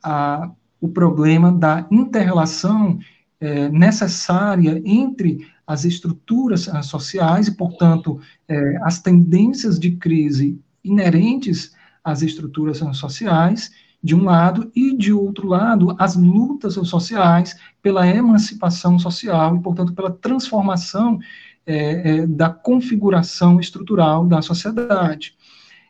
a, 0.01 0.49
o 0.79 0.87
problema 0.87 1.51
da 1.51 1.85
interrelação 1.91 2.97
é, 3.39 3.69
necessária 3.69 4.81
entre 4.85 5.47
as 5.65 5.85
estruturas 5.85 6.67
uh, 6.67 6.81
sociais 6.81 7.47
e, 7.47 7.55
portanto, 7.55 8.19
é, 8.47 8.77
as 8.81 8.99
tendências 8.99 9.79
de 9.79 9.91
crise 9.91 10.59
inerentes 10.83 11.73
às 12.03 12.21
estruturas 12.21 12.81
uh, 12.81 12.93
sociais, 12.93 13.71
de 14.01 14.15
um 14.15 14.23
lado, 14.23 14.71
e, 14.75 14.95
de 14.95 15.11
outro 15.11 15.47
lado, 15.47 15.95
as 15.99 16.15
lutas 16.15 16.75
sociais 16.75 17.55
pela 17.81 18.07
emancipação 18.07 18.97
social 18.97 19.55
e, 19.55 19.59
portanto, 19.59 19.93
pela 19.93 20.11
transformação 20.11 21.19
é, 21.65 22.19
é, 22.19 22.27
da 22.27 22.49
configuração 22.49 23.59
estrutural 23.59 24.25
da 24.25 24.41
sociedade. 24.41 25.35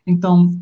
Então, 0.06 0.60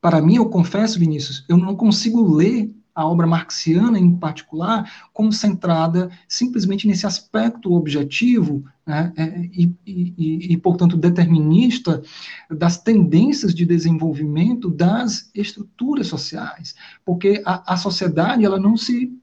para 0.00 0.20
mim, 0.20 0.36
eu 0.36 0.48
confesso, 0.48 0.98
Vinícius, 0.98 1.44
eu 1.48 1.56
não 1.56 1.76
consigo 1.76 2.34
ler 2.34 2.74
a 2.98 3.06
obra 3.06 3.28
marxiana 3.28 3.96
em 3.96 4.16
particular, 4.16 5.08
como 5.12 5.32
centrada 5.32 6.10
simplesmente 6.26 6.84
nesse 6.84 7.06
aspecto 7.06 7.72
objetivo 7.72 8.64
né, 8.84 9.12
é, 9.16 9.40
e, 9.52 9.72
e, 9.86 10.52
e, 10.52 10.56
portanto, 10.56 10.96
determinista 10.96 12.02
das 12.50 12.78
tendências 12.78 13.54
de 13.54 13.64
desenvolvimento 13.64 14.68
das 14.68 15.30
estruturas 15.32 16.08
sociais, 16.08 16.74
porque 17.04 17.40
a, 17.46 17.74
a 17.74 17.76
sociedade 17.76 18.44
ela 18.44 18.58
não 18.58 18.76
se 18.76 19.16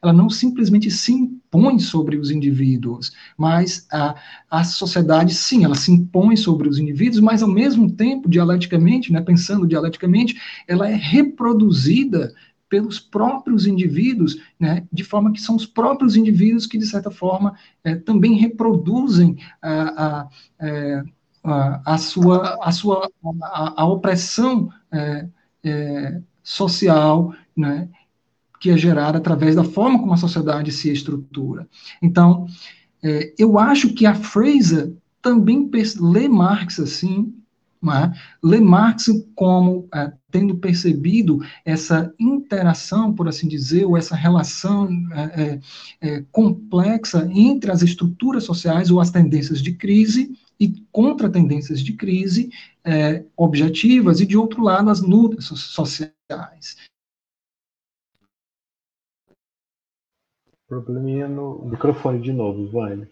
ela 0.00 0.12
não 0.12 0.30
simplesmente 0.30 0.90
se 0.92 1.12
impõe 1.12 1.80
sobre 1.80 2.16
os 2.16 2.30
indivíduos, 2.30 3.12
mas 3.36 3.84
a, 3.92 4.14
a 4.48 4.62
sociedade 4.62 5.34
sim, 5.34 5.64
ela 5.64 5.74
se 5.74 5.90
impõe 5.90 6.36
sobre 6.36 6.68
os 6.68 6.78
indivíduos, 6.78 7.20
mas 7.20 7.42
ao 7.42 7.48
mesmo 7.48 7.90
tempo, 7.90 8.30
dialeticamente, 8.30 9.12
né, 9.12 9.20
pensando 9.20 9.66
dialeticamente, 9.66 10.40
ela 10.68 10.88
é 10.88 10.94
reproduzida 10.94 12.32
pelos 12.68 12.98
próprios 12.98 13.66
indivíduos, 13.66 14.40
né, 14.58 14.86
de 14.92 15.04
forma 15.04 15.32
que 15.32 15.40
são 15.40 15.56
os 15.56 15.66
próprios 15.66 16.16
indivíduos 16.16 16.66
que, 16.66 16.78
de 16.78 16.86
certa 16.86 17.10
forma, 17.10 17.54
é, 17.82 17.94
também 17.94 18.34
reproduzem 18.34 19.36
a, 19.62 20.06
a, 20.06 20.28
é, 20.60 21.02
a, 21.42 21.94
a 21.94 21.98
sua, 21.98 22.58
a, 22.62 22.72
sua 22.72 23.10
a, 23.42 23.82
a 23.82 23.86
opressão 23.86 24.70
é, 24.90 25.28
é, 25.62 26.20
social, 26.42 27.34
né, 27.56 27.88
que 28.60 28.70
é 28.70 28.76
gerada 28.76 29.18
através 29.18 29.54
da 29.54 29.64
forma 29.64 29.98
como 29.98 30.14
a 30.14 30.16
sociedade 30.16 30.72
se 30.72 30.90
estrutura. 30.90 31.68
Então, 32.02 32.46
é, 33.02 33.34
eu 33.38 33.58
acho 33.58 33.92
que 33.92 34.06
a 34.06 34.14
Fraser 34.14 34.92
também 35.20 35.70
lê 36.00 36.28
Marx 36.28 36.80
assim, 36.80 37.34
né? 37.84 38.12
Lê 38.42 38.60
Marx 38.60 39.08
como 39.34 39.88
é, 39.94 40.12
tendo 40.30 40.56
percebido 40.56 41.40
essa 41.64 42.12
interação, 42.18 43.14
por 43.14 43.28
assim 43.28 43.46
dizer, 43.46 43.84
ou 43.84 43.96
essa 43.96 44.16
relação 44.16 44.88
é, 45.12 45.42
é, 45.42 45.60
é, 46.00 46.24
complexa 46.32 47.28
entre 47.32 47.70
as 47.70 47.82
estruturas 47.82 48.44
sociais 48.44 48.90
ou 48.90 49.00
as 49.00 49.10
tendências 49.10 49.60
de 49.60 49.72
crise 49.74 50.36
e 50.58 50.74
contra 50.90 51.30
tendências 51.30 51.80
de 51.80 51.92
crise 51.94 52.50
é, 52.84 53.24
objetivas, 53.36 54.20
e 54.20 54.26
de 54.26 54.36
outro 54.36 54.62
lado, 54.62 54.90
as 54.90 55.00
lutas 55.00 55.44
sociais. 55.46 56.76
Probleminha 60.68 61.28
no 61.28 61.64
microfone 61.66 62.20
de 62.20 62.32
novo, 62.32 62.70
vai. 62.70 63.06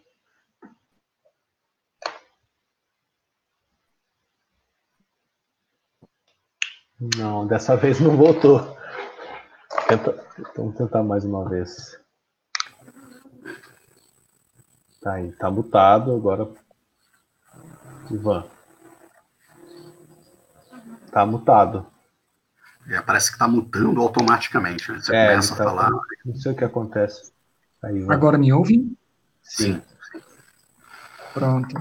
Não, 7.16 7.46
dessa 7.46 7.76
vez 7.76 7.98
não 7.98 8.16
voltou. 8.16 8.76
Tenta, 9.88 10.24
vamos 10.57 10.76
tentar 10.76 11.03
mais 11.03 11.24
uma 11.24 11.48
vez. 11.48 11.98
Tá 15.00 15.14
aí, 15.14 15.32
tá 15.32 15.50
mutado 15.50 16.14
agora. 16.14 16.48
Ivan. 18.09 18.46
Tá 21.11 21.26
mutado. 21.26 21.86
É, 22.88 23.00
parece 23.00 23.32
que 23.32 23.38
tá 23.38 23.48
mutando 23.48 24.00
automaticamente. 24.00 24.92
Né? 24.92 25.00
Você 25.00 25.14
é, 25.14 25.30
começa 25.30 25.57
tá, 25.57 25.62
a 25.62 25.66
falar. 25.66 25.90
Não 26.24 26.36
sei 26.36 26.53
o 26.53 26.57
que 26.57 26.64
acontece. 26.64 27.32
Aí, 27.82 28.07
agora 28.09 28.38
me 28.38 28.53
ouve? 28.53 28.96
Sim. 29.42 29.82
Pronto. 31.34 31.74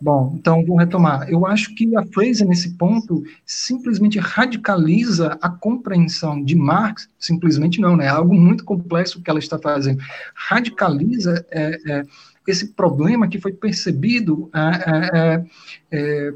Bom, 0.00 0.36
então 0.38 0.64
vou 0.64 0.76
retomar. 0.76 1.28
Eu 1.28 1.44
acho 1.44 1.74
que 1.74 1.96
a 1.96 2.04
Fraser, 2.04 2.46
nesse 2.46 2.74
ponto, 2.74 3.24
simplesmente 3.44 4.18
radicaliza 4.18 5.36
a 5.42 5.48
compreensão 5.48 6.42
de 6.42 6.54
Marx, 6.54 7.08
simplesmente 7.18 7.80
não, 7.80 7.96
né? 7.96 8.06
É 8.06 8.08
algo 8.08 8.32
muito 8.32 8.64
complexo 8.64 9.20
que 9.20 9.28
ela 9.28 9.40
está 9.40 9.58
fazendo. 9.58 10.00
Radicaliza 10.34 11.44
é, 11.50 11.78
é, 11.88 12.02
esse 12.46 12.68
problema 12.68 13.26
que 13.26 13.40
foi 13.40 13.52
percebido 13.52 14.48
é, 14.54 15.18
é, 15.18 15.44
é, 15.90 16.32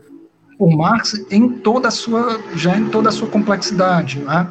por 0.59 0.77
Marx 0.77 1.25
em 1.31 1.49
toda 1.49 1.87
a 1.87 1.93
sua, 1.93 2.41
já 2.57 2.77
em 2.77 2.89
toda 2.91 3.11
a 3.11 3.13
sua 3.13 3.29
complexidade. 3.29 4.19
Né? 4.19 4.49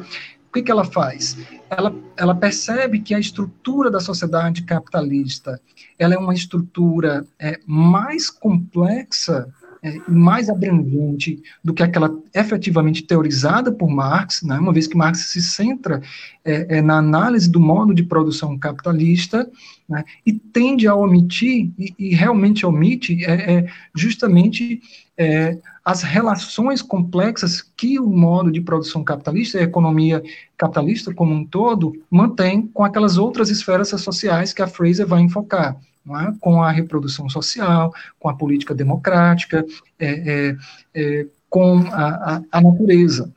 O 0.48 0.52
que, 0.54 0.62
que 0.62 0.70
ela 0.70 0.84
faz? 0.84 1.36
Ela, 1.68 1.94
ela 2.22 2.36
percebe 2.36 3.00
que 3.00 3.16
a 3.16 3.18
estrutura 3.18 3.90
da 3.90 3.98
sociedade 3.98 4.62
capitalista 4.62 5.60
ela 5.98 6.14
é 6.14 6.16
uma 6.16 6.32
estrutura 6.32 7.26
é, 7.36 7.58
mais 7.66 8.30
complexa 8.30 9.52
é, 9.82 9.98
mais 10.08 10.48
abrangente 10.48 11.42
do 11.62 11.74
que 11.74 11.82
aquela 11.82 12.16
efetivamente 12.32 13.02
teorizada 13.02 13.72
por 13.72 13.90
Marx, 13.90 14.42
né, 14.42 14.56
uma 14.58 14.72
vez 14.72 14.86
que 14.86 14.96
Marx 14.96 15.30
se 15.30 15.42
centra 15.42 16.00
é, 16.44 16.78
é, 16.78 16.82
na 16.82 16.98
análise 16.98 17.50
do 17.50 17.58
modo 17.58 17.92
de 17.92 18.04
produção 18.04 18.56
capitalista 18.56 19.50
né, 19.88 20.04
e 20.24 20.32
tende 20.32 20.86
a 20.86 20.94
omitir, 20.94 21.72
e, 21.76 21.94
e 21.98 22.14
realmente 22.14 22.64
omite, 22.64 23.24
é, 23.24 23.54
é 23.54 23.66
justamente 23.92 24.80
é, 25.18 25.58
as 25.84 26.02
relações 26.02 26.80
complexas 26.80 27.60
que 27.60 27.98
o 27.98 28.08
modo 28.08 28.52
de 28.52 28.60
produção 28.60 29.02
capitalista, 29.02 29.58
a 29.58 29.62
economia 29.62 30.22
capitalista 30.56 31.12
como 31.12 31.34
um 31.34 31.44
todo, 31.44 31.92
mantém 32.08 32.68
com 32.68 32.84
aquelas 32.84 33.18
outras 33.18 33.50
esferas 33.50 33.88
sociais 33.88 34.52
que 34.52 34.62
a 34.62 34.68
Fraser 34.68 35.08
vai 35.08 35.22
enfocar 35.22 35.76
é? 36.08 36.32
com 36.40 36.62
a 36.62 36.70
reprodução 36.70 37.28
social, 37.28 37.92
com 38.18 38.28
a 38.28 38.34
política 38.34 38.74
democrática, 38.74 39.64
é, 39.98 40.08
é, 40.08 40.56
é 40.94 41.26
com 41.48 41.78
a, 41.90 42.36
a, 42.36 42.42
a 42.50 42.60
natureza. 42.60 43.32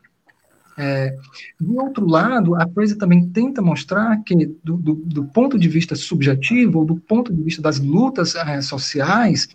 É, 0.78 1.16
do 1.58 1.80
outro 1.82 2.06
lado, 2.06 2.54
a 2.54 2.68
Fraser 2.68 2.98
também 2.98 3.26
tenta 3.28 3.62
mostrar 3.62 4.22
que, 4.24 4.46
do, 4.62 4.76
do, 4.76 4.94
do, 4.94 5.24
ponto 5.24 5.58
de 5.58 5.68
vista 5.68 5.94
subjetivo, 5.94 6.80
ou 6.80 6.84
do 6.84 6.96
ponto 6.96 7.32
de 7.32 7.42
vista 7.42 7.62
das 7.62 7.78
lutas 7.78 8.34
é, 8.34 8.60
sociais, 8.60 9.48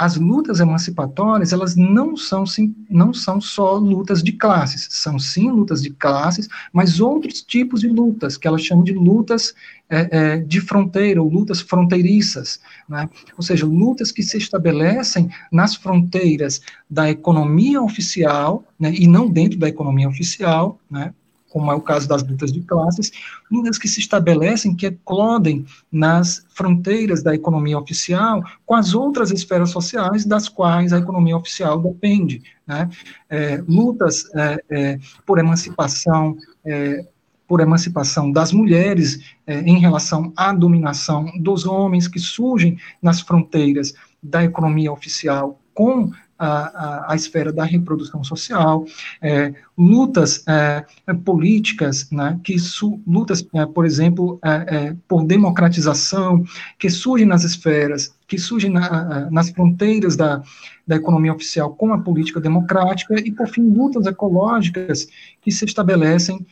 as 0.00 0.16
lutas 0.16 0.60
emancipatórias, 0.60 1.52
elas 1.52 1.76
não 1.76 2.16
são, 2.16 2.46
sim, 2.46 2.74
não 2.88 3.12
são 3.12 3.38
só 3.38 3.74
lutas 3.74 4.22
de 4.22 4.32
classes, 4.32 4.88
são 4.90 5.18
sim 5.18 5.50
lutas 5.50 5.82
de 5.82 5.90
classes, 5.90 6.48
mas 6.72 7.00
outros 7.00 7.42
tipos 7.42 7.80
de 7.80 7.88
lutas, 7.88 8.38
que 8.38 8.48
elas 8.48 8.62
chamam 8.62 8.82
de 8.82 8.94
lutas 8.94 9.54
é, 9.90 10.08
é, 10.10 10.36
de 10.38 10.58
fronteira, 10.58 11.22
ou 11.22 11.28
lutas 11.28 11.60
fronteiriças, 11.60 12.60
né? 12.88 13.10
ou 13.36 13.42
seja, 13.42 13.66
lutas 13.66 14.10
que 14.10 14.22
se 14.22 14.38
estabelecem 14.38 15.28
nas 15.52 15.74
fronteiras 15.74 16.62
da 16.88 17.10
economia 17.10 17.82
oficial, 17.82 18.64
né, 18.78 18.94
e 18.94 19.06
não 19.06 19.28
dentro 19.28 19.58
da 19.58 19.68
economia 19.68 20.08
oficial, 20.08 20.80
né, 20.90 21.12
como 21.50 21.70
é 21.70 21.74
o 21.74 21.80
caso 21.80 22.08
das 22.08 22.22
lutas 22.22 22.52
de 22.52 22.60
classes, 22.62 23.10
lutas 23.50 23.76
que 23.76 23.88
se 23.88 24.00
estabelecem, 24.00 24.74
que 24.74 24.86
eclodem 24.86 25.66
nas 25.92 26.46
fronteiras 26.50 27.22
da 27.22 27.34
economia 27.34 27.78
oficial 27.78 28.42
com 28.64 28.74
as 28.74 28.94
outras 28.94 29.30
esferas 29.30 29.70
sociais 29.70 30.24
das 30.24 30.48
quais 30.48 30.92
a 30.92 30.98
economia 30.98 31.36
oficial 31.36 31.78
depende. 31.78 32.42
Né? 32.66 32.88
É, 33.28 33.62
lutas 33.68 34.24
é, 34.34 34.64
é, 34.70 34.98
por 35.26 35.38
emancipação, 35.38 36.36
é, 36.64 37.04
por 37.46 37.60
emancipação 37.60 38.30
das 38.30 38.52
mulheres 38.52 39.18
é, 39.46 39.60
em 39.60 39.78
relação 39.78 40.32
à 40.36 40.52
dominação 40.52 41.26
dos 41.40 41.66
homens 41.66 42.06
que 42.06 42.20
surgem 42.20 42.78
nas 43.02 43.20
fronteiras 43.20 43.92
da 44.22 44.44
economia 44.44 44.92
oficial 44.92 45.60
com 45.74 46.12
a, 46.40 47.12
a, 47.12 47.14
esfera 47.14 47.52
da 47.52 47.64
reprodução 47.64 48.24
social, 48.24 48.86
é, 49.20 49.52
lutas 49.76 50.42
é, 50.48 50.84
políticas, 51.24 52.10
né, 52.10 52.40
que 52.42 52.58
su, 52.58 52.98
lutas, 53.06 53.46
é, 53.54 53.66
por 53.66 53.84
exemplo, 53.84 54.38
é, 54.42 54.48
é, 54.50 54.96
por 55.06 55.22
democratização, 55.24 56.42
que 56.78 56.88
surgem 56.88 57.26
nas 57.26 57.44
esferas, 57.44 58.14
que 58.26 58.38
surgem 58.38 58.70
na, 58.70 59.30
nas 59.30 59.50
fronteiras 59.50 60.16
da, 60.16 60.42
da 60.86 60.96
economia 60.96 61.34
oficial 61.34 61.74
com 61.74 61.92
a 61.92 61.98
política 61.98 62.40
democrática, 62.40 63.20
e, 63.20 63.30
por 63.30 63.48
fim, 63.48 63.62
lutas 63.68 64.06
ecológicas 64.06 65.08
que 65.42 65.52
se 65.52 65.66
estabelecem 65.66 66.46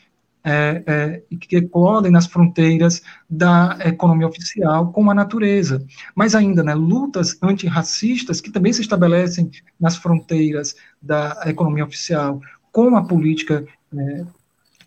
é, 0.44 0.82
é, 0.86 1.36
que 1.36 1.56
eclodem 1.56 2.10
nas 2.10 2.26
fronteiras 2.26 3.02
da 3.28 3.78
economia 3.84 4.26
oficial 4.26 4.92
com 4.92 5.10
a 5.10 5.14
natureza. 5.14 5.84
Mas 6.14 6.34
ainda, 6.34 6.62
né, 6.62 6.74
lutas 6.74 7.36
antirracistas 7.42 8.40
que 8.40 8.50
também 8.50 8.72
se 8.72 8.80
estabelecem 8.80 9.50
nas 9.78 9.96
fronteiras 9.96 10.74
da 11.00 11.42
economia 11.46 11.84
oficial 11.84 12.40
com 12.72 12.96
a 12.96 13.04
política, 13.04 13.64
é, 13.96 14.24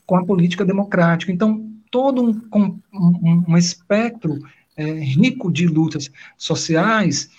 com 0.05 0.15
a 0.17 0.25
política 0.25 0.65
democrática. 0.65 1.31
Então, 1.31 1.69
todo 1.89 2.23
um, 2.23 2.79
um, 2.93 3.43
um 3.49 3.57
espectro 3.57 4.39
é, 4.77 4.83
rico 4.93 5.51
de 5.51 5.67
lutas 5.67 6.09
sociais 6.37 7.29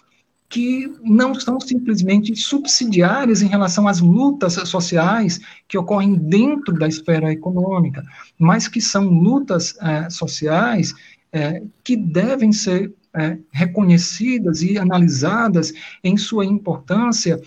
que 0.53 0.93
não 1.03 1.35
são 1.35 1.59
simplesmente 1.59 2.37
subsidiárias 2.37 3.41
em 3.41 3.47
relação 3.47 3.89
às 3.89 4.01
lutas 4.01 4.53
sociais 4.69 5.41
que 5.67 5.79
ocorrem 5.79 6.15
dentro 6.15 6.75
da 6.75 6.87
esfera 6.87 7.33
econômica, 7.33 8.05
mas 8.39 8.69
que 8.69 8.79
são 8.79 9.09
lutas 9.09 9.75
é, 9.81 10.11
sociais 10.11 10.93
é, 11.33 11.63
que 11.83 11.97
devem 11.97 12.53
ser 12.53 12.93
é, 13.15 13.39
reconhecidas 13.51 14.61
e 14.61 14.77
analisadas 14.77 15.73
em 16.05 16.19
sua 16.19 16.45
importância 16.45 17.41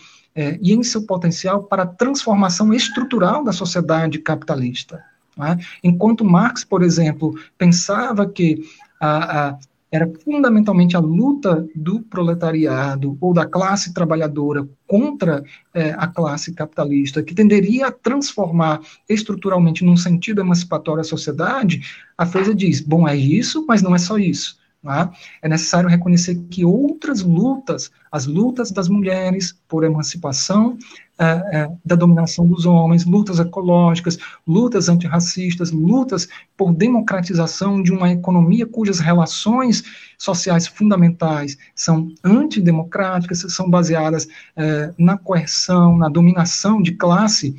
e 0.62 0.74
em 0.74 0.84
seu 0.84 1.06
potencial 1.06 1.64
para 1.64 1.84
a 1.84 1.88
transformação 1.88 2.74
estrutural 2.74 3.41
da 3.41 3.53
sociedade 3.53 4.20
capitalista. 4.20 5.01
É? 5.39 5.58
Enquanto 5.82 6.26
Marx, 6.26 6.66
por 6.66 6.84
exemplo, 6.84 7.34
pensava 7.58 8.28
que 8.28 8.62
a, 8.99 9.47
a 9.47 9.60
era 9.95 10.11
fundamentalmente 10.23 10.97
a 10.97 10.99
luta 10.99 11.65
do 11.73 12.01
proletariado 12.01 13.17
ou 13.21 13.33
da 13.33 13.45
classe 13.45 13.93
trabalhadora 13.93 14.67
contra 14.85 15.43
é, 15.73 15.91
a 15.97 16.05
classe 16.05 16.53
capitalista, 16.53 17.23
que 17.23 17.33
tenderia 17.33 17.87
a 17.87 17.91
transformar 17.91 18.81
estruturalmente 19.07 19.85
num 19.85 19.95
sentido 19.95 20.41
emancipatório 20.41 21.01
a 21.01 21.05
sociedade, 21.05 21.81
a 22.17 22.25
Fraser 22.25 22.53
diz: 22.53 22.81
bom, 22.81 23.07
é 23.07 23.15
isso, 23.15 23.65
mas 23.67 23.81
não 23.81 23.95
é 23.95 23.97
só 23.97 24.17
isso. 24.17 24.57
É? 24.88 25.09
é 25.41 25.49
necessário 25.49 25.89
reconhecer 25.89 26.36
que 26.49 26.63
outras 26.63 27.21
lutas, 27.21 27.89
as 28.11 28.27
lutas 28.27 28.69
das 28.69 28.88
mulheres 28.88 29.57
por 29.67 29.83
emancipação 29.83 30.77
é, 31.17 31.23
é, 31.23 31.71
da 31.83 31.95
dominação 31.95 32.45
dos 32.45 32.65
homens, 32.65 33.05
lutas 33.05 33.39
ecológicas, 33.39 34.17
lutas 34.45 34.89
antirracistas, 34.89 35.71
lutas 35.71 36.27
por 36.57 36.73
democratização 36.73 37.81
de 37.81 37.91
uma 37.91 38.11
economia 38.11 38.67
cujas 38.67 38.99
relações 38.99 39.83
sociais 40.17 40.67
fundamentais 40.67 41.57
são 41.73 42.11
antidemocráticas, 42.23 43.45
são 43.47 43.69
baseadas 43.69 44.27
é, 44.55 44.93
na 44.99 45.17
coerção, 45.17 45.97
na 45.97 46.09
dominação 46.09 46.81
de 46.81 46.91
classe. 46.91 47.55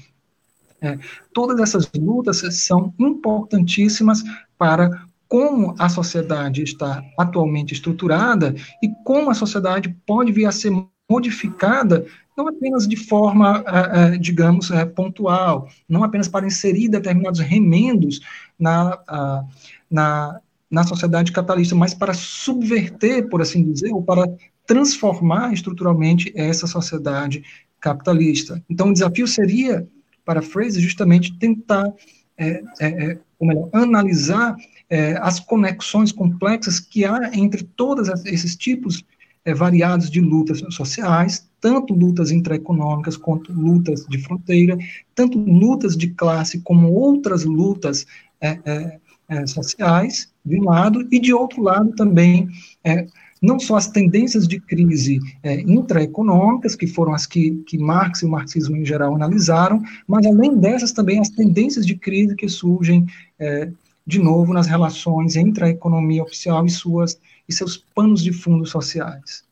É, 0.80 0.98
todas 1.32 1.58
essas 1.58 1.90
lutas 1.96 2.42
são 2.62 2.92
importantíssimas 2.98 4.22
para 4.58 5.05
como 5.28 5.74
a 5.78 5.88
sociedade 5.88 6.62
está 6.62 7.02
atualmente 7.18 7.74
estruturada 7.74 8.54
e 8.82 8.88
como 9.04 9.30
a 9.30 9.34
sociedade 9.34 9.94
pode 10.06 10.32
vir 10.32 10.46
a 10.46 10.52
ser 10.52 10.72
modificada 11.10 12.06
não 12.36 12.48
apenas 12.48 12.86
de 12.86 12.96
forma, 12.96 13.60
uh, 13.60 14.14
uh, 14.14 14.18
digamos, 14.18 14.68
uh, 14.68 14.86
pontual, 14.94 15.68
não 15.88 16.04
apenas 16.04 16.28
para 16.28 16.46
inserir 16.46 16.88
determinados 16.88 17.40
remendos 17.40 18.20
na, 18.58 19.46
na, 19.90 20.40
na 20.70 20.84
sociedade 20.84 21.32
capitalista, 21.32 21.74
mas 21.74 21.94
para 21.94 22.12
subverter, 22.12 23.28
por 23.28 23.40
assim 23.40 23.64
dizer, 23.64 23.90
ou 23.90 24.02
para 24.02 24.26
transformar 24.66 25.52
estruturalmente 25.52 26.30
essa 26.34 26.66
sociedade 26.66 27.42
capitalista. 27.80 28.62
Então, 28.68 28.90
o 28.90 28.92
desafio 28.92 29.26
seria, 29.26 29.88
para 30.24 30.42
Fraser, 30.42 30.82
justamente 30.82 31.38
tentar, 31.38 31.90
é, 32.36 32.62
é, 32.80 33.18
ou 33.38 33.46
melhor, 33.46 33.68
analisar 33.72 34.56
é, 34.88 35.16
as 35.18 35.40
conexões 35.40 36.12
complexas 36.12 36.80
que 36.80 37.04
há 37.04 37.30
entre 37.34 37.64
todos 37.64 38.08
esses 38.24 38.56
tipos 38.56 39.04
é, 39.44 39.54
variados 39.54 40.10
de 40.10 40.20
lutas 40.20 40.62
sociais, 40.70 41.48
tanto 41.60 41.94
lutas 41.94 42.30
intraeconômicas 42.30 43.16
quanto 43.16 43.52
lutas 43.52 44.04
de 44.06 44.18
fronteira, 44.18 44.76
tanto 45.14 45.38
lutas 45.38 45.96
de 45.96 46.08
classe 46.08 46.60
como 46.60 46.92
outras 46.92 47.44
lutas 47.44 48.06
é, 48.40 48.58
é, 48.64 48.98
é 49.28 49.46
sociais, 49.46 50.32
de 50.44 50.60
um 50.60 50.64
lado, 50.64 51.06
e 51.10 51.18
de 51.18 51.32
outro 51.32 51.62
lado 51.62 51.92
também 51.92 52.48
é, 52.84 53.06
não 53.40 53.58
só 53.58 53.76
as 53.76 53.88
tendências 53.88 54.46
de 54.48 54.60
crise 54.60 55.18
é, 55.42 55.60
intraeconômicas, 55.60 56.74
que 56.74 56.86
foram 56.86 57.14
as 57.14 57.26
que, 57.26 57.52
que 57.66 57.78
Marx 57.78 58.22
e 58.22 58.26
o 58.26 58.30
marxismo 58.30 58.76
em 58.76 58.84
geral 58.84 59.14
analisaram, 59.14 59.82
mas 60.06 60.26
além 60.26 60.56
dessas 60.56 60.92
também 60.92 61.20
as 61.20 61.28
tendências 61.28 61.86
de 61.86 61.96
crise 61.96 62.34
que 62.34 62.48
surgem 62.48 63.06
é, 63.38 63.70
de 64.06 64.18
novo 64.18 64.52
nas 64.52 64.66
relações 64.66 65.36
entre 65.36 65.64
a 65.64 65.68
economia 65.68 66.22
oficial 66.22 66.64
e 66.64 66.70
suas 66.70 67.18
e 67.48 67.52
seus 67.52 67.76
panos 67.76 68.22
de 68.22 68.32
fundo 68.32 68.66
sociais. 68.66 69.44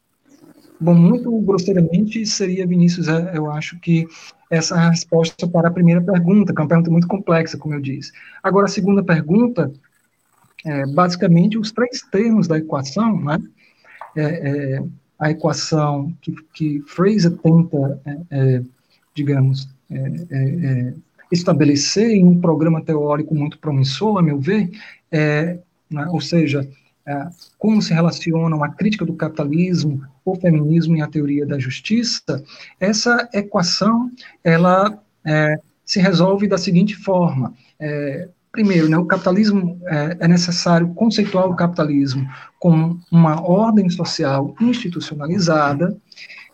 Bom, 0.81 0.95
muito 0.95 1.31
grosseiramente 1.41 2.27
seria, 2.27 2.67
Vinícius, 2.67 3.09
é, 3.09 3.37
eu 3.37 3.51
acho 3.51 3.79
que 3.79 4.07
essa 4.51 4.75
é 4.75 4.79
a 4.79 4.91
resposta 4.91 5.47
para 5.47 5.69
a 5.69 5.73
primeira 5.73 6.01
pergunta, 6.01 6.53
que 6.53 6.61
é 6.61 6.63
uma 6.63 6.69
pergunta 6.69 6.91
muito 6.91 7.07
complexa, 7.07 7.57
como 7.57 7.75
eu 7.75 7.81
disse. 7.81 8.13
Agora, 8.43 8.67
a 8.67 8.69
segunda 8.69 9.03
pergunta, 9.03 9.73
é, 10.65 10.87
basicamente, 10.87 11.57
os 11.57 11.73
três 11.73 12.03
termos 12.11 12.49
da 12.49 12.59
equação, 12.59 13.21
né? 13.21 13.39
É, 14.17 14.23
é, 14.23 14.85
a 15.19 15.31
equação 15.31 16.13
que, 16.21 16.35
que 16.53 16.83
Fraser 16.87 17.33
tenta, 17.39 18.01
é, 18.05 18.19
é 18.31 18.63
digamos, 19.15 19.69
é, 19.91 20.95
estabelecer 21.31 22.11
em 22.11 22.25
um 22.25 22.41
programa 22.41 22.83
teórico 22.83 23.35
muito 23.35 23.59
promissor, 23.59 24.19
a 24.19 24.23
meu 24.23 24.39
ver, 24.39 24.71
é, 25.11 25.59
né, 25.91 26.07
ou 26.11 26.21
seja, 26.21 26.69
é, 27.07 27.29
como 27.59 27.83
se 27.83 27.93
relacionam 27.93 28.65
a 28.65 28.71
crítica 28.71 29.05
do 29.05 29.15
capitalismo, 29.15 30.03
o 30.25 30.35
feminismo 30.37 30.97
e 30.97 31.03
a 31.03 31.07
teoria 31.07 31.45
da 31.45 31.59
justiça, 31.59 32.43
essa 32.81 33.29
equação 33.33 34.11
ela 34.43 34.99
é, 35.25 35.59
se 35.85 36.01
resolve 36.01 36.49
da 36.49 36.57
seguinte 36.57 36.97
forma: 36.97 37.53
é, 37.79 38.29
primeiro, 38.55 38.89
né, 38.89 38.97
o 38.97 39.05
capitalismo 39.05 39.81
é, 39.85 40.17
é, 40.21 40.29
necessário 40.29 40.95
conceituar 40.95 41.49
o 41.49 41.57
capitalismo 41.57 42.25
como 42.61 43.01
uma 43.11 43.43
ordem 43.43 43.91
social 43.91 44.55
institucionalizada 44.61 45.97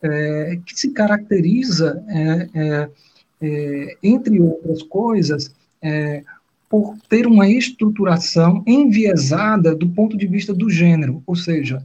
é, 0.03 0.59
que 0.65 0.75
se 0.81 0.93
caracteriza 0.93 2.03
é, 2.09 2.89
é, 3.43 3.97
entre 4.03 4.41
outras 4.41 4.83
coisas, 4.83 5.55
é, 5.83 6.23
por 6.71 6.97
ter 7.07 7.27
uma 7.27 7.47
estruturação 7.47 8.63
enviesada 8.67 9.75
do 9.75 9.87
ponto 9.91 10.17
de 10.17 10.27
vista 10.27 10.55
do 10.55 10.71
gênero, 10.71 11.23
ou 11.27 11.37
seja, 11.37 11.83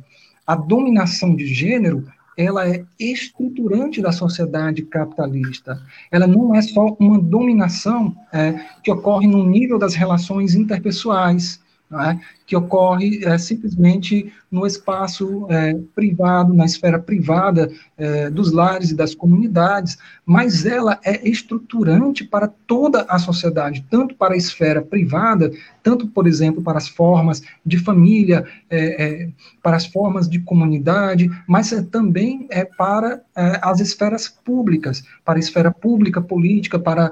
a 0.47 0.55
dominação 0.55 1.35
de 1.35 1.45
gênero 1.45 2.07
ela 2.37 2.67
é 2.67 2.83
estruturante 2.99 4.01
da 4.01 4.11
sociedade 4.11 4.81
capitalista. 4.83 5.81
Ela 6.11 6.27
não 6.27 6.53
é 6.53 6.61
só 6.61 6.95
uma 6.99 7.19
dominação 7.19 8.15
é, 8.31 8.53
que 8.83 8.91
ocorre 8.91 9.27
no 9.27 9.45
nível 9.45 9.79
das 9.79 9.95
relações 9.95 10.55
interpessoais, 10.55 11.59
é? 11.93 12.19
que 12.45 12.55
ocorre 12.55 13.23
é, 13.23 13.37
simplesmente 13.37 14.33
no 14.55 14.65
espaço 14.65 15.45
é, 15.49 15.73
privado, 15.93 16.53
na 16.53 16.63
esfera 16.63 16.97
privada 16.97 17.69
é, 17.97 18.29
dos 18.29 18.53
lares 18.53 18.89
e 18.89 18.95
das 18.95 19.13
comunidades, 19.13 19.97
mas 20.25 20.65
ela 20.65 20.97
é 21.03 21.27
estruturante 21.27 22.23
para 22.23 22.47
toda 22.47 23.01
a 23.09 23.19
sociedade, 23.19 23.85
tanto 23.89 24.15
para 24.15 24.33
a 24.33 24.37
esfera 24.37 24.81
privada, 24.81 25.51
tanto, 25.83 26.07
por 26.07 26.25
exemplo, 26.25 26.63
para 26.63 26.77
as 26.77 26.87
formas 26.87 27.43
de 27.65 27.77
família, 27.77 28.45
é, 28.69 29.03
é, 29.03 29.29
para 29.61 29.75
as 29.75 29.85
formas 29.85 30.29
de 30.29 30.39
comunidade, 30.39 31.29
mas 31.45 31.71
também 31.91 32.47
é 32.49 32.63
para 32.63 33.21
as 33.35 33.81
esferas 33.81 34.29
públicas, 34.29 35.03
para 35.25 35.37
a 35.37 35.39
esfera 35.39 35.69
pública, 35.69 36.21
política, 36.21 36.79
para 36.79 37.11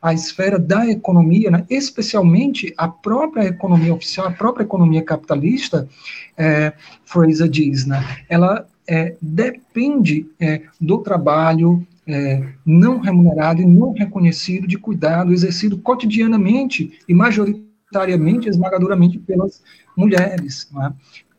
a 0.00 0.12
esfera 0.12 0.58
da 0.58 0.86
economia, 0.88 1.50
né? 1.50 1.64
especialmente 1.70 2.74
a 2.76 2.88
própria 2.88 3.44
economia 3.44 3.94
oficial, 3.94 4.26
a 4.26 4.32
própria 4.32 4.64
economia 4.64 5.02
capitalista, 5.02 5.88
é, 6.36 6.72
Fraser 7.04 7.48
diz, 7.48 7.86
né, 7.86 8.02
ela 8.28 8.66
é, 8.86 9.16
depende 9.20 10.26
é, 10.40 10.62
do 10.80 10.98
trabalho 10.98 11.86
é, 12.06 12.48
não 12.64 12.98
remunerado 12.98 13.62
e 13.62 13.66
não 13.66 13.92
reconhecido 13.92 14.66
de 14.66 14.76
cuidado 14.76 15.32
exercido 15.32 15.78
cotidianamente 15.78 16.98
e 17.08 17.14
majoritariamente, 17.14 18.48
esmagadoramente 18.48 19.18
pelas 19.18 19.62
mulheres. 19.96 20.68
Né? 20.72 20.92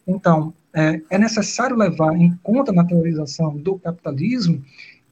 Então, 0.07 0.53
é, 0.73 1.01
é 1.09 1.17
necessário 1.17 1.75
levar 1.75 2.15
em 2.15 2.37
conta 2.41 2.71
na 2.71 2.83
teorização 2.83 3.57
do 3.57 3.77
capitalismo 3.77 4.63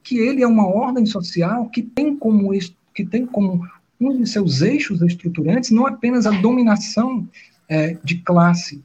que 0.02 0.18
ele 0.18 0.42
é 0.42 0.46
uma 0.46 0.66
ordem 0.66 1.06
social 1.06 1.68
que 1.68 1.82
tem 1.82 2.16
como, 2.16 2.50
que 2.94 3.04
tem 3.04 3.24
como 3.24 3.64
um 4.00 4.16
de 4.16 4.28
seus 4.28 4.62
eixos 4.62 5.00
estruturantes 5.02 5.70
não 5.70 5.86
apenas 5.86 6.26
a 6.26 6.30
dominação 6.30 7.28
é, 7.68 7.96
de 8.02 8.18
classe, 8.18 8.82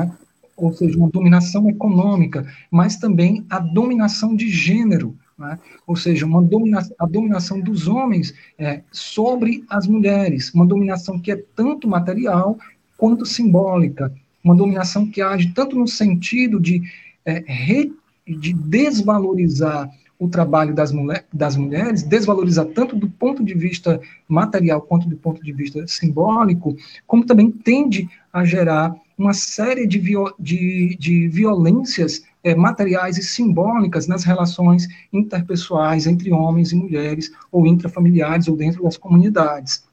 é? 0.00 0.23
Ou 0.56 0.72
seja, 0.72 0.96
uma 0.96 1.10
dominação 1.10 1.68
econômica, 1.68 2.46
mas 2.70 2.96
também 2.96 3.44
a 3.50 3.58
dominação 3.58 4.34
de 4.34 4.48
gênero, 4.48 5.16
é? 5.40 5.58
ou 5.86 5.96
seja, 5.96 6.24
uma 6.24 6.40
domina 6.40 6.80
a 6.98 7.06
dominação 7.06 7.60
dos 7.60 7.88
homens 7.88 8.34
é, 8.56 8.82
sobre 8.92 9.64
as 9.68 9.86
mulheres, 9.86 10.52
uma 10.54 10.66
dominação 10.66 11.18
que 11.18 11.32
é 11.32 11.44
tanto 11.56 11.88
material 11.88 12.56
quanto 12.96 13.26
simbólica, 13.26 14.12
uma 14.42 14.54
dominação 14.54 15.10
que 15.10 15.20
age 15.20 15.52
tanto 15.52 15.76
no 15.76 15.88
sentido 15.88 16.60
de, 16.60 16.82
é, 17.24 17.42
re, 17.46 17.92
de 18.26 18.52
desvalorizar 18.52 19.90
o 20.18 20.28
trabalho 20.28 20.74
das, 20.74 20.92
das 21.32 21.56
mulheres, 21.56 22.02
desvalorizar 22.02 22.66
tanto 22.66 22.94
do 22.94 23.10
ponto 23.10 23.44
de 23.44 23.54
vista 23.54 24.00
material 24.28 24.80
quanto 24.80 25.08
do 25.08 25.16
ponto 25.16 25.42
de 25.42 25.52
vista 25.52 25.86
simbólico, 25.86 26.76
como 27.06 27.26
também 27.26 27.50
tende 27.50 28.08
a 28.32 28.44
gerar 28.44 28.94
uma 29.16 29.32
série 29.32 29.86
de, 29.86 30.02
de, 30.38 30.96
de 30.98 31.28
violências 31.28 32.22
é, 32.42 32.54
materiais 32.54 33.16
e 33.16 33.22
simbólicas 33.22 34.06
nas 34.06 34.24
relações 34.24 34.86
interpessoais 35.12 36.06
entre 36.06 36.32
homens 36.32 36.72
e 36.72 36.76
mulheres, 36.76 37.32
ou 37.50 37.66
intrafamiliares, 37.66 38.48
ou 38.48 38.56
dentro 38.56 38.82
das 38.82 38.96
comunidades. 38.96 39.84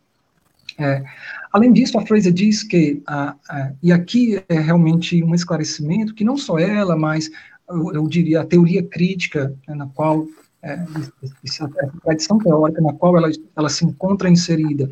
É, 0.78 1.04
além 1.54 1.72
disso, 1.72 1.98
a 1.98 2.06
Fraser 2.06 2.34
diz 2.34 2.64
que, 2.64 3.02
a, 3.08 3.36
a, 3.50 3.72
e 3.82 3.92
aqui 3.92 4.44
é 4.50 4.60
realmente 4.60 5.24
um 5.24 5.36
esclarecimento, 5.36 6.14
que 6.14 6.24
não 6.24 6.38
só 6.38 6.58
ela, 6.60 6.96
mas 6.96 7.30
eu, 7.70 7.94
eu 7.94 8.08
diria 8.08 8.42
a 8.42 8.46
teoria 8.46 8.84
crítica, 8.84 9.54
né, 9.68 9.76
na 9.76 9.88
qual, 9.88 10.28
é, 10.64 10.84
essa 11.46 11.70
tradição 12.04 12.38
teórica 12.40 12.82
na 12.82 12.94
qual 12.94 13.18
ela, 13.18 13.30
ela 13.56 13.70
se 13.70 13.86
encontra 13.86 14.30
inserida, 14.30 14.92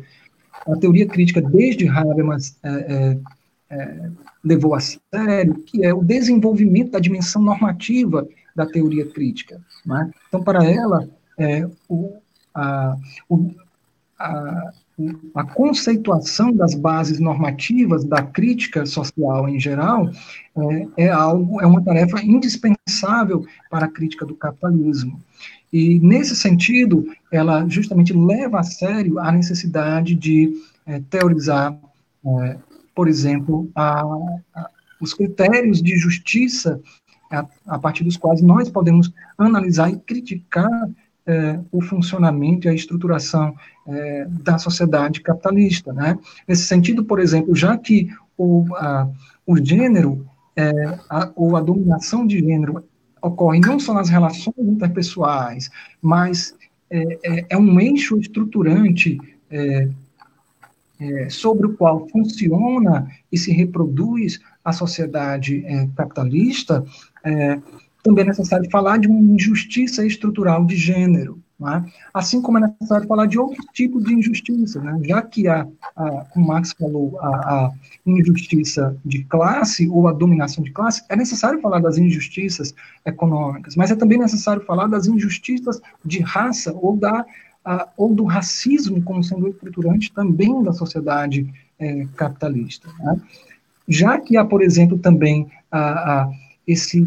a 0.66 0.76
teoria 0.76 1.06
crítica 1.06 1.40
desde 1.40 1.88
Habermas 1.88 2.56
é, 2.62 2.68
é 2.68 3.18
é, 3.70 4.10
levou 4.42 4.74
a 4.74 4.80
sério, 4.80 5.62
que 5.64 5.84
é 5.84 5.94
o 5.94 6.02
desenvolvimento 6.02 6.90
da 6.90 6.98
dimensão 6.98 7.40
normativa 7.40 8.26
da 8.54 8.66
teoria 8.66 9.06
crítica. 9.06 9.60
Né? 9.86 10.10
Então, 10.28 10.42
para 10.42 10.64
ela, 10.64 11.08
é, 11.38 11.68
o, 11.88 12.16
a, 12.54 12.96
o, 13.28 13.54
a, 14.18 14.72
a 15.34 15.44
conceituação 15.44 16.52
das 16.52 16.74
bases 16.74 17.18
normativas 17.18 18.04
da 18.04 18.22
crítica 18.22 18.84
social 18.84 19.48
em 19.48 19.58
geral 19.58 20.10
é, 20.96 21.04
é, 21.04 21.08
algo, 21.08 21.60
é 21.60 21.66
uma 21.66 21.82
tarefa 21.82 22.20
indispensável 22.22 23.46
para 23.70 23.86
a 23.86 23.90
crítica 23.90 24.26
do 24.26 24.34
capitalismo. 24.34 25.20
E, 25.72 26.00
nesse 26.00 26.34
sentido, 26.34 27.06
ela 27.30 27.66
justamente 27.68 28.12
leva 28.12 28.58
a 28.58 28.64
sério 28.64 29.18
a 29.20 29.30
necessidade 29.30 30.14
de 30.16 30.52
é, 30.84 31.00
teorizar 31.08 31.78
é, 32.26 32.56
por 33.00 33.08
exemplo, 33.08 33.70
a, 33.74 34.02
a, 34.54 34.70
os 35.00 35.14
critérios 35.14 35.80
de 35.80 35.96
justiça 35.96 36.78
a, 37.32 37.46
a, 37.66 37.78
partir 37.78 38.04
dos 38.04 38.18
quais 38.18 38.42
nós 38.42 38.68
podemos 38.68 39.10
analisar 39.38 39.90
e 39.90 39.96
criticar 39.96 40.68
é, 41.26 41.58
o 41.72 41.80
funcionamento 41.80 42.66
e 42.66 42.68
a 42.68 42.74
estruturação 42.74 43.54
é, 43.88 44.26
da 44.28 44.58
sociedade 44.58 45.22
capitalista. 45.22 45.94
Né? 45.94 46.18
Nesse 46.46 46.64
sentido, 46.64 47.02
por 47.02 47.20
exemplo, 47.20 47.56
já 47.56 47.74
que 47.78 48.10
o, 48.36 48.66
o 49.46 49.56
gênero 49.56 50.26
é, 50.54 50.70
ou 51.34 51.56
a 51.56 51.62
dominação 51.62 52.26
de 52.26 52.38
gênero 52.38 52.84
ocorre 53.22 53.60
não 53.60 53.80
só 53.80 53.94
nas 53.94 54.10
relações 54.10 54.58
interpessoais, 54.58 55.70
mas 56.02 56.54
é 56.90 57.56
um 57.56 57.80
eixo 57.80 58.18
estruturante 58.18 59.18
é, 61.00 61.28
sobre 61.30 61.66
o 61.66 61.74
qual 61.74 62.06
funciona 62.08 63.08
e 63.32 63.38
se 63.38 63.50
reproduz 63.50 64.38
a 64.64 64.72
sociedade 64.72 65.64
é, 65.64 65.88
capitalista, 65.96 66.84
é, 67.24 67.58
também 68.02 68.24
é 68.24 68.28
necessário 68.28 68.70
falar 68.70 68.98
de 68.98 69.08
uma 69.08 69.34
injustiça 69.34 70.04
estrutural 70.06 70.64
de 70.64 70.76
gênero, 70.76 71.38
é? 71.62 71.84
assim 72.14 72.40
como 72.40 72.56
é 72.58 72.62
necessário 72.62 73.06
falar 73.06 73.26
de 73.26 73.38
outro 73.38 73.62
tipo 73.74 74.02
de 74.02 74.14
injustiça, 74.14 74.80
né? 74.80 74.98
já 75.04 75.20
que 75.20 75.46
a, 75.46 75.66
a, 75.94 76.10
como 76.32 76.46
Marx 76.46 76.72
falou, 76.72 77.18
a, 77.20 77.28
a, 77.28 77.72
injustiça 78.06 78.96
de 79.04 79.24
classe 79.24 79.86
ou 79.88 80.08
a 80.08 80.12
dominação 80.12 80.64
de 80.64 80.70
classe, 80.70 81.04
é 81.10 81.16
necessário 81.16 81.60
falar 81.60 81.80
das 81.80 81.98
injustiças 81.98 82.74
econômicas, 83.04 83.76
mas 83.76 83.90
é 83.90 83.96
também 83.96 84.18
necessário 84.18 84.64
falar 84.64 84.86
das 84.86 85.06
injustiças 85.06 85.80
de 86.02 86.20
raça 86.20 86.72
ou 86.72 86.96
da 86.96 87.26
ou 87.96 88.14
do 88.14 88.24
racismo 88.24 89.02
como 89.02 89.22
sendo 89.22 89.48
estruturante 89.48 90.12
também 90.12 90.62
da 90.62 90.72
sociedade 90.72 91.48
é, 91.78 92.06
capitalista. 92.16 92.88
Né? 92.98 93.20
Já 93.88 94.18
que 94.18 94.36
há, 94.36 94.44
por 94.44 94.62
exemplo, 94.62 94.98
também 94.98 95.50
esse 96.66 97.06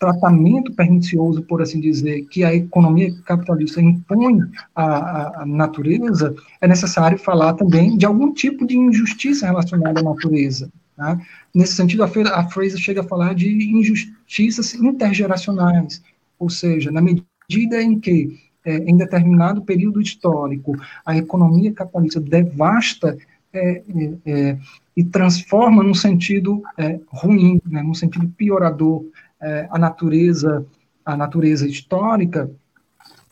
tratamento 0.00 0.72
pernicioso, 0.72 1.42
por 1.42 1.60
assim 1.60 1.78
dizer, 1.78 2.22
que 2.22 2.42
a 2.42 2.54
economia 2.54 3.14
capitalista 3.26 3.82
impõe 3.82 4.40
à, 4.74 5.42
à, 5.42 5.46
natureza, 5.46 6.34
é 6.58 6.66
necessário 6.66 7.18
falar 7.18 7.52
também 7.52 7.98
de 7.98 8.06
algum 8.06 8.32
tipo 8.32 8.66
de 8.66 8.78
injustiça 8.78 9.46
relacionada 9.46 10.00
à 10.00 10.02
natureza. 10.02 10.72
Tá? 10.96 11.20
Nesse 11.54 11.74
sentido, 11.74 12.02
a, 12.02 12.06
a 12.06 12.48
Fraser 12.48 12.78
chega 12.78 13.02
a 13.02 13.08
falar 13.08 13.34
de 13.34 13.50
injustiças 13.50 14.74
intergeracionais, 14.74 16.02
ou 16.38 16.48
seja, 16.48 16.90
na 16.90 17.02
medida 17.02 17.82
em 17.82 18.00
que 18.00 18.38
é, 18.64 18.76
em 18.76 18.96
determinado 18.96 19.62
período 19.62 20.00
histórico, 20.00 20.76
a 21.04 21.16
economia 21.16 21.72
capitalista 21.72 22.20
devasta 22.20 23.16
é, 23.52 23.82
é, 23.88 24.14
é 24.26 24.58
e 24.96 25.04
transforma 25.04 25.82
num 25.82 25.94
sentido 25.94 26.62
é, 26.76 27.00
ruim, 27.08 27.60
né, 27.64 27.82
num 27.82 27.94
sentido 27.94 28.28
piorador, 28.36 29.04
é, 29.40 29.66
a 29.70 29.78
natureza, 29.78 30.66
a 31.04 31.16
natureza 31.16 31.66
histórica, 31.66 32.50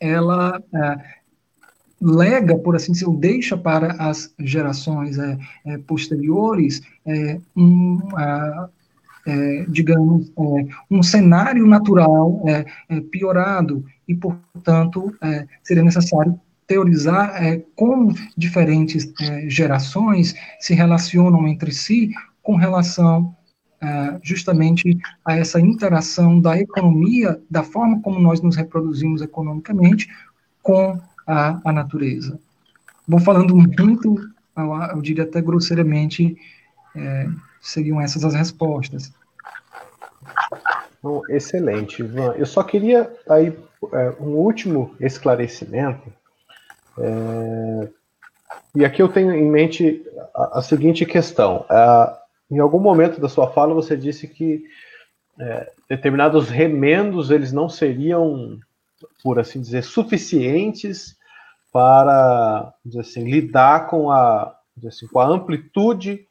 ela 0.01 0.63
lega, 2.01 2.57
por 2.57 2.77
assim 2.77 2.93
dizer, 2.93 3.11
deixa 3.17 3.57
para 3.57 3.93
as 3.95 4.33
gerações 4.39 5.17
posteriores 5.89 6.81
um, 7.57 7.99
é, 9.29 9.67
digamos, 9.69 10.31
é, 10.31 10.67
um 10.91 11.03
cenário 11.03 11.67
natural 11.67 12.43
é, 12.47 12.65
é 12.89 13.01
piorado 13.01 13.85
e, 14.09 14.15
portanto, 14.15 15.15
é, 15.21 15.47
seria 15.63 15.83
necessário 15.83 16.41
teorizar 16.67 17.35
como 17.75 18.15
diferentes 18.37 19.11
gerações 19.47 20.35
se 20.61 20.75
relacionam 20.75 21.49
entre 21.49 21.73
si 21.73 22.11
com 22.43 22.57
relação 22.57 23.35
justamente 24.23 24.99
a 25.25 25.35
essa 25.35 25.59
interação 25.59 26.39
da 26.39 26.59
economia, 26.59 27.41
da 27.51 27.63
forma 27.63 28.03
como 28.03 28.21
nós 28.21 28.43
nos 28.43 28.55
reproduzimos 28.55 29.23
economicamente, 29.23 30.11
com 30.63 31.01
a, 31.27 31.59
a 31.65 31.73
natureza. 31.73 32.39
Vou 33.07 33.21
falando 33.21 33.57
muito, 33.57 34.21
eu, 34.55 34.75
eu 34.95 35.01
diria 35.01 35.25
até 35.25 35.41
grosseiramente, 35.41 36.37
é, 36.95 37.31
seriam 37.63 37.99
essas 37.99 38.25
as 38.25 38.35
respostas. 38.35 39.11
Bom, 41.03 41.23
excelente, 41.29 42.03
Ivan. 42.03 42.35
Eu 42.37 42.47
só 42.47 42.63
queria 42.63 43.11
aí 43.29 43.57
é, 43.93 44.15
um 44.21 44.31
último 44.37 44.95
esclarecimento. 45.01 46.13
É, 46.99 47.89
e 48.75 48.85
aqui 48.85 49.01
eu 49.01 49.09
tenho 49.09 49.33
em 49.33 49.49
mente 49.49 50.05
a, 50.35 50.59
a 50.59 50.63
seguinte 50.63 51.07
questão. 51.07 51.65
É, 51.71 52.19
em 52.51 52.59
algum 52.59 52.81
momento 52.81 53.21
da 53.21 53.29
sua 53.29 53.51
fala 53.51 53.75
você 53.75 53.97
disse 53.97 54.27
que 54.27 54.65
é, 55.39 55.71
determinados 55.89 56.49
remendos 56.49 57.31
eles 57.31 57.53
não 57.53 57.69
seriam, 57.69 58.59
por 59.23 59.39
assim 59.39 59.61
dizer, 59.61 59.85
suficientes 59.85 61.17
para 61.73 62.73
assim, 62.99 63.25
lidar 63.25 63.87
com 63.87 64.11
a, 64.11 64.57
assim, 64.87 65.07
com 65.07 65.21
a 65.21 65.27
amplitude 65.27 66.27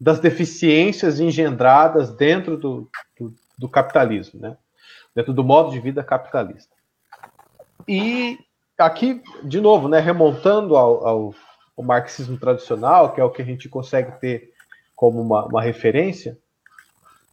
das 0.00 0.20
deficiências 0.20 1.20
engendradas 1.20 2.10
dentro 2.10 2.56
do, 2.56 2.90
do, 3.18 3.34
do 3.62 3.68
capitalismo, 3.68 4.40
né? 4.40 4.56
dentro 5.14 5.32
do 5.32 5.44
modo 5.44 5.70
de 5.70 5.78
vida 5.78 6.02
capitalista. 6.02 6.74
E 7.86 8.38
aqui, 8.76 9.22
de 9.44 9.60
novo, 9.60 9.88
né, 9.88 10.00
remontando 10.00 10.76
ao, 10.76 11.06
ao, 11.06 11.34
ao, 11.76 11.84
marxismo 11.84 12.36
tradicional, 12.36 13.12
que 13.12 13.20
é 13.20 13.24
o 13.24 13.30
que 13.30 13.40
a 13.40 13.44
gente 13.44 13.68
consegue 13.68 14.18
ter 14.20 14.50
como 14.96 15.20
uma, 15.20 15.46
uma 15.46 15.62
referência, 15.62 16.36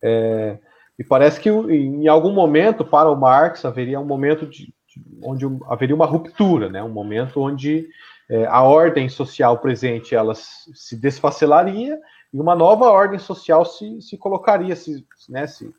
é, 0.02 0.60
e 0.98 1.04
parece 1.04 1.40
que 1.40 1.50
em 1.50 2.08
algum 2.08 2.32
momento, 2.32 2.86
para 2.86 3.10
o 3.10 3.16
Marx, 3.16 3.66
haveria 3.66 4.00
um 4.00 4.06
momento 4.06 4.46
de, 4.46 4.66
de 4.88 5.04
onde 5.24 5.46
haveria 5.68 5.96
uma 5.96 6.06
ruptura, 6.06 6.70
né, 6.70 6.84
um 6.84 6.90
momento 6.90 7.42
onde 7.42 7.88
é, 8.30 8.46
a 8.46 8.62
ordem 8.62 9.10
social 9.10 9.58
presente 9.58 10.14
ela 10.14 10.34
se 10.36 10.96
desfacelaria 10.96 12.00
e 12.32 12.40
uma 12.40 12.56
nova 12.56 12.86
ordem 12.86 13.18
social 13.18 13.66
se, 13.66 14.02
se 14.02 14.18
colocaria, 14.18 14.76
se, 14.76 15.06
né, 15.28 15.48
se, 15.48 15.74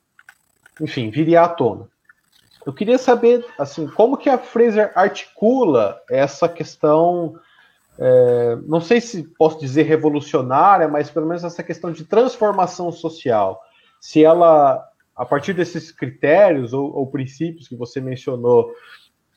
enfim, 0.80 1.10
viria 1.10 1.42
à 1.42 1.48
tona. 1.48 1.86
eu 2.64 2.72
queria 2.72 2.98
saber, 2.98 3.44
assim, 3.58 3.86
como 3.86 4.16
que 4.16 4.28
a 4.28 4.38
Fraser 4.38 4.92
articula 4.94 6.00
essa 6.08 6.48
questão, 6.48 7.34
é, 7.98 8.58
não 8.66 8.80
sei 8.80 9.00
se 9.00 9.22
posso 9.38 9.58
dizer 9.60 9.82
revolucionária, 9.82 10.88
mas 10.88 11.10
pelo 11.10 11.26
menos 11.26 11.44
essa 11.44 11.62
questão 11.62 11.92
de 11.92 12.04
transformação 12.04 12.90
social. 12.90 13.60
Se 14.00 14.24
ela, 14.24 14.86
a 15.14 15.24
partir 15.24 15.52
desses 15.52 15.92
critérios 15.92 16.72
ou, 16.72 16.94
ou 16.94 17.06
princípios 17.06 17.68
que 17.68 17.76
você 17.76 18.00
mencionou, 18.00 18.74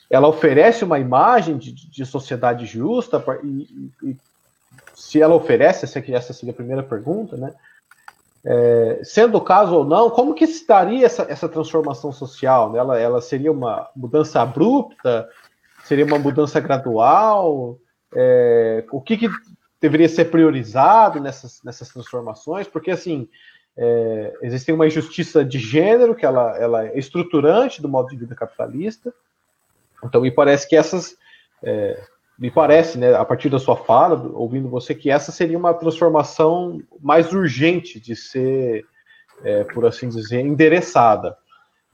ela 0.09 0.27
oferece 0.27 0.83
uma 0.83 0.99
imagem 0.99 1.57
de, 1.57 1.71
de 1.73 2.05
sociedade 2.05 2.65
justa 2.65 3.23
e, 3.43 3.91
e, 4.03 4.17
se 4.93 5.21
ela 5.21 5.35
oferece, 5.35 5.85
essa, 5.85 5.99
essa 6.11 6.33
seria 6.33 6.51
a 6.53 6.55
primeira 6.55 6.83
pergunta, 6.83 7.35
né? 7.35 7.53
É, 8.45 8.99
sendo 9.03 9.37
o 9.37 9.41
caso 9.41 9.73
ou 9.73 9.85
não, 9.85 10.09
como 10.09 10.33
que 10.33 10.43
estaria 10.43 11.05
essa, 11.05 11.25
essa 11.29 11.47
transformação 11.47 12.11
social? 12.11 12.71
Né? 12.71 12.79
Ela, 12.79 12.99
ela 12.99 13.21
seria 13.21 13.51
uma 13.51 13.89
mudança 13.95 14.41
abrupta? 14.41 15.29
Seria 15.83 16.05
uma 16.05 16.19
mudança 16.19 16.59
gradual? 16.59 17.77
É, 18.13 18.83
o 18.91 19.01
que, 19.01 19.17
que 19.17 19.29
deveria 19.79 20.09
ser 20.09 20.25
priorizado 20.25 21.19
nessas, 21.19 21.61
nessas 21.63 21.89
transformações? 21.89 22.67
Porque, 22.67 22.91
assim, 22.91 23.29
é, 23.77 24.33
existe 24.41 24.71
uma 24.71 24.87
injustiça 24.87 25.43
de 25.43 25.57
gênero, 25.57 26.15
que 26.15 26.25
ela, 26.25 26.57
ela 26.57 26.85
é 26.85 26.97
estruturante 26.97 27.81
do 27.81 27.89
modo 27.89 28.09
de 28.09 28.17
vida 28.17 28.35
capitalista. 28.35 29.13
Então, 30.03 30.21
me 30.21 30.31
parece 30.31 30.67
que 30.67 30.75
essas 30.75 31.15
é, 31.63 32.01
me 32.37 32.49
parece, 32.49 32.97
né, 32.97 33.13
a 33.13 33.23
partir 33.23 33.49
da 33.49 33.59
sua 33.59 33.75
fala, 33.75 34.29
ouvindo 34.33 34.69
você, 34.69 34.95
que 34.95 35.09
essa 35.09 35.31
seria 35.31 35.57
uma 35.57 35.73
transformação 35.73 36.81
mais 36.99 37.31
urgente 37.31 37.99
de 37.99 38.15
ser, 38.15 38.85
é, 39.43 39.63
por 39.65 39.85
assim 39.85 40.09
dizer, 40.09 40.41
endereçada. 40.41 41.37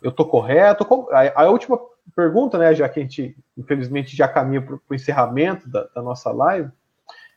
Eu 0.02 0.12
estou 0.12 0.26
correto? 0.26 0.88
A, 1.12 1.44
a, 1.44 1.50
última 1.50 1.78
pergunta, 2.16 2.58
né, 2.58 2.74
já 2.74 2.88
que 2.88 3.00
a 3.00 3.04
gente, 3.04 3.36
infelizmente, 3.58 4.16
já 4.16 4.28
caminha 4.28 4.62
para 4.62 4.76
o 4.76 4.96
encerramento 4.96 5.70
da, 5.70 5.88
da, 5.94 6.02
nossa 6.02 6.32
live, 6.32 6.70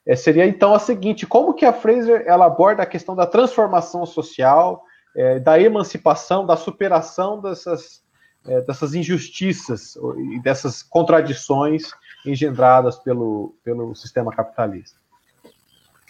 é, 0.06 0.14
seria 0.14 0.46
então 0.46 0.72
a 0.72 0.78
seguinte: 0.78 1.26
como 1.26 1.54
que 1.54 1.64
a 1.64 1.72
Fraser 1.72 2.22
ela 2.26 2.46
aborda 2.46 2.84
a 2.84 2.86
questão 2.86 3.16
da 3.16 3.26
transformação 3.26 4.06
social, 4.06 4.84
é, 5.16 5.40
da 5.40 5.60
emancipação, 5.60 6.46
da 6.46 6.56
superação 6.56 7.40
dessas, 7.40 8.02
é, 8.46 8.60
dessas 8.60 8.94
injustiças 8.94 9.96
e 10.32 10.40
dessas 10.40 10.82
contradições 10.84 11.92
engendradas 12.24 12.98
pelo, 12.98 13.54
pelo 13.64 13.94
sistema 13.94 14.32
capitalista. 14.34 14.96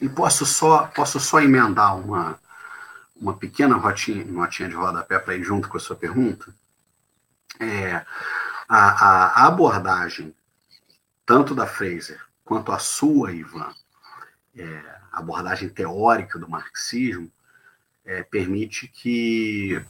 E 0.00 0.08
posso 0.08 0.44
só, 0.44 0.86
posso 0.88 1.20
só 1.20 1.40
emendar 1.40 1.96
uma, 1.96 2.38
uma 3.16 3.34
pequena 3.34 3.76
rotinha, 3.76 4.24
notinha 4.24 4.68
de 4.68 4.74
rodapé 4.74 5.18
para 5.18 5.34
ir 5.34 5.44
junto 5.44 5.68
com 5.68 5.76
a 5.76 5.80
sua 5.80 5.96
pergunta? 5.96 6.52
É, 7.60 8.04
a, 8.68 9.44
a, 9.44 9.46
abordagem, 9.46 10.34
tanto 11.24 11.54
da 11.54 11.66
Fraser 11.66 12.20
quanto 12.44 12.72
a 12.72 12.78
sua, 12.78 13.32
Ivan, 13.32 13.72
é, 14.56 14.82
abordagem 15.12 15.68
teórica 15.68 16.38
do 16.38 16.48
marxismo, 16.48 17.30
é, 18.04 18.22
permite 18.22 18.88
que 18.88 19.84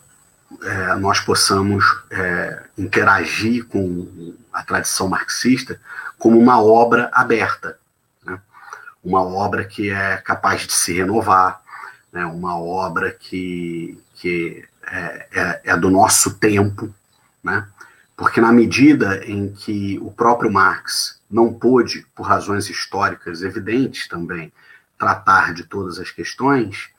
é, 0.63 0.95
nós 0.97 1.21
possamos 1.21 1.85
é, 2.11 2.63
interagir 2.77 3.67
com 3.67 4.35
a 4.53 4.63
tradição 4.63 5.09
marxista 5.09 5.81
como 6.19 6.39
uma 6.39 6.63
obra 6.63 7.11
aberta, 7.13 7.79
né? 8.25 8.41
uma 9.03 9.23
obra 9.23 9.65
que 9.65 9.91
é 9.91 10.17
capaz 10.19 10.67
de 10.67 10.73
se 10.73 10.93
renovar, 10.93 11.61
né? 12.13 12.25
uma 12.27 12.59
obra 12.59 13.11
que, 13.11 13.99
que 14.15 14.65
é, 14.87 15.27
é, 15.33 15.61
é 15.65 15.77
do 15.77 15.91
nosso 15.91 16.35
tempo, 16.35 16.95
né? 17.43 17.67
porque 18.17 18.41
na 18.41 18.53
medida 18.53 19.25
em 19.27 19.53
que 19.53 19.99
o 20.01 20.11
próprio 20.13 20.53
Marx 20.53 21.21
não 21.31 21.53
pôde, 21.53 22.07
por 22.15 22.25
razões 22.25 22.69
históricas 22.69 23.43
evidentes 23.43 24.07
também, 24.07 24.53
tratar 24.99 25.53
de 25.55 25.65
todas 25.65 25.99
as 25.99 26.11
questões, 26.11 26.91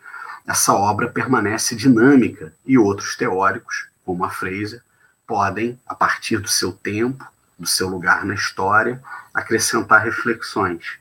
essa 0.48 0.74
obra 0.74 1.10
permanece 1.10 1.76
dinâmica 1.76 2.54
e 2.66 2.78
outros 2.78 3.16
teóricos, 3.16 3.88
como 4.06 4.26
a 4.26 4.30
Fraser, 4.30 4.82
podem, 5.26 5.80
a 5.88 5.96
partir 5.96 6.38
do 6.38 6.50
seu 6.50 6.72
tempo, 6.72 7.26
do 7.58 7.68
seu 7.68 7.88
lugar 7.88 8.26
na 8.26 8.34
história, 8.34 9.02
acrescentar 9.34 10.04
reflexões. 10.04 10.98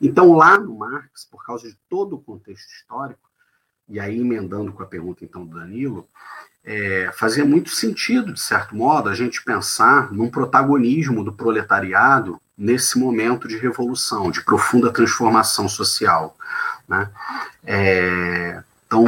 Então, 0.00 0.34
lá 0.34 0.58
no 0.58 0.78
Marx, 0.78 1.26
por 1.30 1.44
causa 1.44 1.68
de 1.68 1.76
todo 1.88 2.16
o 2.16 2.20
contexto 2.20 2.70
histórico, 2.72 3.20
e 3.88 4.00
aí 4.00 4.20
emendando 4.20 4.72
com 4.72 4.82
a 4.82 4.86
pergunta 4.86 5.24
então 5.24 5.44
do 5.44 5.58
Danilo, 5.58 6.08
é, 6.64 7.10
fazia 7.12 7.44
muito 7.44 7.70
sentido, 7.70 8.32
de 8.32 8.40
certo 8.40 8.74
modo, 8.74 9.08
a 9.08 9.14
gente 9.14 9.44
pensar 9.44 10.12
num 10.12 10.28
protagonismo 10.28 11.22
do 11.22 11.32
proletariado 11.32 12.40
nesse 12.58 12.98
momento 12.98 13.46
de 13.46 13.56
revolução, 13.56 14.30
de 14.30 14.42
profunda 14.42 14.92
transformação 14.92 15.68
social. 15.68 16.36
Né? 16.88 17.08
É, 17.64 18.62
então, 18.96 19.04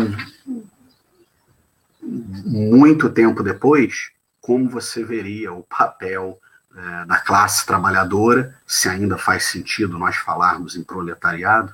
muito 2.03 3.09
tempo 3.09 3.43
depois, 3.43 4.11
como 4.41 4.69
você 4.69 5.03
veria 5.05 5.53
o 5.53 5.63
papel 5.63 6.39
é, 6.77 7.05
da 7.07 7.19
classe 7.19 7.65
trabalhadora, 7.65 8.55
se 8.67 8.89
ainda 8.89 9.17
faz 9.17 9.45
sentido 9.45 9.99
nós 9.99 10.17
falarmos 10.17 10.77
em 10.77 10.83
proletariado, 10.83 11.73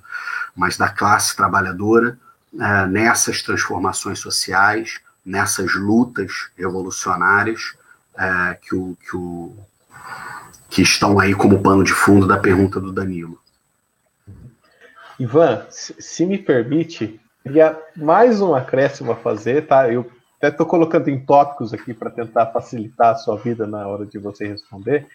mas 0.55 0.77
da 0.77 0.89
classe 0.89 1.37
trabalhadora 1.37 2.19
é, 2.59 2.87
nessas 2.87 3.43
transformações 3.43 4.19
sociais, 4.19 5.01
nessas 5.25 5.75
lutas 5.75 6.51
revolucionárias 6.57 7.75
é, 8.17 8.59
que, 8.63 8.75
o, 8.75 8.97
que, 8.97 9.17
o, 9.17 9.57
que 10.69 10.83
estão 10.83 11.19
aí 11.19 11.35
como 11.35 11.63
pano 11.63 11.83
de 11.83 11.93
fundo 11.93 12.27
da 12.27 12.39
pergunta 12.39 12.81
do 12.81 12.93
Danilo. 12.93 13.41
Ivan, 15.19 15.65
se 15.71 16.27
me 16.27 16.39
permite, 16.39 17.21
queria 17.45 17.79
mais 17.95 18.41
um 18.41 18.55
acréscimo 18.55 19.13
a 19.13 19.17
fazer, 19.17 19.67
tá? 19.67 19.93
Eu 19.93 20.11
até 20.39 20.49
estou 20.49 20.65
colocando 20.65 21.09
em 21.09 21.23
tópicos 21.23 21.75
aqui 21.75 21.93
para 21.93 22.11
tentar 22.11 22.47
facilitar 22.47 23.11
a 23.11 23.17
sua 23.17 23.37
vida 23.37 23.67
na 23.67 23.87
hora 23.87 24.07
de 24.07 24.19
você 24.19 24.49
responder, 24.49 25.07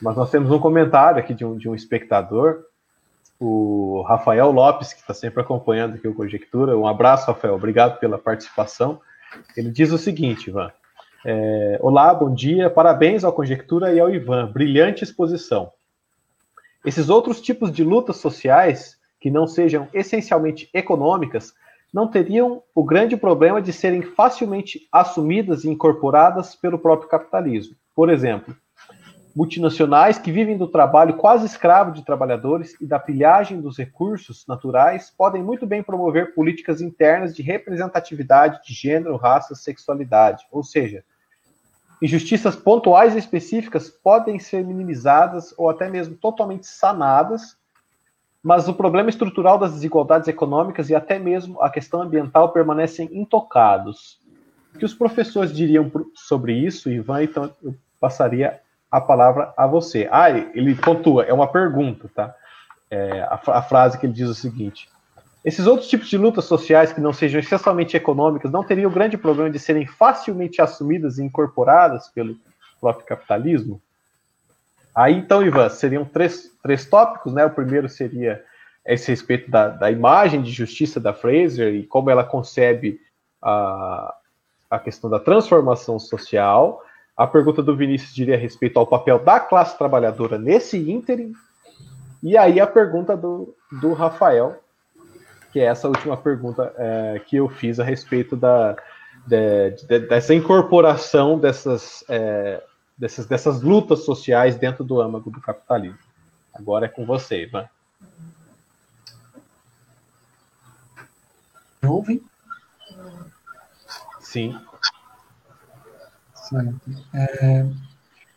mas 0.00 0.14
nós 0.14 0.30
temos 0.30 0.50
um 0.50 0.58
comentário 0.58 1.18
aqui 1.18 1.32
de 1.32 1.46
um, 1.46 1.56
de 1.56 1.70
um 1.70 1.74
espectador, 1.74 2.64
o 3.40 4.04
Rafael 4.06 4.52
Lopes, 4.52 4.92
que 4.92 5.00
está 5.00 5.14
sempre 5.14 5.40
acompanhando 5.40 5.94
aqui 5.94 6.06
o 6.06 6.14
Conjectura. 6.14 6.76
Um 6.76 6.86
abraço, 6.86 7.26
Rafael, 7.26 7.54
obrigado 7.54 7.98
pela 7.98 8.18
participação. 8.18 9.00
Ele 9.56 9.70
diz 9.70 9.90
o 9.92 9.98
seguinte, 9.98 10.50
Ivan. 10.50 10.70
É, 11.24 11.78
Olá, 11.80 12.12
bom 12.12 12.34
dia, 12.34 12.68
parabéns 12.68 13.24
ao 13.24 13.32
Conjectura 13.32 13.92
e 13.94 13.98
ao 13.98 14.10
Ivan, 14.10 14.52
brilhante 14.52 15.04
exposição. 15.04 15.72
Esses 16.84 17.08
outros 17.08 17.40
tipos 17.40 17.72
de 17.72 17.82
lutas 17.82 18.18
sociais, 18.18 18.98
que 19.18 19.30
não 19.30 19.46
sejam 19.46 19.88
essencialmente 19.92 20.68
econômicas, 20.74 21.54
não 21.92 22.08
teriam 22.08 22.62
o 22.74 22.82
grande 22.82 23.16
problema 23.16 23.60
de 23.60 23.72
serem 23.72 24.02
facilmente 24.02 24.88
assumidas 24.90 25.64
e 25.64 25.68
incorporadas 25.68 26.56
pelo 26.56 26.78
próprio 26.78 27.08
capitalismo. 27.08 27.76
Por 27.94 28.08
exemplo, 28.08 28.56
multinacionais 29.36 30.18
que 30.18 30.32
vivem 30.32 30.56
do 30.56 30.66
trabalho 30.66 31.16
quase 31.16 31.44
escravo 31.44 31.92
de 31.92 32.04
trabalhadores 32.04 32.74
e 32.80 32.86
da 32.86 32.98
pilhagem 32.98 33.60
dos 33.60 33.76
recursos 33.76 34.46
naturais 34.46 35.10
podem 35.10 35.42
muito 35.42 35.66
bem 35.66 35.82
promover 35.82 36.34
políticas 36.34 36.80
internas 36.80 37.34
de 37.34 37.42
representatividade 37.42 38.60
de 38.64 38.72
gênero, 38.72 39.16
raça, 39.16 39.54
sexualidade, 39.54 40.46
ou 40.50 40.62
seja, 40.62 41.04
injustiças 42.00 42.56
pontuais 42.56 43.14
e 43.14 43.18
específicas 43.18 43.88
podem 43.88 44.38
ser 44.38 44.64
minimizadas 44.64 45.54
ou 45.58 45.68
até 45.68 45.88
mesmo 45.88 46.16
totalmente 46.16 46.66
sanadas 46.66 47.56
mas 48.42 48.66
o 48.68 48.74
problema 48.74 49.08
estrutural 49.08 49.56
das 49.56 49.72
desigualdades 49.72 50.26
econômicas 50.26 50.90
e 50.90 50.94
até 50.94 51.18
mesmo 51.18 51.62
a 51.62 51.70
questão 51.70 52.02
ambiental 52.02 52.48
permanecem 52.50 53.08
intocados. 53.12 54.18
O 54.74 54.78
que 54.78 54.84
os 54.84 54.94
professores 54.94 55.54
diriam 55.54 55.90
sobre 56.14 56.54
isso, 56.54 56.90
Ivan? 56.90 57.22
Então, 57.22 57.50
eu 57.62 57.74
passaria 58.00 58.60
a 58.90 59.00
palavra 59.00 59.54
a 59.56 59.66
você. 59.66 60.08
Ah, 60.10 60.30
ele 60.30 60.74
pontua, 60.74 61.24
é 61.24 61.32
uma 61.32 61.46
pergunta, 61.46 62.10
tá? 62.14 62.34
É, 62.90 63.20
a, 63.22 63.40
a, 63.46 63.62
frase 63.62 63.98
que 63.98 64.04
ele 64.04 64.12
diz 64.12 64.28
é 64.28 64.32
o 64.32 64.34
seguinte: 64.34 64.88
esses 65.44 65.66
outros 65.66 65.88
tipos 65.88 66.08
de 66.08 66.18
lutas 66.18 66.44
sociais 66.44 66.92
que 66.92 67.00
não 67.00 67.12
sejam 67.12 67.40
essencialmente 67.40 67.96
econômicas 67.96 68.50
não 68.50 68.64
teriam 68.64 68.90
o 68.90 68.94
grande 68.94 69.16
problema 69.16 69.50
de 69.50 69.58
serem 69.58 69.86
facilmente 69.86 70.60
assumidas 70.60 71.18
e 71.18 71.22
incorporadas 71.22 72.08
pelo 72.08 72.36
próprio 72.80 73.06
capitalismo? 73.06 73.80
Aí, 74.94 75.14
então, 75.14 75.42
Ivan, 75.42 75.68
seriam 75.70 76.04
três, 76.04 76.50
três 76.62 76.84
tópicos, 76.84 77.32
né? 77.32 77.44
O 77.46 77.50
primeiro 77.50 77.88
seria 77.88 78.44
esse 78.84 79.10
respeito 79.10 79.50
da, 79.50 79.68
da 79.68 79.90
imagem 79.90 80.42
de 80.42 80.50
justiça 80.50 81.00
da 81.00 81.14
Fraser 81.14 81.74
e 81.74 81.84
como 81.84 82.10
ela 82.10 82.24
concebe 82.24 83.00
a, 83.40 84.14
a 84.70 84.78
questão 84.78 85.08
da 85.08 85.18
transformação 85.18 85.98
social. 85.98 86.82
A 87.16 87.26
pergunta 87.26 87.62
do 87.62 87.76
Vinícius 87.76 88.14
diria 88.14 88.34
a 88.34 88.38
respeito 88.38 88.78
ao 88.78 88.86
papel 88.86 89.18
da 89.18 89.38
classe 89.38 89.78
trabalhadora 89.78 90.38
nesse 90.38 90.78
ínterim. 90.90 91.32
E 92.22 92.36
aí 92.36 92.60
a 92.60 92.66
pergunta 92.66 93.16
do, 93.16 93.54
do 93.80 93.92
Rafael, 93.92 94.60
que 95.52 95.60
é 95.60 95.64
essa 95.64 95.88
última 95.88 96.16
pergunta 96.16 96.72
é, 96.76 97.20
que 97.26 97.36
eu 97.36 97.48
fiz 97.48 97.80
a 97.80 97.84
respeito 97.84 98.36
da, 98.36 98.76
de, 99.26 99.70
de, 99.86 99.98
dessa 100.00 100.34
incorporação 100.34 101.38
dessas 101.38 102.04
é, 102.08 102.62
dessas, 103.02 103.26
dessas 103.26 103.62
lutas 103.62 104.04
sociais 104.04 104.54
dentro 104.54 104.84
do 104.84 105.00
âmago 105.00 105.28
do 105.28 105.40
capitalismo. 105.40 105.98
Agora 106.54 106.86
é 106.86 106.88
com 106.88 107.04
você, 107.04 107.42
Ivan. 107.42 107.68
Ouvem? 111.84 112.22
Sim. 114.20 114.56
Certo. 116.32 116.80
É, 117.12 117.66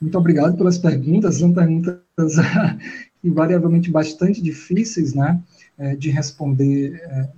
muito 0.01 0.17
obrigado 0.17 0.57
pelas 0.57 0.79
perguntas. 0.79 1.35
São 1.35 1.53
perguntas 1.53 2.01
invariavelmente 3.23 3.91
bastante 3.91 4.41
difíceis, 4.41 5.13
né, 5.13 5.43
é, 5.77 5.95
de 5.95 6.09
responder. 6.09 6.95
É, 7.03 7.29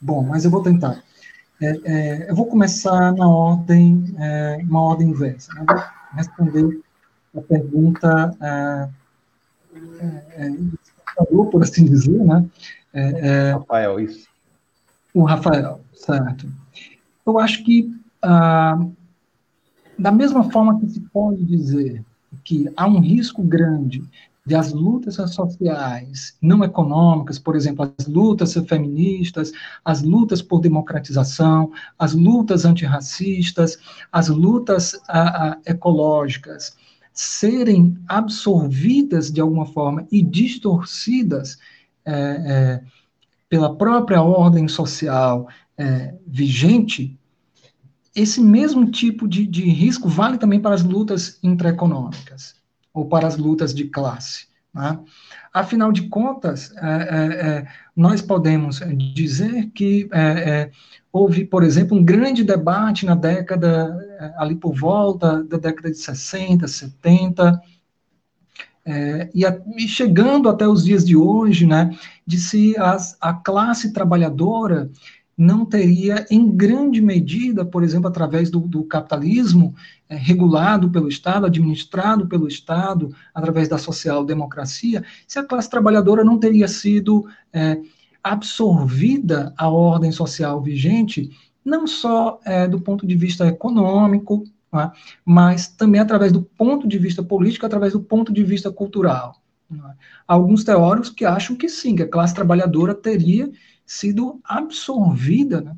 bom, 0.00 0.24
mas 0.24 0.44
eu 0.44 0.50
vou 0.50 0.60
tentar. 0.60 1.04
É, 1.64 1.80
é 1.84 2.30
eu 2.30 2.34
vou 2.34 2.46
começar 2.46 3.12
na 3.12 3.28
ordem, 3.28 4.14
é, 4.18 4.58
uma 4.62 4.82
ordem 4.82 5.08
inversa. 5.08 5.52
Né? 5.54 5.64
Vou 5.66 5.82
responder 6.12 6.80
a 7.36 7.40
pergunta 7.40 8.36
é, 8.40 8.88
por 11.50 11.62
assim 11.62 11.84
dizer, 11.84 12.24
né? 12.24 12.44
Rafael, 13.52 13.98
isso. 14.00 14.28
O 15.12 15.24
Rafael, 15.24 15.80
certo. 15.94 16.48
Eu 17.26 17.38
acho 17.38 17.64
que 17.64 17.92
ah, 18.22 18.78
da 19.98 20.10
mesma 20.10 20.50
forma 20.50 20.80
que 20.80 20.88
se 20.88 21.00
pode 21.00 21.44
dizer 21.44 22.02
que 22.42 22.70
há 22.76 22.86
um 22.86 23.00
risco 23.00 23.42
grande 23.42 24.02
de 24.46 24.54
as 24.54 24.72
lutas 24.72 25.14
sociais 25.30 26.36
não 26.40 26.62
econômicas, 26.62 27.38
por 27.38 27.56
exemplo, 27.56 27.90
as 27.96 28.06
lutas 28.06 28.52
feministas, 28.68 29.52
as 29.82 30.02
lutas 30.02 30.42
por 30.42 30.60
democratização, 30.60 31.72
as 31.98 32.12
lutas 32.12 32.66
antirracistas, 32.66 33.78
as 34.12 34.28
lutas 34.28 35.00
a, 35.08 35.52
a, 35.52 35.58
ecológicas, 35.64 36.76
serem 37.10 37.96
absorvidas 38.06 39.32
de 39.32 39.40
alguma 39.40 39.64
forma 39.64 40.06
e 40.12 40.22
distorcidas 40.22 41.58
é, 42.04 42.12
é, 42.12 42.82
pela 43.48 43.74
própria 43.74 44.20
ordem 44.20 44.68
social 44.68 45.48
é, 45.78 46.14
vigente, 46.26 47.18
esse 48.14 48.42
mesmo 48.42 48.90
tipo 48.90 49.26
de, 49.26 49.46
de 49.46 49.62
risco 49.62 50.06
vale 50.06 50.36
também 50.36 50.60
para 50.60 50.74
as 50.74 50.82
lutas 50.82 51.38
intraeconômicas 51.42 52.62
ou 52.94 53.06
para 53.06 53.26
as 53.26 53.36
lutas 53.36 53.74
de 53.74 53.84
classe. 53.88 54.46
Né? 54.72 54.98
Afinal 55.52 55.92
de 55.92 56.08
contas, 56.08 56.72
é, 56.76 56.86
é, 56.86 57.48
é 57.48 57.66
nós 57.94 58.22
podemos 58.22 58.80
dizer 59.14 59.70
que 59.70 60.08
é, 60.12 60.20
é, 60.22 60.70
houve, 61.12 61.44
por 61.44 61.62
exemplo, 61.64 61.96
um 61.96 62.04
grande 62.04 62.44
debate 62.44 63.04
na 63.04 63.16
década, 63.16 63.98
é, 64.20 64.34
ali 64.38 64.54
por 64.54 64.74
volta 64.74 65.42
da 65.42 65.58
década 65.58 65.90
de 65.90 65.98
60, 65.98 66.66
70, 66.66 67.60
e, 69.32 69.46
a, 69.46 69.58
e, 69.78 69.88
chegando 69.88 70.46
até 70.46 70.68
os 70.68 70.84
dias 70.84 71.06
de 71.06 71.16
hoje, 71.16 71.66
né, 71.66 71.96
de 72.26 72.38
se 72.38 72.76
as, 72.76 73.16
a 73.18 73.32
classe 73.32 73.94
trabalhadora 73.94 74.90
não 75.36 75.64
teria, 75.64 76.26
em 76.30 76.48
grande 76.48 77.00
medida, 77.00 77.64
por 77.64 77.82
exemplo, 77.82 78.08
através 78.08 78.50
do, 78.50 78.60
do 78.60 78.84
capitalismo 78.84 79.74
é, 80.08 80.16
regulado 80.16 80.88
pelo 80.90 81.08
Estado, 81.08 81.46
administrado 81.46 82.28
pelo 82.28 82.46
Estado, 82.46 83.14
através 83.34 83.68
da 83.68 83.78
social-democracia, 83.78 85.04
se 85.26 85.38
a 85.38 85.44
classe 85.44 85.68
trabalhadora 85.68 86.24
não 86.24 86.38
teria 86.38 86.68
sido 86.68 87.26
é, 87.52 87.80
absorvida 88.22 89.52
à 89.56 89.68
ordem 89.68 90.12
social 90.12 90.62
vigente, 90.62 91.30
não 91.64 91.86
só 91.86 92.40
é, 92.44 92.68
do 92.68 92.80
ponto 92.80 93.06
de 93.06 93.16
vista 93.16 93.46
econômico, 93.46 94.44
é? 94.74 94.90
mas 95.24 95.68
também 95.68 96.00
através 96.00 96.32
do 96.32 96.42
ponto 96.42 96.86
de 96.86 96.98
vista 96.98 97.22
político, 97.22 97.66
através 97.66 97.92
do 97.92 98.00
ponto 98.00 98.32
de 98.32 98.42
vista 98.44 98.70
cultural. 98.70 99.36
É? 99.72 99.76
Alguns 100.26 100.64
teóricos 100.64 101.10
que 101.10 101.24
acham 101.24 101.56
que 101.56 101.68
sim, 101.68 101.96
que 101.96 102.02
a 102.02 102.08
classe 102.08 102.34
trabalhadora 102.34 102.94
teria 102.94 103.50
sido 103.86 104.40
absorvida 104.44 105.60
né, 105.60 105.76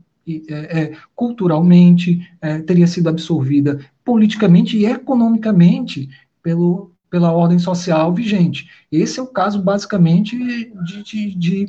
é, 0.49 0.81
é, 0.81 0.97
culturalmente, 1.15 2.29
é, 2.41 2.59
teria 2.59 2.87
sido 2.87 3.09
absorvida 3.09 3.81
politicamente 4.05 4.77
e 4.77 4.85
economicamente 4.85 6.09
pelo, 6.43 6.93
pela 7.11 7.33
ordem 7.33 7.59
social 7.59 8.13
vigente. 8.13 8.69
Esse 8.91 9.21
é 9.21 9.23
o 9.23 9.27
caso, 9.27 9.63
basicamente, 9.63 10.37
de, 10.37 11.03
de, 11.03 11.35
de 11.35 11.65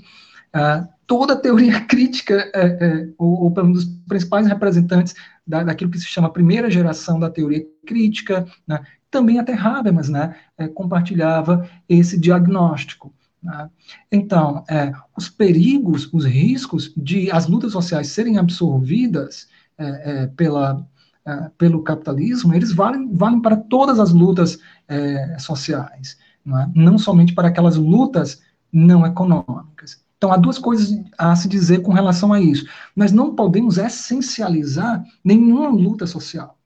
uh, 0.55 0.87
toda 1.05 1.33
a 1.33 1.37
teoria 1.37 1.81
crítica, 1.85 2.49
é, 2.53 2.65
é, 2.65 3.09
ou, 3.17 3.43
ou 3.43 3.51
pelo 3.51 3.67
um 3.67 3.71
dos 3.71 3.85
principais 4.07 4.47
representantes 4.47 5.15
da, 5.45 5.63
daquilo 5.63 5.91
que 5.91 5.99
se 5.99 6.05
chama 6.05 6.31
primeira 6.31 6.69
geração 6.69 7.19
da 7.19 7.29
teoria 7.29 7.65
crítica, 7.85 8.45
né, 8.67 8.83
também 9.09 9.39
até 9.39 9.53
Habermas 9.53 10.09
né, 10.09 10.35
é, 10.57 10.67
compartilhava 10.67 11.69
esse 11.87 12.19
diagnóstico. 12.19 13.13
Né? 13.41 13.69
Então, 14.11 14.63
é, 14.69 14.91
os 15.15 15.29
perigos, 15.29 16.11
os 16.11 16.25
riscos 16.25 16.93
de 16.95 17.31
as 17.31 17.47
lutas 17.47 17.71
sociais 17.71 18.07
serem 18.07 18.37
absorvidas 18.37 19.47
é, 19.77 20.23
é, 20.23 20.27
pela, 20.27 20.85
é, 21.25 21.51
pelo 21.57 21.83
capitalismo, 21.83 22.53
eles 22.53 22.71
valem, 22.71 23.13
valem 23.13 23.41
para 23.41 23.55
todas 23.55 23.99
as 23.99 24.11
lutas 24.11 24.57
é, 24.87 25.37
sociais, 25.39 26.17
não, 26.43 26.59
é? 26.59 26.71
não 26.75 26.97
somente 26.97 27.33
para 27.33 27.47
aquelas 27.47 27.75
lutas 27.75 28.41
não 28.71 29.05
econômicas. 29.05 30.03
Então, 30.17 30.31
há 30.31 30.37
duas 30.37 30.57
coisas 30.57 30.99
a 31.17 31.35
se 31.35 31.47
dizer 31.47 31.83
com 31.83 31.93
relação 31.93 32.33
a 32.33 32.41
isso. 32.41 32.65
Nós 32.95 33.11
não 33.11 33.35
podemos 33.35 33.77
essencializar 33.77 35.03
nenhuma 35.23 35.69
luta 35.69 36.07
social. 36.07 36.57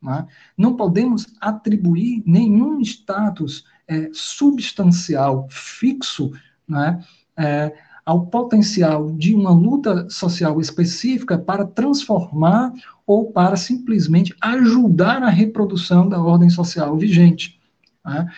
Não, 0.00 0.14
é? 0.14 0.26
não 0.56 0.76
podemos 0.76 1.26
atribuir 1.40 2.22
nenhum 2.24 2.80
status 2.80 3.64
é, 3.90 4.08
substancial, 4.12 5.48
fixo, 5.50 6.32
né, 6.66 7.02
é, 7.36 7.74
ao 8.06 8.26
potencial 8.26 9.10
de 9.12 9.34
uma 9.34 9.50
luta 9.50 10.08
social 10.08 10.60
específica 10.60 11.36
para 11.36 11.66
transformar 11.66 12.72
ou 13.04 13.32
para 13.32 13.56
simplesmente 13.56 14.34
ajudar 14.40 15.22
a 15.22 15.28
reprodução 15.28 16.08
da 16.08 16.20
ordem 16.22 16.48
social 16.48 16.96
vigente. 16.96 17.60
Né? 18.04 18.30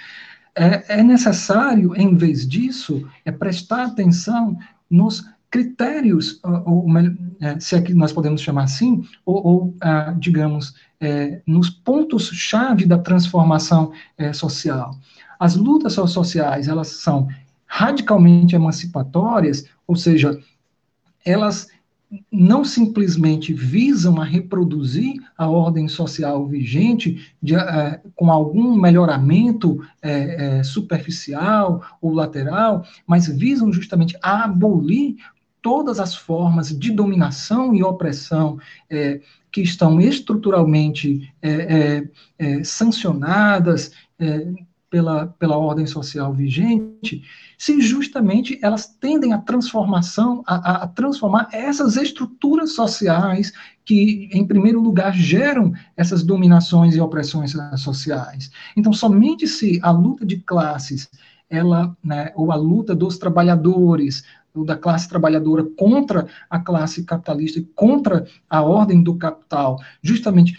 É, 0.54 1.00
é 1.00 1.02
necessário, 1.02 1.94
em 1.94 2.14
vez 2.14 2.46
disso, 2.48 3.06
é 3.24 3.30
prestar 3.30 3.84
atenção 3.84 4.58
nos 4.90 5.24
critérios, 5.50 6.40
ou, 6.42 6.86
ou 6.88 6.98
é, 7.40 7.60
se 7.60 7.76
é 7.76 7.82
que 7.82 7.92
nós 7.92 8.10
podemos 8.10 8.40
chamar 8.40 8.64
assim, 8.64 9.04
ou, 9.24 9.46
ou 9.46 9.76
ah, 9.82 10.14
digamos, 10.18 10.74
é, 10.98 11.42
nos 11.46 11.68
pontos-chave 11.68 12.86
da 12.86 12.96
transformação 12.96 13.92
é, 14.16 14.32
social. 14.32 14.96
As 15.42 15.56
lutas 15.56 15.94
sociais, 15.94 16.68
elas 16.68 16.86
são 16.86 17.26
radicalmente 17.66 18.54
emancipatórias, 18.54 19.64
ou 19.88 19.96
seja, 19.96 20.38
elas 21.24 21.66
não 22.30 22.64
simplesmente 22.64 23.52
visam 23.52 24.20
a 24.20 24.24
reproduzir 24.24 25.20
a 25.36 25.48
ordem 25.48 25.88
social 25.88 26.46
vigente 26.46 27.34
de, 27.42 27.56
uh, 27.56 27.98
com 28.14 28.30
algum 28.30 28.80
melhoramento 28.80 29.72
uh, 29.72 30.60
uh, 30.60 30.64
superficial 30.64 31.82
ou 32.00 32.14
lateral, 32.14 32.84
mas 33.04 33.26
visam 33.26 33.72
justamente 33.72 34.16
a 34.22 34.44
abolir 34.44 35.16
todas 35.60 35.98
as 35.98 36.14
formas 36.14 36.68
de 36.68 36.92
dominação 36.92 37.74
e 37.74 37.82
opressão 37.82 38.58
que 39.52 39.60
estão 39.60 40.00
estruturalmente 40.00 41.32
sancionadas 42.64 43.92
pela, 44.92 45.28
pela 45.38 45.56
ordem 45.56 45.86
social 45.86 46.34
vigente, 46.34 47.24
se 47.56 47.80
justamente 47.80 48.58
elas 48.60 48.86
tendem 48.86 49.32
à 49.32 49.38
transformação, 49.38 50.44
a, 50.46 50.82
a, 50.82 50.86
transformar 50.86 51.48
essas 51.50 51.96
estruturas 51.96 52.74
sociais 52.74 53.54
que, 53.86 54.28
em 54.30 54.46
primeiro 54.46 54.82
lugar, 54.82 55.14
geram 55.14 55.72
essas 55.96 56.22
dominações 56.22 56.94
e 56.94 57.00
opressões 57.00 57.54
sociais. 57.78 58.50
Então, 58.76 58.92
somente 58.92 59.46
se 59.48 59.80
a 59.82 59.90
luta 59.90 60.26
de 60.26 60.36
classes, 60.36 61.08
ela, 61.48 61.96
né, 62.04 62.30
ou 62.34 62.52
a 62.52 62.56
luta 62.56 62.94
dos 62.94 63.16
trabalhadores, 63.16 64.22
ou 64.54 64.62
da 64.62 64.76
classe 64.76 65.08
trabalhadora 65.08 65.64
contra 65.64 66.26
a 66.50 66.60
classe 66.60 67.02
capitalista 67.04 67.58
e 67.58 67.64
contra 67.74 68.26
a 68.50 68.60
ordem 68.60 69.02
do 69.02 69.16
capital, 69.16 69.78
justamente 70.02 70.54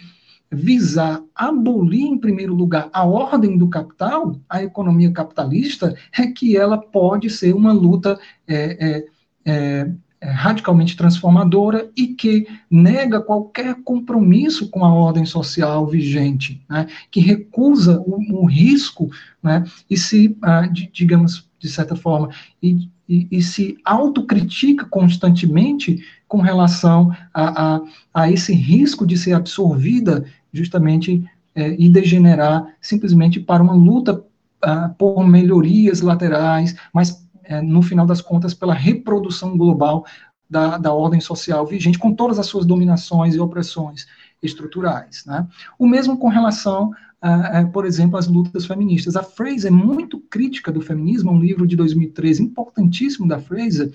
visar 0.54 1.22
abolir, 1.34 2.06
em 2.06 2.18
primeiro 2.18 2.54
lugar, 2.54 2.88
a 2.92 3.04
ordem 3.04 3.58
do 3.58 3.68
capital, 3.68 4.36
a 4.48 4.62
economia 4.62 5.12
capitalista, 5.12 5.94
é 6.16 6.26
que 6.26 6.56
ela 6.56 6.78
pode 6.78 7.28
ser 7.28 7.54
uma 7.54 7.72
luta 7.72 8.18
é, 8.46 8.54
é, 8.56 9.06
é, 9.44 9.90
é, 10.20 10.30
radicalmente 10.30 10.96
transformadora 10.96 11.90
e 11.94 12.08
que 12.08 12.46
nega 12.70 13.20
qualquer 13.20 13.76
compromisso 13.84 14.70
com 14.70 14.82
a 14.82 14.92
ordem 14.92 15.26
social 15.26 15.86
vigente, 15.86 16.64
né, 16.68 16.86
que 17.10 17.20
recusa 17.20 18.00
o, 18.00 18.42
o 18.42 18.46
risco 18.46 19.10
né, 19.42 19.64
e 19.90 19.98
se, 19.98 20.34
ah, 20.40 20.66
de, 20.66 20.88
digamos, 20.90 21.46
de 21.58 21.68
certa 21.68 21.94
forma, 21.94 22.30
e, 22.62 22.88
e, 23.08 23.28
e 23.30 23.42
se 23.42 23.76
autocritica 23.84 24.86
constantemente 24.86 26.02
com 26.26 26.40
relação 26.40 27.14
a, 27.32 27.76
a, 27.76 27.82
a, 28.14 28.30
esse 28.30 28.54
risco 28.54 29.06
de 29.06 29.16
ser 29.16 29.34
absorvida 29.34 30.24
justamente 30.54 31.28
é, 31.54 31.74
e 31.78 31.88
degenerar 31.88 32.74
simplesmente 32.80 33.40
para 33.40 33.62
uma 33.62 33.74
luta 33.74 34.24
ah, 34.62 34.88
por 34.96 35.26
melhorias 35.26 36.00
laterais, 36.00 36.74
mas 36.92 37.22
é, 37.44 37.60
no 37.60 37.82
final 37.82 38.06
das 38.06 38.20
contas 38.20 38.54
pela 38.54 38.72
reprodução 38.72 39.56
global 39.58 40.06
da, 40.48 40.78
da 40.78 40.92
ordem 40.92 41.20
social 41.20 41.66
vigente, 41.66 41.98
com 41.98 42.14
todas 42.14 42.38
as 42.38 42.46
suas 42.46 42.64
dominações 42.64 43.34
e 43.34 43.40
opressões 43.40 44.06
estruturais. 44.42 45.24
Né? 45.26 45.46
O 45.78 45.86
mesmo 45.86 46.18
com 46.18 46.28
relação, 46.28 46.92
a, 47.20 47.64
por 47.64 47.86
exemplo, 47.86 48.18
às 48.18 48.26
lutas 48.26 48.66
feministas. 48.66 49.16
A 49.16 49.22
Fraser 49.22 49.72
é 49.72 49.74
muito 49.74 50.20
crítica 50.20 50.70
do 50.70 50.80
feminismo, 50.80 51.32
um 51.32 51.40
livro 51.40 51.66
de 51.66 51.74
2013 51.76 52.42
importantíssimo 52.42 53.26
da 53.26 53.38
Fraser, 53.38 53.92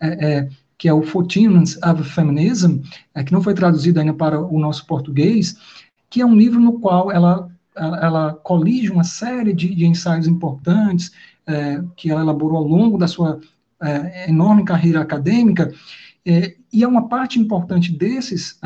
é, 0.00 0.08
é, 0.08 0.48
que 0.78 0.88
é 0.88 0.94
o 0.94 1.02
Fourteenth 1.02 1.76
of 1.84 2.02
Feminism, 2.04 2.78
é, 3.14 3.22
que 3.22 3.32
não 3.32 3.42
foi 3.42 3.52
traduzido 3.52 4.00
ainda 4.00 4.14
para 4.14 4.40
o 4.40 4.58
nosso 4.58 4.86
português, 4.86 5.56
que 6.10 6.20
é 6.20 6.26
um 6.26 6.36
livro 6.36 6.60
no 6.60 6.80
qual 6.80 7.10
ela, 7.10 7.48
ela, 7.74 8.34
colige 8.34 8.90
uma 8.90 9.04
série 9.04 9.52
de, 9.52 9.74
de 9.74 9.86
ensaios 9.86 10.26
importantes 10.26 11.12
é, 11.46 11.82
que 11.96 12.10
ela 12.10 12.20
elaborou 12.20 12.58
ao 12.58 12.66
longo 12.66 12.98
da 12.98 13.06
sua 13.06 13.40
é, 13.80 14.28
enorme 14.28 14.64
carreira 14.64 15.00
acadêmica, 15.00 15.72
é, 16.26 16.56
e 16.72 16.84
é 16.84 16.88
uma 16.88 17.08
parte 17.08 17.38
importante 17.40 17.92
desses, 17.92 18.58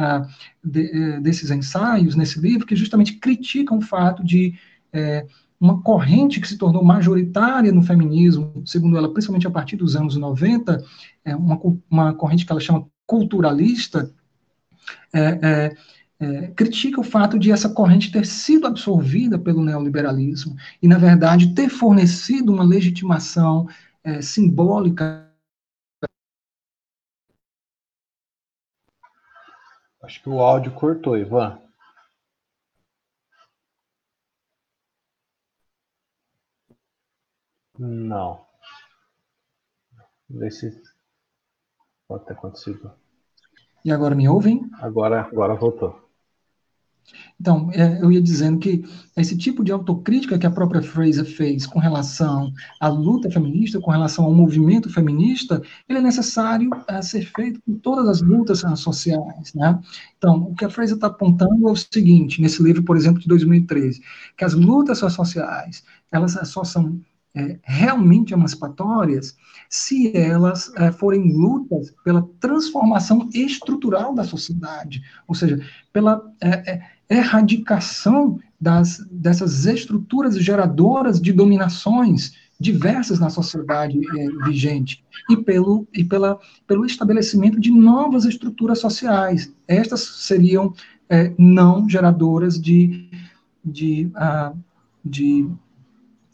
de, 0.62 0.90
é, 0.90 1.20
desses 1.20 1.50
ensaios, 1.50 2.16
nesse 2.16 2.40
livro, 2.40 2.66
que 2.66 2.74
justamente 2.74 3.14
criticam 3.14 3.78
o 3.78 3.82
fato 3.82 4.24
de 4.24 4.54
é, 4.92 5.26
uma 5.60 5.80
corrente 5.80 6.40
que 6.40 6.48
se 6.48 6.58
tornou 6.58 6.84
majoritária 6.84 7.72
no 7.72 7.82
feminismo, 7.82 8.62
segundo 8.66 8.96
ela, 8.96 9.12
principalmente 9.12 9.46
a 9.46 9.50
partir 9.50 9.76
dos 9.76 9.94
anos 9.96 10.16
90, 10.16 10.84
é 11.24 11.36
uma, 11.36 11.60
uma 11.88 12.12
corrente 12.12 12.44
que 12.44 12.52
ela 12.52 12.60
chama 12.60 12.86
culturalista, 13.06 14.10
é, 15.12 15.20
é, 15.42 15.76
é, 16.24 16.48
critica 16.52 17.00
o 17.00 17.04
fato 17.04 17.38
de 17.38 17.52
essa 17.52 17.68
corrente 17.68 18.10
ter 18.10 18.24
sido 18.24 18.66
absorvida 18.66 19.38
pelo 19.38 19.62
neoliberalismo 19.62 20.56
e, 20.80 20.88
na 20.88 20.96
verdade, 20.96 21.54
ter 21.54 21.68
fornecido 21.68 22.52
uma 22.52 22.64
legitimação 22.64 23.68
é, 24.02 24.22
simbólica. 24.22 25.30
Acho 30.02 30.22
que 30.22 30.28
o 30.28 30.40
áudio 30.40 30.72
cortou, 30.72 31.16
Ivan. 31.16 31.58
Não. 37.78 38.46
Vê 40.30 40.50
se 40.50 40.82
pode 42.08 42.24
ter 42.24 42.32
acontecido. 42.32 42.92
E 43.84 43.92
agora 43.92 44.14
me 44.14 44.28
ouvem? 44.28 44.70
Agora, 44.80 45.22
agora 45.22 45.54
voltou. 45.54 46.03
Então, 47.40 47.70
é, 47.72 48.00
eu 48.00 48.10
ia 48.10 48.20
dizendo 48.20 48.58
que 48.58 48.84
esse 49.16 49.36
tipo 49.36 49.62
de 49.64 49.72
autocrítica 49.72 50.38
que 50.38 50.46
a 50.46 50.50
própria 50.50 50.82
Fraser 50.82 51.24
fez 51.24 51.66
com 51.66 51.78
relação 51.78 52.52
à 52.80 52.88
luta 52.88 53.30
feminista, 53.30 53.80
com 53.80 53.90
relação 53.90 54.24
ao 54.24 54.34
movimento 54.34 54.88
feminista, 54.88 55.60
ele 55.88 55.98
é 55.98 56.02
necessário 56.02 56.70
é, 56.88 57.02
ser 57.02 57.22
feito 57.34 57.60
com 57.62 57.74
todas 57.74 58.08
as 58.08 58.22
lutas 58.22 58.64
é, 58.64 58.76
sociais, 58.76 59.52
né? 59.54 59.78
Então, 60.16 60.42
o 60.44 60.54
que 60.54 60.64
a 60.64 60.70
Fraser 60.70 60.94
está 60.94 61.08
apontando 61.08 61.68
é 61.68 61.72
o 61.72 61.76
seguinte, 61.76 62.40
nesse 62.40 62.62
livro, 62.62 62.82
por 62.82 62.96
exemplo, 62.96 63.20
de 63.20 63.28
2013, 63.28 64.00
que 64.36 64.44
as 64.44 64.54
lutas 64.54 64.98
sociais, 64.98 65.84
elas 66.10 66.38
só 66.48 66.64
são 66.64 67.00
é, 67.36 67.58
realmente 67.64 68.32
emancipatórias 68.32 69.36
se 69.68 70.16
elas 70.16 70.72
é, 70.76 70.92
forem 70.92 71.32
lutas 71.32 71.92
pela 72.04 72.22
transformação 72.38 73.28
estrutural 73.34 74.14
da 74.14 74.22
sociedade, 74.22 75.02
ou 75.26 75.34
seja, 75.34 75.58
pela 75.92 76.22
é, 76.40 76.70
é 76.70 76.93
erradicação 77.08 78.38
das, 78.60 78.98
dessas 79.10 79.66
estruturas 79.66 80.38
geradoras 80.38 81.20
de 81.20 81.32
dominações 81.32 82.32
diversas 82.58 83.18
na 83.18 83.28
sociedade 83.28 84.00
é, 84.18 84.28
vigente 84.46 85.04
e 85.28 85.36
pelo 85.36 85.86
e 85.92 86.04
pela 86.04 86.38
pelo 86.66 86.86
estabelecimento 86.86 87.60
de 87.60 87.70
novas 87.70 88.24
estruturas 88.24 88.78
sociais. 88.78 89.52
Estas 89.66 90.00
seriam 90.00 90.72
é, 91.08 91.32
não 91.36 91.88
geradoras 91.88 92.60
de 92.60 93.10
de, 93.64 94.10
uh, 94.16 94.56
de 95.04 95.48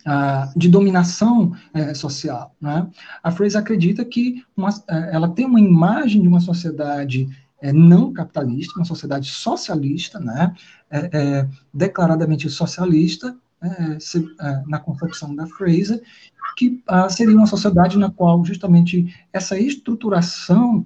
Uh, 0.01 0.59
de 0.59 0.71
dominação 0.71 1.53
uh, 1.75 1.95
social. 1.95 2.57
Né? 2.59 2.89
A 3.23 3.31
Fraser 3.31 3.61
acredita 3.61 4.03
que 4.03 4.43
uma, 4.57 4.71
ela 4.89 5.29
tem 5.29 5.45
uma 5.45 5.61
imagem 5.61 6.23
de 6.23 6.27
uma 6.27 6.41
sociedade 6.41 7.29
é, 7.61 7.73
não 7.73 8.13
capitalista, 8.13 8.79
uma 8.79 8.85
sociedade 8.85 9.29
socialista, 9.29 10.19
né, 10.19 10.55
é, 10.91 11.11
é, 11.13 11.49
declaradamente 11.73 12.49
socialista, 12.49 13.37
é, 13.63 14.01
se, 14.01 14.27
é, 14.41 14.63
na 14.67 14.79
concepção 14.79 15.35
da 15.35 15.47
Fraser, 15.47 16.03
que 16.57 16.83
ah, 16.87 17.09
seria 17.09 17.37
uma 17.37 17.47
sociedade 17.47 17.99
na 17.99 18.11
qual 18.11 18.45
justamente 18.45 19.15
essa 19.33 19.59
estruturação 19.59 20.85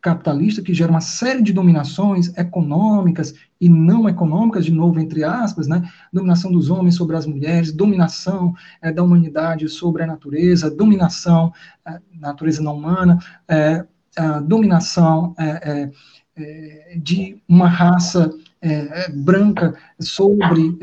capitalista 0.00 0.60
que 0.60 0.74
gera 0.74 0.90
uma 0.90 1.00
série 1.00 1.42
de 1.42 1.52
dominações 1.52 2.36
econômicas 2.36 3.34
e 3.58 3.70
não 3.70 4.06
econômicas, 4.06 4.66
de 4.66 4.72
novo, 4.72 5.00
entre 5.00 5.24
aspas, 5.24 5.66
né? 5.66 5.88
dominação 6.12 6.52
dos 6.52 6.68
homens 6.68 6.94
sobre 6.94 7.16
as 7.16 7.24
mulheres, 7.24 7.72
dominação 7.72 8.54
é, 8.82 8.92
da 8.92 9.02
humanidade 9.02 9.66
sobre 9.68 10.02
a 10.02 10.06
natureza, 10.06 10.70
dominação 10.70 11.52
natureza 12.12 12.62
não 12.62 12.76
humana, 12.76 13.18
a 14.16 14.40
dominação 14.40 15.34
é, 15.38 15.44
é, 15.44 15.90
de 16.96 17.40
uma 17.48 17.68
raça 17.68 18.32
é, 18.60 19.10
branca 19.10 19.74
sobre 20.00 20.76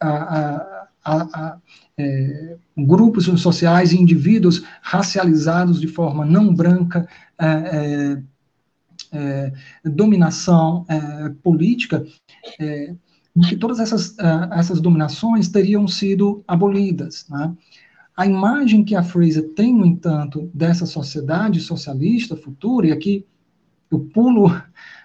a, 0.00 0.84
a, 1.04 1.22
a, 1.44 1.58
grupos 2.76 3.24
sociais 3.24 3.92
e 3.92 4.00
indivíduos 4.00 4.62
racializados 4.80 5.80
de 5.80 5.86
forma 5.86 6.24
não 6.24 6.54
branca, 6.54 7.08
dominação 9.84 10.86
política, 11.42 12.06
que 13.48 13.56
todas 13.56 13.80
essas, 13.80 14.16
essas 14.52 14.80
dominações 14.80 15.48
teriam 15.48 15.86
sido 15.86 16.42
abolidas. 16.48 17.26
Né? 17.28 17.54
A 18.16 18.26
imagem 18.26 18.84
que 18.84 18.94
a 18.94 19.02
Fraser 19.02 19.48
tem, 19.54 19.74
no 19.74 19.86
entanto, 19.86 20.50
dessa 20.54 20.86
sociedade 20.86 21.60
socialista 21.60 22.36
futura, 22.36 22.88
e 22.88 22.92
aqui 22.92 23.26
eu 23.90 24.00
pulo 24.00 24.50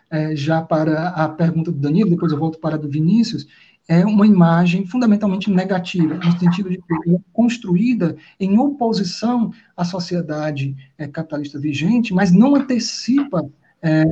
é, 0.10 0.36
já 0.36 0.62
para 0.62 1.10
a 1.10 1.28
pergunta 1.28 1.72
do 1.72 1.80
Danilo, 1.80 2.12
depois 2.12 2.32
eu 2.32 2.40
volto 2.40 2.60
para 2.60 2.76
a 2.76 2.78
do 2.78 2.90
Vinícius, 2.90 3.48
é 3.88 4.04
uma 4.06 4.26
imagem 4.26 4.86
fundamentalmente 4.86 5.50
negativa, 5.50 6.16
no 6.16 6.40
sentido 6.40 6.70
de 6.70 6.78
que 6.78 7.12
é 7.12 7.20
construída 7.32 8.16
em 8.40 8.58
oposição 8.58 9.52
à 9.78 9.86
sociedade 9.86 10.76
é, 10.98 11.08
capitalista 11.08 11.60
vigente, 11.60 12.14
mas 12.14 12.32
não 12.32 12.56
antecipa 12.56 13.48
é, 13.82 14.06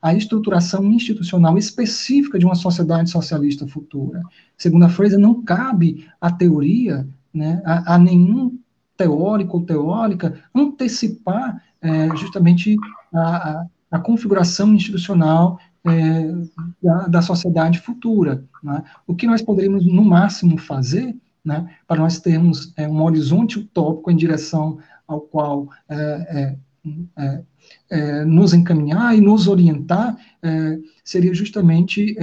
a 0.00 0.12
estruturação 0.12 0.84
institucional 0.90 1.56
específica 1.56 2.36
de 2.36 2.44
uma 2.44 2.56
sociedade 2.56 3.10
socialista 3.10 3.66
futura. 3.68 4.20
Segundo 4.56 4.84
a 4.84 4.88
Fraser, 4.88 5.18
não 5.18 5.42
cabe 5.42 6.08
à 6.20 6.30
teoria 6.30 7.06
né, 7.32 7.62
a, 7.64 7.94
a 7.94 7.98
nenhum 7.98 8.58
teórico 8.96 9.58
ou 9.58 9.64
teórica 9.64 10.40
antecipar 10.52 11.62
é, 11.80 12.08
justamente 12.16 12.76
a, 13.14 13.20
a, 13.20 13.66
a, 13.92 13.98
configuração 13.98 14.74
institucional 14.74 15.58
é, 15.84 16.32
da, 16.82 17.06
da, 17.08 17.22
sociedade 17.22 17.78
futura. 17.80 18.44
Né? 18.62 18.82
O 19.06 19.14
que 19.14 19.26
nós 19.26 19.42
poderíamos, 19.42 19.86
no 19.86 20.02
máximo, 20.02 20.58
fazer 20.58 21.14
né, 21.44 21.68
para 21.86 22.00
nós 22.00 22.18
termos 22.18 22.72
é, 22.76 22.88
um 22.88 23.02
horizonte 23.02 23.58
utópico 23.58 24.10
em 24.10 24.16
direção 24.16 24.78
ao 25.06 25.20
qual 25.20 25.68
é, 25.88 26.56
é, 27.16 27.42
é, 27.90 28.24
nos 28.24 28.54
encaminhar 28.54 29.16
e 29.16 29.20
nos 29.20 29.46
orientar 29.46 30.16
seria 31.04 31.32
justamente 31.32 32.16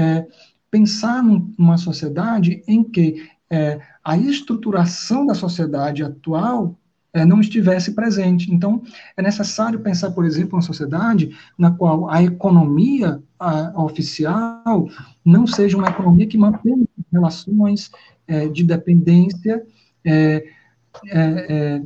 pensar 0.70 1.24
numa 1.24 1.78
sociedade 1.78 2.62
em 2.68 2.84
que 2.84 3.30
é, 3.50 3.80
a 4.04 4.16
estruturação 4.16 5.26
da 5.26 5.34
sociedade 5.34 6.04
atual 6.04 6.78
é, 7.14 7.26
não 7.26 7.40
estivesse 7.40 7.92
presente. 7.94 8.54
Então, 8.54 8.82
é 9.18 9.22
necessário 9.22 9.80
pensar, 9.80 10.12
por 10.12 10.26
exemplo, 10.26 10.56
uma 10.56 10.62
sociedade 10.62 11.36
na 11.58 11.72
qual 11.72 12.10
a 12.10 12.22
economia 12.22 13.22
a, 13.40 13.84
oficial 13.84 14.90
não 15.26 15.48
seja 15.48 15.78
uma 15.78 15.90
economia 15.90 16.28
que 16.28 16.38
mantenha 16.38 16.86
relações 17.12 17.90
é, 18.28 18.48
de 18.48 18.64
dependência 18.64 19.64
é, 20.06 21.82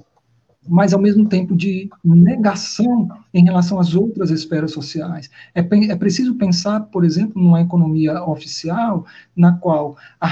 mas 0.68 0.94
ao 0.94 1.00
mesmo 1.00 1.28
tempo 1.28 1.56
de 1.56 1.90
negação 2.04 3.10
em 3.34 3.44
relação 3.44 3.80
às 3.80 3.96
outras 3.96 4.30
esferas 4.30 4.72
sociais. 4.72 5.30
É, 5.54 5.60
é 5.60 5.96
preciso 5.96 6.36
pensar, 6.36 6.82
por 6.82 7.04
exemplo, 7.04 7.42
numa 7.42 7.62
economia 7.62 8.24
oficial 8.24 9.06
na 9.36 9.54
qual 9.54 9.98
a, 10.20 10.30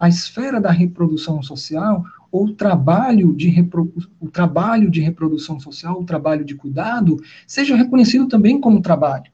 a 0.00 0.08
esfera 0.08 0.60
da 0.60 0.70
reprodução 0.70 1.42
social 1.42 2.04
ou 2.36 2.44
o 2.44 2.52
trabalho 2.52 3.34
de, 3.34 3.48
repro 3.48 3.90
o 4.20 4.28
trabalho 4.28 4.90
de 4.90 5.00
reprodução 5.00 5.58
social, 5.58 5.98
o 5.98 6.04
trabalho 6.04 6.44
de 6.44 6.54
cuidado, 6.54 7.18
seja 7.46 7.74
reconhecido 7.74 8.28
também 8.28 8.60
como 8.60 8.82
trabalho, 8.82 9.30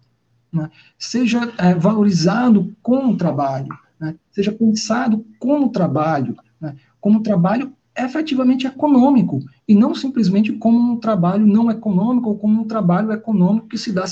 né? 0.53 0.71
seja 0.97 1.53
é, 1.59 1.75
valorizado 1.75 2.73
como 2.81 3.17
trabalho, 3.17 3.77
né, 3.99 4.15
seja 4.31 4.53
pensado 4.53 5.27
como 5.41 5.71
trabalho, 5.71 6.37
né, 6.61 6.77
como 7.01 7.23
trabalho 7.23 7.73
efetivamente 7.97 8.67
econômico, 8.69 9.41
e 9.67 9.75
não 9.75 9.95
simplesmente 9.95 10.53
como 10.53 10.93
um 10.93 10.97
trabalho 10.97 11.45
não 11.45 11.71
econômico 11.71 12.29
ou 12.31 12.39
como 12.39 12.63
um 12.63 12.69
trabalho 12.69 13.11
econômico 13.13 13.67
que 13.67 13.77
se 13.77 13.93
dá 13.93 14.05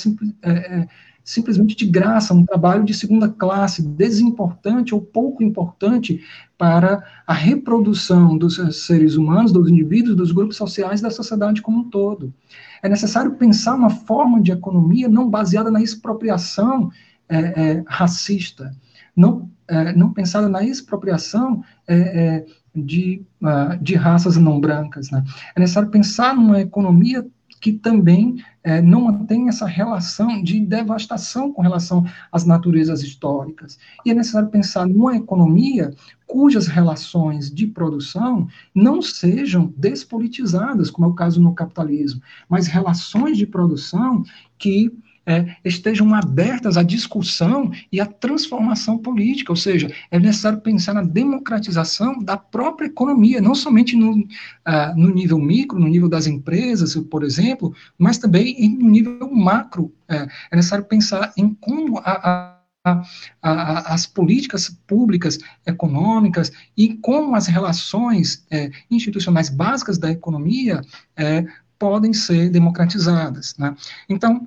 é, 0.42 0.50
é, 0.50 0.88
simplesmente 1.30 1.76
de 1.76 1.86
graça, 1.86 2.34
um 2.34 2.44
trabalho 2.44 2.84
de 2.84 2.92
segunda 2.92 3.28
classe, 3.28 3.86
desimportante 3.86 4.92
ou 4.92 5.00
pouco 5.00 5.44
importante 5.44 6.24
para 6.58 7.04
a 7.24 7.32
reprodução 7.32 8.36
dos 8.36 8.56
seres 8.84 9.14
humanos, 9.14 9.52
dos 9.52 9.70
indivíduos, 9.70 10.16
dos 10.16 10.32
grupos 10.32 10.56
sociais 10.56 11.00
da 11.00 11.08
sociedade 11.08 11.62
como 11.62 11.78
um 11.78 11.88
todo. 11.88 12.34
É 12.82 12.88
necessário 12.88 13.36
pensar 13.36 13.76
uma 13.76 13.90
forma 13.90 14.42
de 14.42 14.50
economia 14.50 15.08
não 15.08 15.30
baseada 15.30 15.70
na 15.70 15.80
expropriação 15.80 16.90
é, 17.28 17.38
é, 17.38 17.84
racista, 17.86 18.74
não, 19.14 19.48
é, 19.68 19.94
não 19.94 20.12
pensada 20.12 20.48
na 20.48 20.64
expropriação 20.64 21.62
é, 21.86 21.96
é, 21.96 22.46
de, 22.74 23.22
uh, 23.40 23.80
de 23.80 23.94
raças 23.94 24.36
não 24.36 24.60
brancas. 24.60 25.12
Né? 25.12 25.22
É 25.54 25.60
necessário 25.60 25.90
pensar 25.90 26.34
numa 26.34 26.60
economia 26.60 27.24
que 27.60 27.72
também 27.72 28.42
é, 28.62 28.80
não 28.82 29.02
mantém 29.02 29.48
essa 29.48 29.66
relação 29.66 30.42
de 30.42 30.60
devastação 30.60 31.52
com 31.52 31.62
relação 31.62 32.04
às 32.30 32.44
naturezas 32.44 33.02
históricas. 33.02 33.78
E 34.04 34.10
é 34.10 34.14
necessário 34.14 34.48
pensar 34.48 34.86
numa 34.86 35.16
economia 35.16 35.94
cujas 36.26 36.66
relações 36.66 37.50
de 37.50 37.66
produção 37.66 38.46
não 38.74 39.02
sejam 39.02 39.72
despolitizadas, 39.76 40.90
como 40.90 41.06
é 41.08 41.10
o 41.10 41.14
caso 41.14 41.40
no 41.40 41.54
capitalismo, 41.54 42.22
mas 42.48 42.66
relações 42.66 43.36
de 43.36 43.46
produção 43.46 44.22
que 44.58 44.92
é, 45.30 45.56
estejam 45.64 46.12
abertas 46.12 46.76
à 46.76 46.82
discussão 46.82 47.70
e 47.92 48.00
à 48.00 48.06
transformação 48.06 48.98
política, 48.98 49.52
ou 49.52 49.56
seja, 49.56 49.88
é 50.10 50.18
necessário 50.18 50.60
pensar 50.60 50.92
na 50.92 51.02
democratização 51.02 52.18
da 52.18 52.36
própria 52.36 52.86
economia, 52.86 53.40
não 53.40 53.54
somente 53.54 53.94
no, 53.94 54.16
uh, 54.16 54.96
no 54.96 55.14
nível 55.14 55.38
micro, 55.38 55.78
no 55.78 55.86
nível 55.86 56.08
das 56.08 56.26
empresas, 56.26 56.96
por 57.08 57.22
exemplo, 57.22 57.72
mas 57.96 58.18
também 58.18 58.76
no 58.76 58.90
nível 58.90 59.30
macro. 59.32 59.92
É, 60.08 60.26
é 60.50 60.56
necessário 60.56 60.84
pensar 60.84 61.32
em 61.36 61.54
como 61.54 61.98
a, 61.98 62.56
a, 62.84 63.02
a, 63.40 63.94
as 63.94 64.06
políticas 64.06 64.68
públicas 64.88 65.38
econômicas 65.64 66.50
e 66.76 66.94
como 66.96 67.36
as 67.36 67.46
relações 67.46 68.44
é, 68.50 68.72
institucionais 68.90 69.48
básicas 69.48 69.96
da 69.96 70.10
economia 70.10 70.80
é, 71.16 71.46
podem 71.78 72.12
ser 72.12 72.50
democratizadas. 72.50 73.54
Né? 73.56 73.76
Então, 74.08 74.44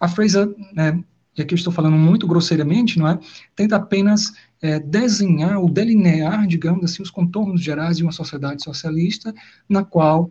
a 0.00 0.08
Fraser, 0.08 0.48
né, 0.72 1.04
e 1.36 1.42
aqui 1.42 1.54
eu 1.54 1.56
estou 1.56 1.72
falando 1.72 1.96
muito 1.96 2.26
grosseiramente, 2.26 2.98
não 2.98 3.06
é? 3.06 3.18
Tenta 3.54 3.76
apenas 3.76 4.32
é, 4.60 4.78
desenhar 4.80 5.58
ou 5.58 5.70
delinear, 5.70 6.46
digamos 6.46 6.84
assim, 6.84 7.02
os 7.02 7.10
contornos 7.10 7.62
gerais 7.62 7.96
de 7.96 8.02
uma 8.02 8.12
sociedade 8.12 8.62
socialista, 8.62 9.32
na 9.68 9.84
qual 9.84 10.30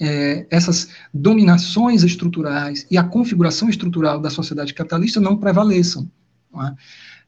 é, 0.00 0.46
essas 0.50 0.90
dominações 1.12 2.02
estruturais 2.02 2.86
e 2.90 2.98
a 2.98 3.04
configuração 3.04 3.68
estrutural 3.68 4.20
da 4.20 4.30
sociedade 4.30 4.74
capitalista 4.74 5.20
não 5.20 5.36
prevaleçam. 5.36 6.10
Não 6.52 6.66
é? 6.66 6.74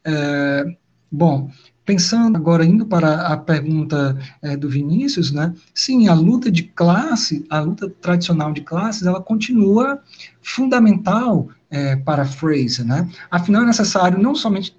É, 0.04 0.76
bom, 1.10 1.50
Pensando 1.86 2.36
agora, 2.36 2.64
indo 2.64 2.84
para 2.84 3.28
a 3.28 3.36
pergunta 3.36 4.18
é, 4.42 4.56
do 4.56 4.68
Vinícius, 4.68 5.30
né? 5.30 5.54
Sim, 5.72 6.08
a 6.08 6.14
luta 6.14 6.50
de 6.50 6.64
classe, 6.64 7.46
a 7.48 7.60
luta 7.60 7.88
tradicional 7.88 8.52
de 8.52 8.62
classes, 8.62 9.06
ela 9.06 9.22
continua 9.22 10.02
fundamental 10.42 11.48
é, 11.70 11.94
para 11.94 12.24
Fraser, 12.24 12.84
né? 12.84 13.08
Afinal, 13.30 13.62
é 13.62 13.66
necessário 13.66 14.18
não 14.18 14.34
somente 14.34 14.76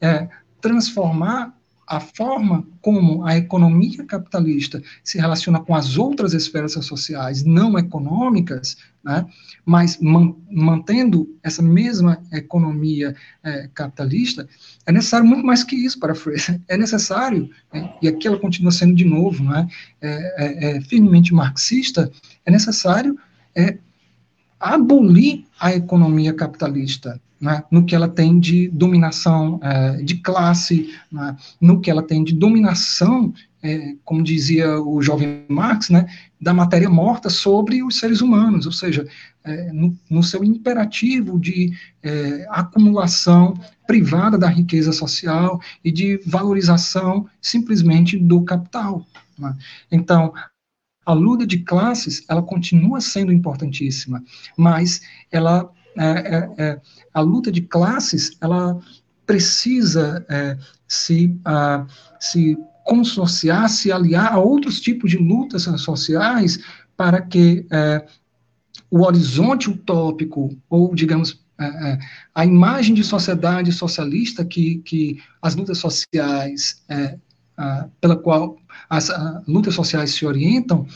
é, 0.00 0.28
transformar 0.60 1.55
a 1.86 2.00
forma 2.00 2.66
como 2.80 3.24
a 3.24 3.36
economia 3.36 4.04
capitalista 4.04 4.82
se 5.04 5.18
relaciona 5.18 5.60
com 5.60 5.74
as 5.74 5.96
outras 5.96 6.34
esferas 6.34 6.72
sociais 6.72 7.44
não 7.44 7.78
econômicas, 7.78 8.76
né, 9.04 9.24
mas 9.64 9.98
man, 9.98 10.34
mantendo 10.50 11.28
essa 11.42 11.62
mesma 11.62 12.20
economia 12.32 13.14
é, 13.44 13.68
capitalista, 13.72 14.48
é 14.84 14.90
necessário 14.90 15.26
muito 15.26 15.46
mais 15.46 15.62
que 15.62 15.76
isso 15.76 15.98
para 16.00 16.14
Fraser. 16.14 16.60
É 16.68 16.76
necessário, 16.76 17.48
é, 17.72 17.88
e 18.02 18.08
aqui 18.08 18.26
ela 18.26 18.38
continua 18.38 18.72
sendo 18.72 18.94
de 18.94 19.04
novo 19.04 19.44
né, 19.44 19.68
é, 20.00 20.44
é, 20.44 20.76
é 20.76 20.80
firmemente 20.80 21.32
marxista, 21.32 22.10
é 22.44 22.50
necessário 22.50 23.16
é, 23.54 23.78
abolir 24.58 25.44
a 25.60 25.74
economia 25.74 26.32
capitalista, 26.32 27.20
né, 27.40 27.62
no 27.70 27.84
que 27.84 27.94
ela 27.94 28.08
tem 28.08 28.40
de 28.40 28.68
dominação 28.68 29.60
é, 29.62 30.02
de 30.02 30.16
classe, 30.16 30.94
né, 31.12 31.36
no 31.60 31.80
que 31.80 31.90
ela 31.90 32.02
tem 32.02 32.24
de 32.24 32.34
dominação, 32.34 33.32
é, 33.62 33.94
como 34.04 34.22
dizia 34.22 34.80
o 34.80 35.02
jovem 35.02 35.44
Marx, 35.48 35.90
né, 35.90 36.06
da 36.40 36.54
matéria 36.54 36.88
morta 36.88 37.28
sobre 37.28 37.82
os 37.82 37.98
seres 37.98 38.20
humanos, 38.20 38.66
ou 38.66 38.72
seja, 38.72 39.06
é, 39.44 39.72
no, 39.72 39.96
no, 40.10 40.22
seu 40.22 40.42
imperativo 40.42 41.38
de 41.38 41.72
é, 42.02 42.46
acumulação 42.50 43.58
privada 43.86 44.36
da 44.36 44.48
riqueza 44.48 44.92
social 44.92 45.60
e 45.84 45.92
de 45.92 46.20
valorização 46.26 47.26
simplesmente 47.40 48.16
do 48.16 48.42
capital. 48.42 49.06
Né. 49.38 49.54
Então, 49.90 50.32
a 51.06 51.12
luta 51.12 51.46
de 51.46 51.58
classes, 51.58 52.24
ela 52.28 52.42
continua 52.42 53.00
sendo 53.00 53.32
importantíssima, 53.32 54.22
mas 54.56 55.00
ela 55.30 55.70
é, 55.96 56.04
é, 56.04 56.54
é, 56.58 56.80
a 57.14 57.20
luta 57.20 57.50
de 57.50 57.62
classes, 57.62 58.36
ela 58.40 58.78
precisa 59.24 60.26
é, 60.28 60.58
se, 60.86 61.28
uh, 61.46 61.86
se 62.20 62.58
consorciar, 62.84 63.68
se 63.68 63.90
aliar 63.90 64.32
a 64.32 64.38
outros 64.38 64.80
tipos 64.80 65.10
de 65.10 65.16
lutas 65.16 65.62
sociais 65.80 66.58
para 66.96 67.20
que 67.20 67.66
é, 67.70 68.06
o 68.90 69.02
horizonte 69.02 69.70
utópico, 69.70 70.56
ou, 70.68 70.94
digamos, 70.94 71.44
é, 71.58 71.98
a 72.34 72.44
imagem 72.44 72.94
de 72.94 73.02
sociedade 73.02 73.72
socialista 73.72 74.44
que, 74.44 74.78
que 74.78 75.18
as 75.40 75.54
lutas 75.54 75.78
sociais, 75.78 76.84
pela 78.00 78.16
qual 78.16 78.58
as 78.88 79.10
lutas 79.46 79.74
sociais 79.74 80.10
se 80.12 80.26
orientam, 80.26 80.86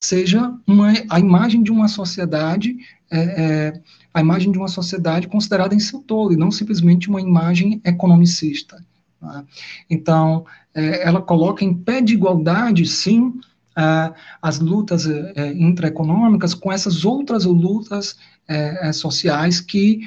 seja 0.00 0.52
uma, 0.66 0.92
a 1.08 1.20
imagem 1.20 1.62
de 1.62 1.70
uma 1.70 1.88
sociedade 1.88 2.76
é, 3.10 3.80
a 4.12 4.20
imagem 4.20 4.52
de 4.52 4.58
uma 4.58 4.68
sociedade 4.68 5.28
considerada 5.28 5.74
em 5.74 5.80
seu 5.80 6.00
todo, 6.00 6.32
e 6.32 6.36
não 6.36 6.50
simplesmente 6.50 7.08
uma 7.08 7.20
imagem 7.20 7.80
economicista. 7.84 8.84
Tá? 9.20 9.44
Então, 9.88 10.44
é, 10.74 11.06
ela 11.06 11.20
coloca 11.20 11.64
em 11.64 11.74
pé 11.74 12.00
de 12.00 12.14
igualdade, 12.14 12.86
sim, 12.86 13.40
é, 13.76 14.12
as 14.42 14.58
lutas 14.58 15.06
é, 15.06 15.32
é 15.36 15.52
intraeconômicas 15.52 16.54
com 16.54 16.72
essas 16.72 17.04
outras 17.04 17.44
lutas 17.44 18.16
é, 18.48 18.88
é, 18.88 18.92
sociais 18.92 19.60
que 19.60 20.00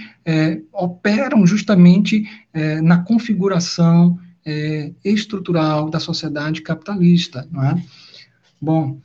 operam 0.72 1.46
justamente 1.46 2.28
na 2.82 3.00
configuração 3.00 4.20
estrutural 5.04 5.90
da 5.90 6.00
sociedade 6.00 6.62
capitalista. 6.62 7.48
Não 7.52 7.64
é? 7.64 7.84
Bom, 8.62 9.00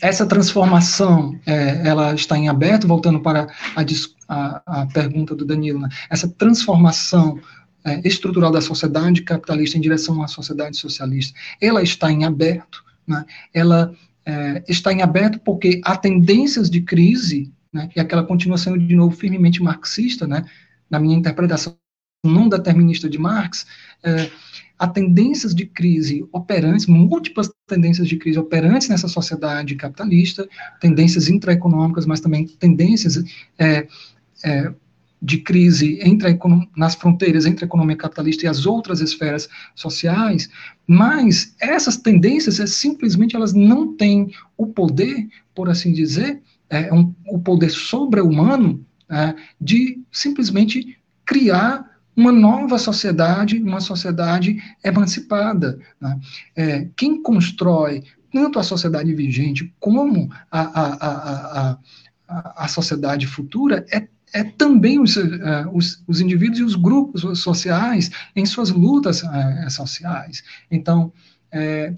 essa 0.00 0.26
transformação, 0.26 1.38
é, 1.44 1.86
ela 1.86 2.14
está 2.14 2.36
em 2.36 2.48
aberto, 2.48 2.86
voltando 2.86 3.20
para 3.20 3.48
a, 3.74 3.84
a, 4.28 4.82
a 4.82 4.86
pergunta 4.86 5.34
do 5.34 5.44
Danilo, 5.44 5.80
né? 5.80 5.88
essa 6.08 6.28
transformação 6.28 7.40
é, 7.84 8.00
estrutural 8.06 8.50
da 8.50 8.60
sociedade 8.60 9.22
capitalista 9.22 9.76
em 9.76 9.80
direção 9.80 10.14
uma 10.14 10.28
sociedade 10.28 10.76
socialista, 10.76 11.38
ela 11.60 11.82
está 11.82 12.10
em 12.10 12.24
aberto, 12.24 12.84
né? 13.06 13.24
ela 13.52 13.92
é, 14.24 14.62
está 14.68 14.92
em 14.92 15.02
aberto 15.02 15.40
porque 15.40 15.80
há 15.84 15.96
tendências 15.96 16.70
de 16.70 16.80
crise, 16.80 17.52
né? 17.72 17.88
e 17.94 18.00
aquela 18.00 18.22
continua 18.22 18.58
sendo, 18.58 18.78
de 18.78 18.94
novo, 18.94 19.16
firmemente 19.16 19.62
marxista, 19.62 20.26
né? 20.26 20.44
na 20.88 21.00
minha 21.00 21.16
interpretação 21.16 21.76
não 22.24 22.48
determinista 22.48 23.08
de 23.08 23.18
Marx, 23.18 23.66
é, 24.02 24.30
há 24.78 24.86
tendências 24.86 25.54
de 25.54 25.66
crise 25.66 26.26
operantes, 26.32 26.86
múltiplas 26.86 27.50
tendências 27.66 28.08
de 28.08 28.16
crise 28.16 28.38
operantes 28.38 28.88
nessa 28.88 29.08
sociedade 29.08 29.74
capitalista, 29.74 30.48
tendências 30.80 31.28
intraeconômicas, 31.28 32.06
mas 32.06 32.20
também 32.20 32.46
tendências 32.46 33.22
é, 33.58 33.86
é, 34.44 34.72
de 35.20 35.38
crise 35.38 35.98
entre 36.00 36.38
nas 36.76 36.94
fronteiras 36.94 37.44
entre 37.44 37.64
a 37.64 37.66
economia 37.66 37.96
capitalista 37.96 38.44
e 38.44 38.48
as 38.48 38.66
outras 38.66 39.00
esferas 39.00 39.48
sociais, 39.74 40.48
mas 40.86 41.54
essas 41.60 41.96
tendências 41.96 42.60
é, 42.60 42.66
simplesmente 42.66 43.34
elas 43.34 43.52
não 43.52 43.96
têm 43.96 44.32
o 44.56 44.66
poder, 44.66 45.28
por 45.54 45.68
assim 45.68 45.92
dizer, 45.92 46.40
é, 46.70 46.92
um, 46.92 47.12
o 47.26 47.38
poder 47.38 47.70
sobre-humano 47.70 48.84
é, 49.10 49.34
de 49.60 50.00
simplesmente 50.12 50.98
criar 51.24 51.87
uma 52.18 52.32
nova 52.32 52.78
sociedade, 52.78 53.62
uma 53.62 53.80
sociedade 53.80 54.60
emancipada. 54.82 55.78
Né? 56.00 56.20
É, 56.56 56.88
quem 56.96 57.22
constrói 57.22 58.02
tanto 58.32 58.58
a 58.58 58.64
sociedade 58.64 59.14
vigente 59.14 59.72
como 59.78 60.28
a, 60.50 60.60
a, 60.60 60.94
a, 60.94 61.78
a, 62.28 62.64
a 62.64 62.68
sociedade 62.68 63.24
futura 63.24 63.86
é, 63.92 64.08
é 64.34 64.42
também 64.42 64.98
os, 64.98 65.16
uh, 65.16 65.30
os, 65.72 66.02
os, 66.08 66.20
indivíduos 66.20 66.58
e 66.58 66.64
os 66.64 66.74
grupos 66.74 67.22
sociais 67.38 68.10
em 68.34 68.44
suas 68.44 68.70
lutas 68.70 69.22
uh, 69.22 69.70
sociais. 69.70 70.42
Então, 70.68 71.12
é, 71.52 71.94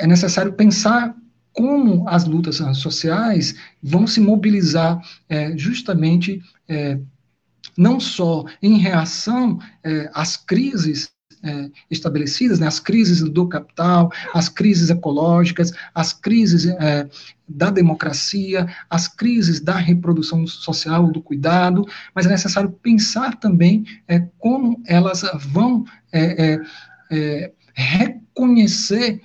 é, 0.00 0.06
necessário 0.06 0.52
pensar 0.54 1.14
como 1.52 2.08
as 2.08 2.24
lutas 2.24 2.56
sociais 2.76 3.54
vão 3.80 4.04
se 4.04 4.20
mobilizar 4.20 5.00
é, 5.28 5.56
justamente 5.56 6.42
é, 6.68 6.98
não 7.76 7.98
só 7.98 8.44
em 8.62 8.78
reação 8.78 9.58
às 10.12 10.36
crises 10.36 11.14
é, 11.44 11.70
estabelecidas, 11.90 12.58
né, 12.58 12.66
as 12.66 12.80
crises 12.80 13.20
do 13.20 13.46
capital, 13.46 14.10
as 14.32 14.48
crises 14.48 14.88
ecológicas, 14.88 15.72
as 15.94 16.12
crises 16.12 16.64
é, 16.64 17.06
da 17.46 17.70
democracia, 17.70 18.66
as 18.88 19.06
crises 19.06 19.60
da 19.60 19.76
reprodução 19.76 20.46
social, 20.46 21.12
do 21.12 21.20
cuidado, 21.20 21.86
mas 22.14 22.24
é 22.24 22.30
necessário 22.30 22.70
pensar 22.70 23.38
também 23.38 23.84
é, 24.08 24.20
como 24.38 24.82
elas 24.86 25.22
vão 25.52 25.84
é, 26.10 26.54
é, 26.54 26.60
é, 27.10 27.52
reconhecer 27.74 29.20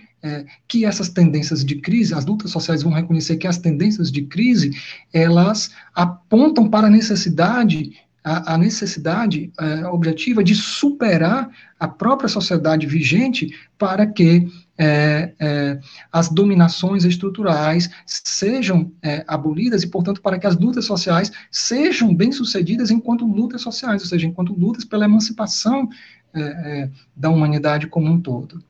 que 0.68 0.84
essas 0.84 1.08
tendências 1.08 1.64
de 1.64 1.78
crise, 1.78 2.14
as 2.14 2.26
lutas 2.26 2.52
sociais 2.52 2.84
vão 2.84 2.92
reconhecer 2.92 3.38
que 3.38 3.48
as 3.48 3.58
tendências 3.58 4.12
de 4.12 4.24
crise, 4.24 4.70
elas 5.14 5.72
apontam 5.96 6.70
para 6.70 6.88
a 6.88 6.90
necessidade 6.90 7.94
a, 8.24 8.54
a 8.54 8.58
necessidade 8.58 9.52
é, 9.60 9.88
objetiva 9.88 10.44
de 10.44 10.56
superar 10.56 11.50
a 11.80 11.88
própria 11.88 12.28
sociedade 12.28 12.86
vigente 12.86 13.56
para 13.78 14.06
que 14.06 14.48
é, 14.78 15.34
é, 15.40 15.80
as 16.12 16.30
dominações 16.30 17.04
estruturais 17.06 17.90
sejam 18.06 18.92
é, 19.02 19.24
abolidas 19.28 19.84
e, 19.84 19.88
portanto, 19.88 20.22
para 20.22 20.40
que 20.40 20.48
as 20.48 20.56
lutas 20.58 20.86
sociais 20.86 21.32
sejam 21.52 22.14
bem-sucedidas 22.14 22.92
enquanto 22.92 23.26
lutas 23.26 23.62
sociais, 23.62 24.02
ou 24.02 24.08
seja, 24.08 24.28
enquanto 24.28 24.54
lutas 24.54 24.86
pela 24.86 25.06
emancipação 25.06 25.90
é, 26.34 26.42
é, 26.42 26.90
da 27.16 27.30
humanidade 27.30 27.88
como 27.88 28.08
um 28.08 28.22
todo. 28.22 28.64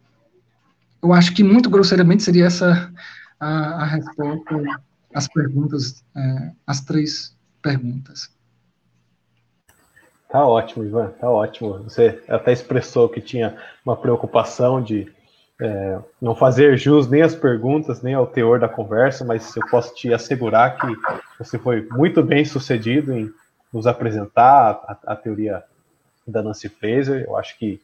Eu 1.01 1.13
acho 1.13 1.33
que, 1.33 1.43
muito 1.43 1.69
grosseiramente, 1.69 2.23
seria 2.23 2.45
essa 2.45 2.91
a, 3.39 3.83
a 3.83 3.85
resposta 3.85 4.81
às 5.13 5.27
perguntas, 5.27 6.03
as 6.67 6.81
três 6.81 7.35
perguntas. 7.61 8.29
Tá 10.29 10.45
ótimo, 10.45 10.85
Ivan, 10.85 11.07
tá 11.19 11.27
ótimo. 11.27 11.79
Você 11.83 12.21
até 12.27 12.53
expressou 12.53 13.09
que 13.09 13.19
tinha 13.19 13.57
uma 13.83 13.97
preocupação 13.97 14.79
de 14.81 15.11
é, 15.59 15.99
não 16.21 16.35
fazer 16.35 16.77
jus 16.77 17.09
nem 17.09 17.23
às 17.23 17.33
perguntas, 17.33 18.03
nem 18.03 18.13
ao 18.13 18.27
teor 18.27 18.59
da 18.59 18.69
conversa, 18.69 19.25
mas 19.25 19.55
eu 19.55 19.65
posso 19.69 19.93
te 19.95 20.13
assegurar 20.13 20.77
que 20.77 20.87
você 21.39 21.57
foi 21.57 21.87
muito 21.91 22.21
bem 22.21 22.45
sucedido 22.45 23.11
em 23.11 23.31
nos 23.73 23.87
apresentar 23.87 24.79
a, 24.87 25.13
a 25.13 25.15
teoria 25.15 25.63
da 26.27 26.43
Nancy 26.43 26.69
Fraser. 26.69 27.25
Eu 27.27 27.35
acho 27.35 27.57
que, 27.57 27.81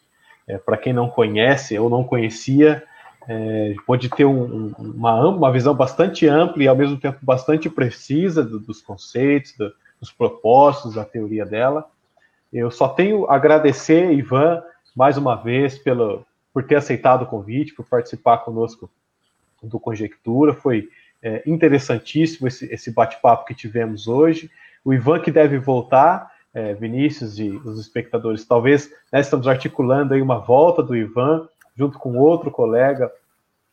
é, 0.48 0.60
para 0.60 0.78
quem 0.78 0.94
não 0.94 1.10
conhece 1.10 1.78
ou 1.80 1.90
não 1.90 2.04
conhecia, 2.04 2.84
é, 3.28 3.74
pode 3.88 4.08
ter 4.10 4.26
um, 4.26 4.72
uma, 4.78 5.28
uma 5.28 5.52
visão 5.52 5.74
bastante 5.74 6.28
ampla 6.28 6.64
e, 6.64 6.68
ao 6.68 6.76
mesmo 6.76 6.98
tempo, 6.98 7.18
bastante 7.24 7.72
precisa 7.72 8.44
do, 8.44 8.60
dos 8.60 8.84
conceitos, 8.84 9.54
do, 9.58 9.74
dos 10.00 10.12
propósitos 10.12 10.94
da 10.94 11.04
teoria 11.04 11.44
dela. 11.44 11.90
Eu 12.56 12.72
só 12.72 12.88
tenho 12.88 13.30
agradecer, 13.30 14.14
Ivan, 14.14 14.64
mais 14.96 15.18
uma 15.18 15.36
vez, 15.36 15.78
pelo, 15.78 16.26
por 16.54 16.64
ter 16.64 16.78
aceitado 16.78 17.24
o 17.24 17.26
convite, 17.26 17.74
por 17.74 17.86
participar 17.86 18.38
conosco 18.38 18.90
do 19.62 19.78
Conjectura. 19.78 20.54
Foi 20.54 20.88
é, 21.22 21.44
interessantíssimo 21.46 22.48
esse, 22.48 22.74
esse 22.74 22.92
bate-papo 22.92 23.44
que 23.44 23.54
tivemos 23.54 24.08
hoje. 24.08 24.50
O 24.86 24.94
Ivan 24.94 25.20
que 25.20 25.32
deve 25.32 25.58
voltar, 25.58 26.32
é, 26.54 26.74
Vinícius 26.74 27.40
e 27.40 27.50
os 27.50 27.78
espectadores, 27.78 28.46
talvez 28.46 28.90
né, 29.12 29.20
estamos 29.20 29.50
articulando 29.50 30.14
aí 30.14 30.22
uma 30.22 30.40
volta 30.40 30.82
do 30.82 30.96
Ivan, 30.96 31.50
junto 31.76 32.00
com 32.00 32.18
outro 32.18 32.50
colega 32.50 33.12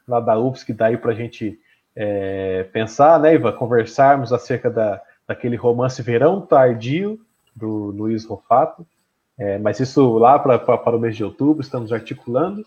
lá 0.09 0.19
da 0.19 0.37
UFSC, 0.37 0.73
daí 0.73 0.97
para 0.97 1.13
a 1.13 1.15
gente 1.15 1.57
é, 1.95 2.65
pensar, 2.73 3.21
né, 3.21 3.37
Ivan, 3.37 3.53
conversarmos 3.53 4.33
acerca 4.33 4.69
da, 4.69 5.01
daquele 5.25 5.55
romance 5.55 6.03
Verão 6.03 6.41
Tardio, 6.41 7.21
do 7.55 7.69
Luiz 7.69 8.25
Rofato. 8.25 8.87
É, 9.39 9.59
mas 9.59 9.81
isso 9.81 10.19
lá 10.19 10.39
pra, 10.39 10.59
pra, 10.59 10.79
para 10.79 10.97
o 10.97 11.01
mês 11.01 11.17
de 11.17 11.25
outubro, 11.25 11.63
estamos 11.63 11.93
articulando. 11.93 12.65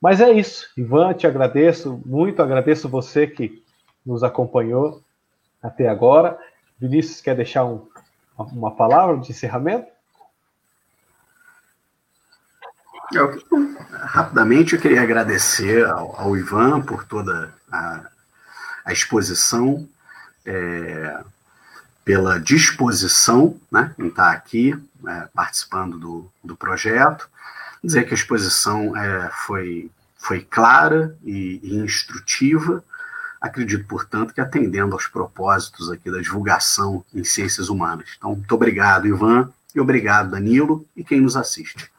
Mas 0.00 0.20
é 0.20 0.30
isso. 0.30 0.68
Ivan, 0.76 1.14
te 1.14 1.26
agradeço 1.26 2.02
muito, 2.04 2.42
agradeço 2.42 2.88
você 2.88 3.26
que 3.26 3.64
nos 4.04 4.22
acompanhou 4.22 5.02
até 5.62 5.88
agora. 5.88 6.38
Vinícius, 6.78 7.20
quer 7.20 7.34
deixar 7.34 7.64
um, 7.64 7.86
uma 8.36 8.70
palavra 8.70 9.16
de 9.18 9.30
encerramento? 9.30 9.86
Eu, 13.12 13.42
rapidamente, 13.92 14.74
eu 14.74 14.80
queria 14.80 15.02
agradecer 15.02 15.86
ao, 15.86 16.20
ao 16.20 16.36
Ivan 16.36 16.82
por 16.82 17.06
toda 17.06 17.54
a, 17.70 18.06
a 18.84 18.92
exposição. 18.92 19.88
É, 20.44 21.24
pela 22.04 22.38
disposição 22.38 23.58
né, 23.70 23.94
em 23.98 24.08
estar 24.08 24.30
aqui 24.30 24.74
é, 25.08 25.28
participando 25.34 25.98
do, 25.98 26.30
do 26.42 26.56
projeto. 26.56 27.28
Dizer 27.82 28.04
que 28.04 28.12
a 28.12 28.16
exposição 28.16 28.96
é, 28.96 29.30
foi, 29.46 29.90
foi 30.16 30.40
clara 30.40 31.16
e, 31.24 31.60
e 31.62 31.76
instrutiva. 31.76 32.84
Acredito, 33.40 33.86
portanto, 33.86 34.32
que 34.32 34.40
atendendo 34.40 34.94
aos 34.94 35.06
propósitos 35.06 35.90
aqui 35.90 36.10
da 36.10 36.20
divulgação 36.20 37.04
em 37.12 37.24
ciências 37.24 37.68
humanas. 37.68 38.14
Então, 38.16 38.34
muito 38.34 38.54
obrigado, 38.54 39.06
Ivan, 39.06 39.52
e 39.74 39.80
obrigado, 39.80 40.30
Danilo, 40.30 40.86
e 40.96 41.04
quem 41.04 41.20
nos 41.20 41.36
assiste. 41.36 41.90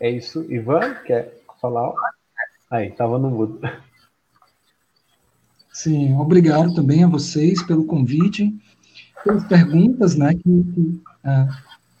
É 0.00 0.10
isso. 0.10 0.44
Ivan, 0.50 0.94
quer 1.04 1.42
falar? 1.60 1.92
Aí, 2.70 2.88
estava 2.88 3.18
no 3.18 3.30
mudo. 3.30 3.60
Sim, 5.72 6.14
obrigado 6.14 6.74
também 6.74 7.02
a 7.02 7.08
vocês 7.08 7.62
pelo 7.62 7.84
convite, 7.84 8.54
pelas 9.24 9.44
perguntas, 9.44 10.16
né, 10.16 10.34
que, 10.34 10.42
que 10.42 11.00
ah, 11.24 11.48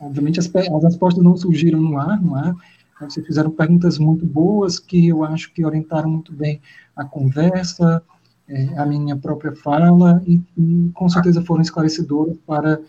obviamente 0.00 0.38
as, 0.38 0.46
as 0.54 0.84
respostas 0.84 1.24
não 1.24 1.36
surgiram 1.36 1.80
no 1.80 1.98
ar, 1.98 2.20
no 2.20 2.34
ar, 2.34 2.54
vocês 3.00 3.26
fizeram 3.26 3.50
perguntas 3.50 3.98
muito 3.98 4.24
boas 4.26 4.78
que 4.78 5.08
eu 5.08 5.24
acho 5.24 5.52
que 5.52 5.64
orientaram 5.64 6.08
muito 6.08 6.32
bem 6.32 6.60
a 6.94 7.04
conversa, 7.04 8.02
é, 8.48 8.78
a 8.78 8.84
minha 8.84 9.16
própria 9.16 9.54
fala 9.56 10.22
e, 10.26 10.40
e, 10.56 10.90
com 10.94 11.08
certeza 11.08 11.42
foram 11.42 11.62
esclarecedoras 11.62 12.36
para 12.46 12.80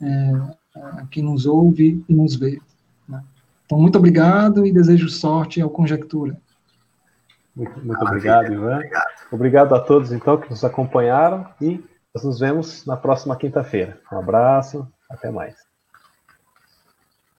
é, 0.00 0.32
quem 1.10 1.22
nos 1.22 1.46
ouve 1.46 2.02
e 2.08 2.14
nos 2.14 2.36
vê. 2.36 2.60
Né? 3.08 3.22
Então, 3.66 3.78
muito 3.78 3.98
obrigado 3.98 4.66
e 4.66 4.72
desejo 4.72 5.08
sorte 5.08 5.60
ao 5.60 5.70
Conjectura. 5.70 6.40
Muito, 7.54 7.78
muito 7.80 8.02
obrigado, 8.04 8.52
Ivan. 8.52 8.76
Obrigado. 8.76 9.06
obrigado 9.32 9.74
a 9.74 9.80
todos, 9.80 10.12
então, 10.12 10.38
que 10.38 10.50
nos 10.50 10.64
acompanharam 10.64 11.46
e 11.60 11.82
nós 12.14 12.24
nos 12.24 12.40
vemos 12.40 12.86
na 12.86 12.96
próxima 12.96 13.36
quinta-feira. 13.36 14.00
Um 14.12 14.18
abraço, 14.18 14.86
até 15.08 15.30
mais. 15.30 15.69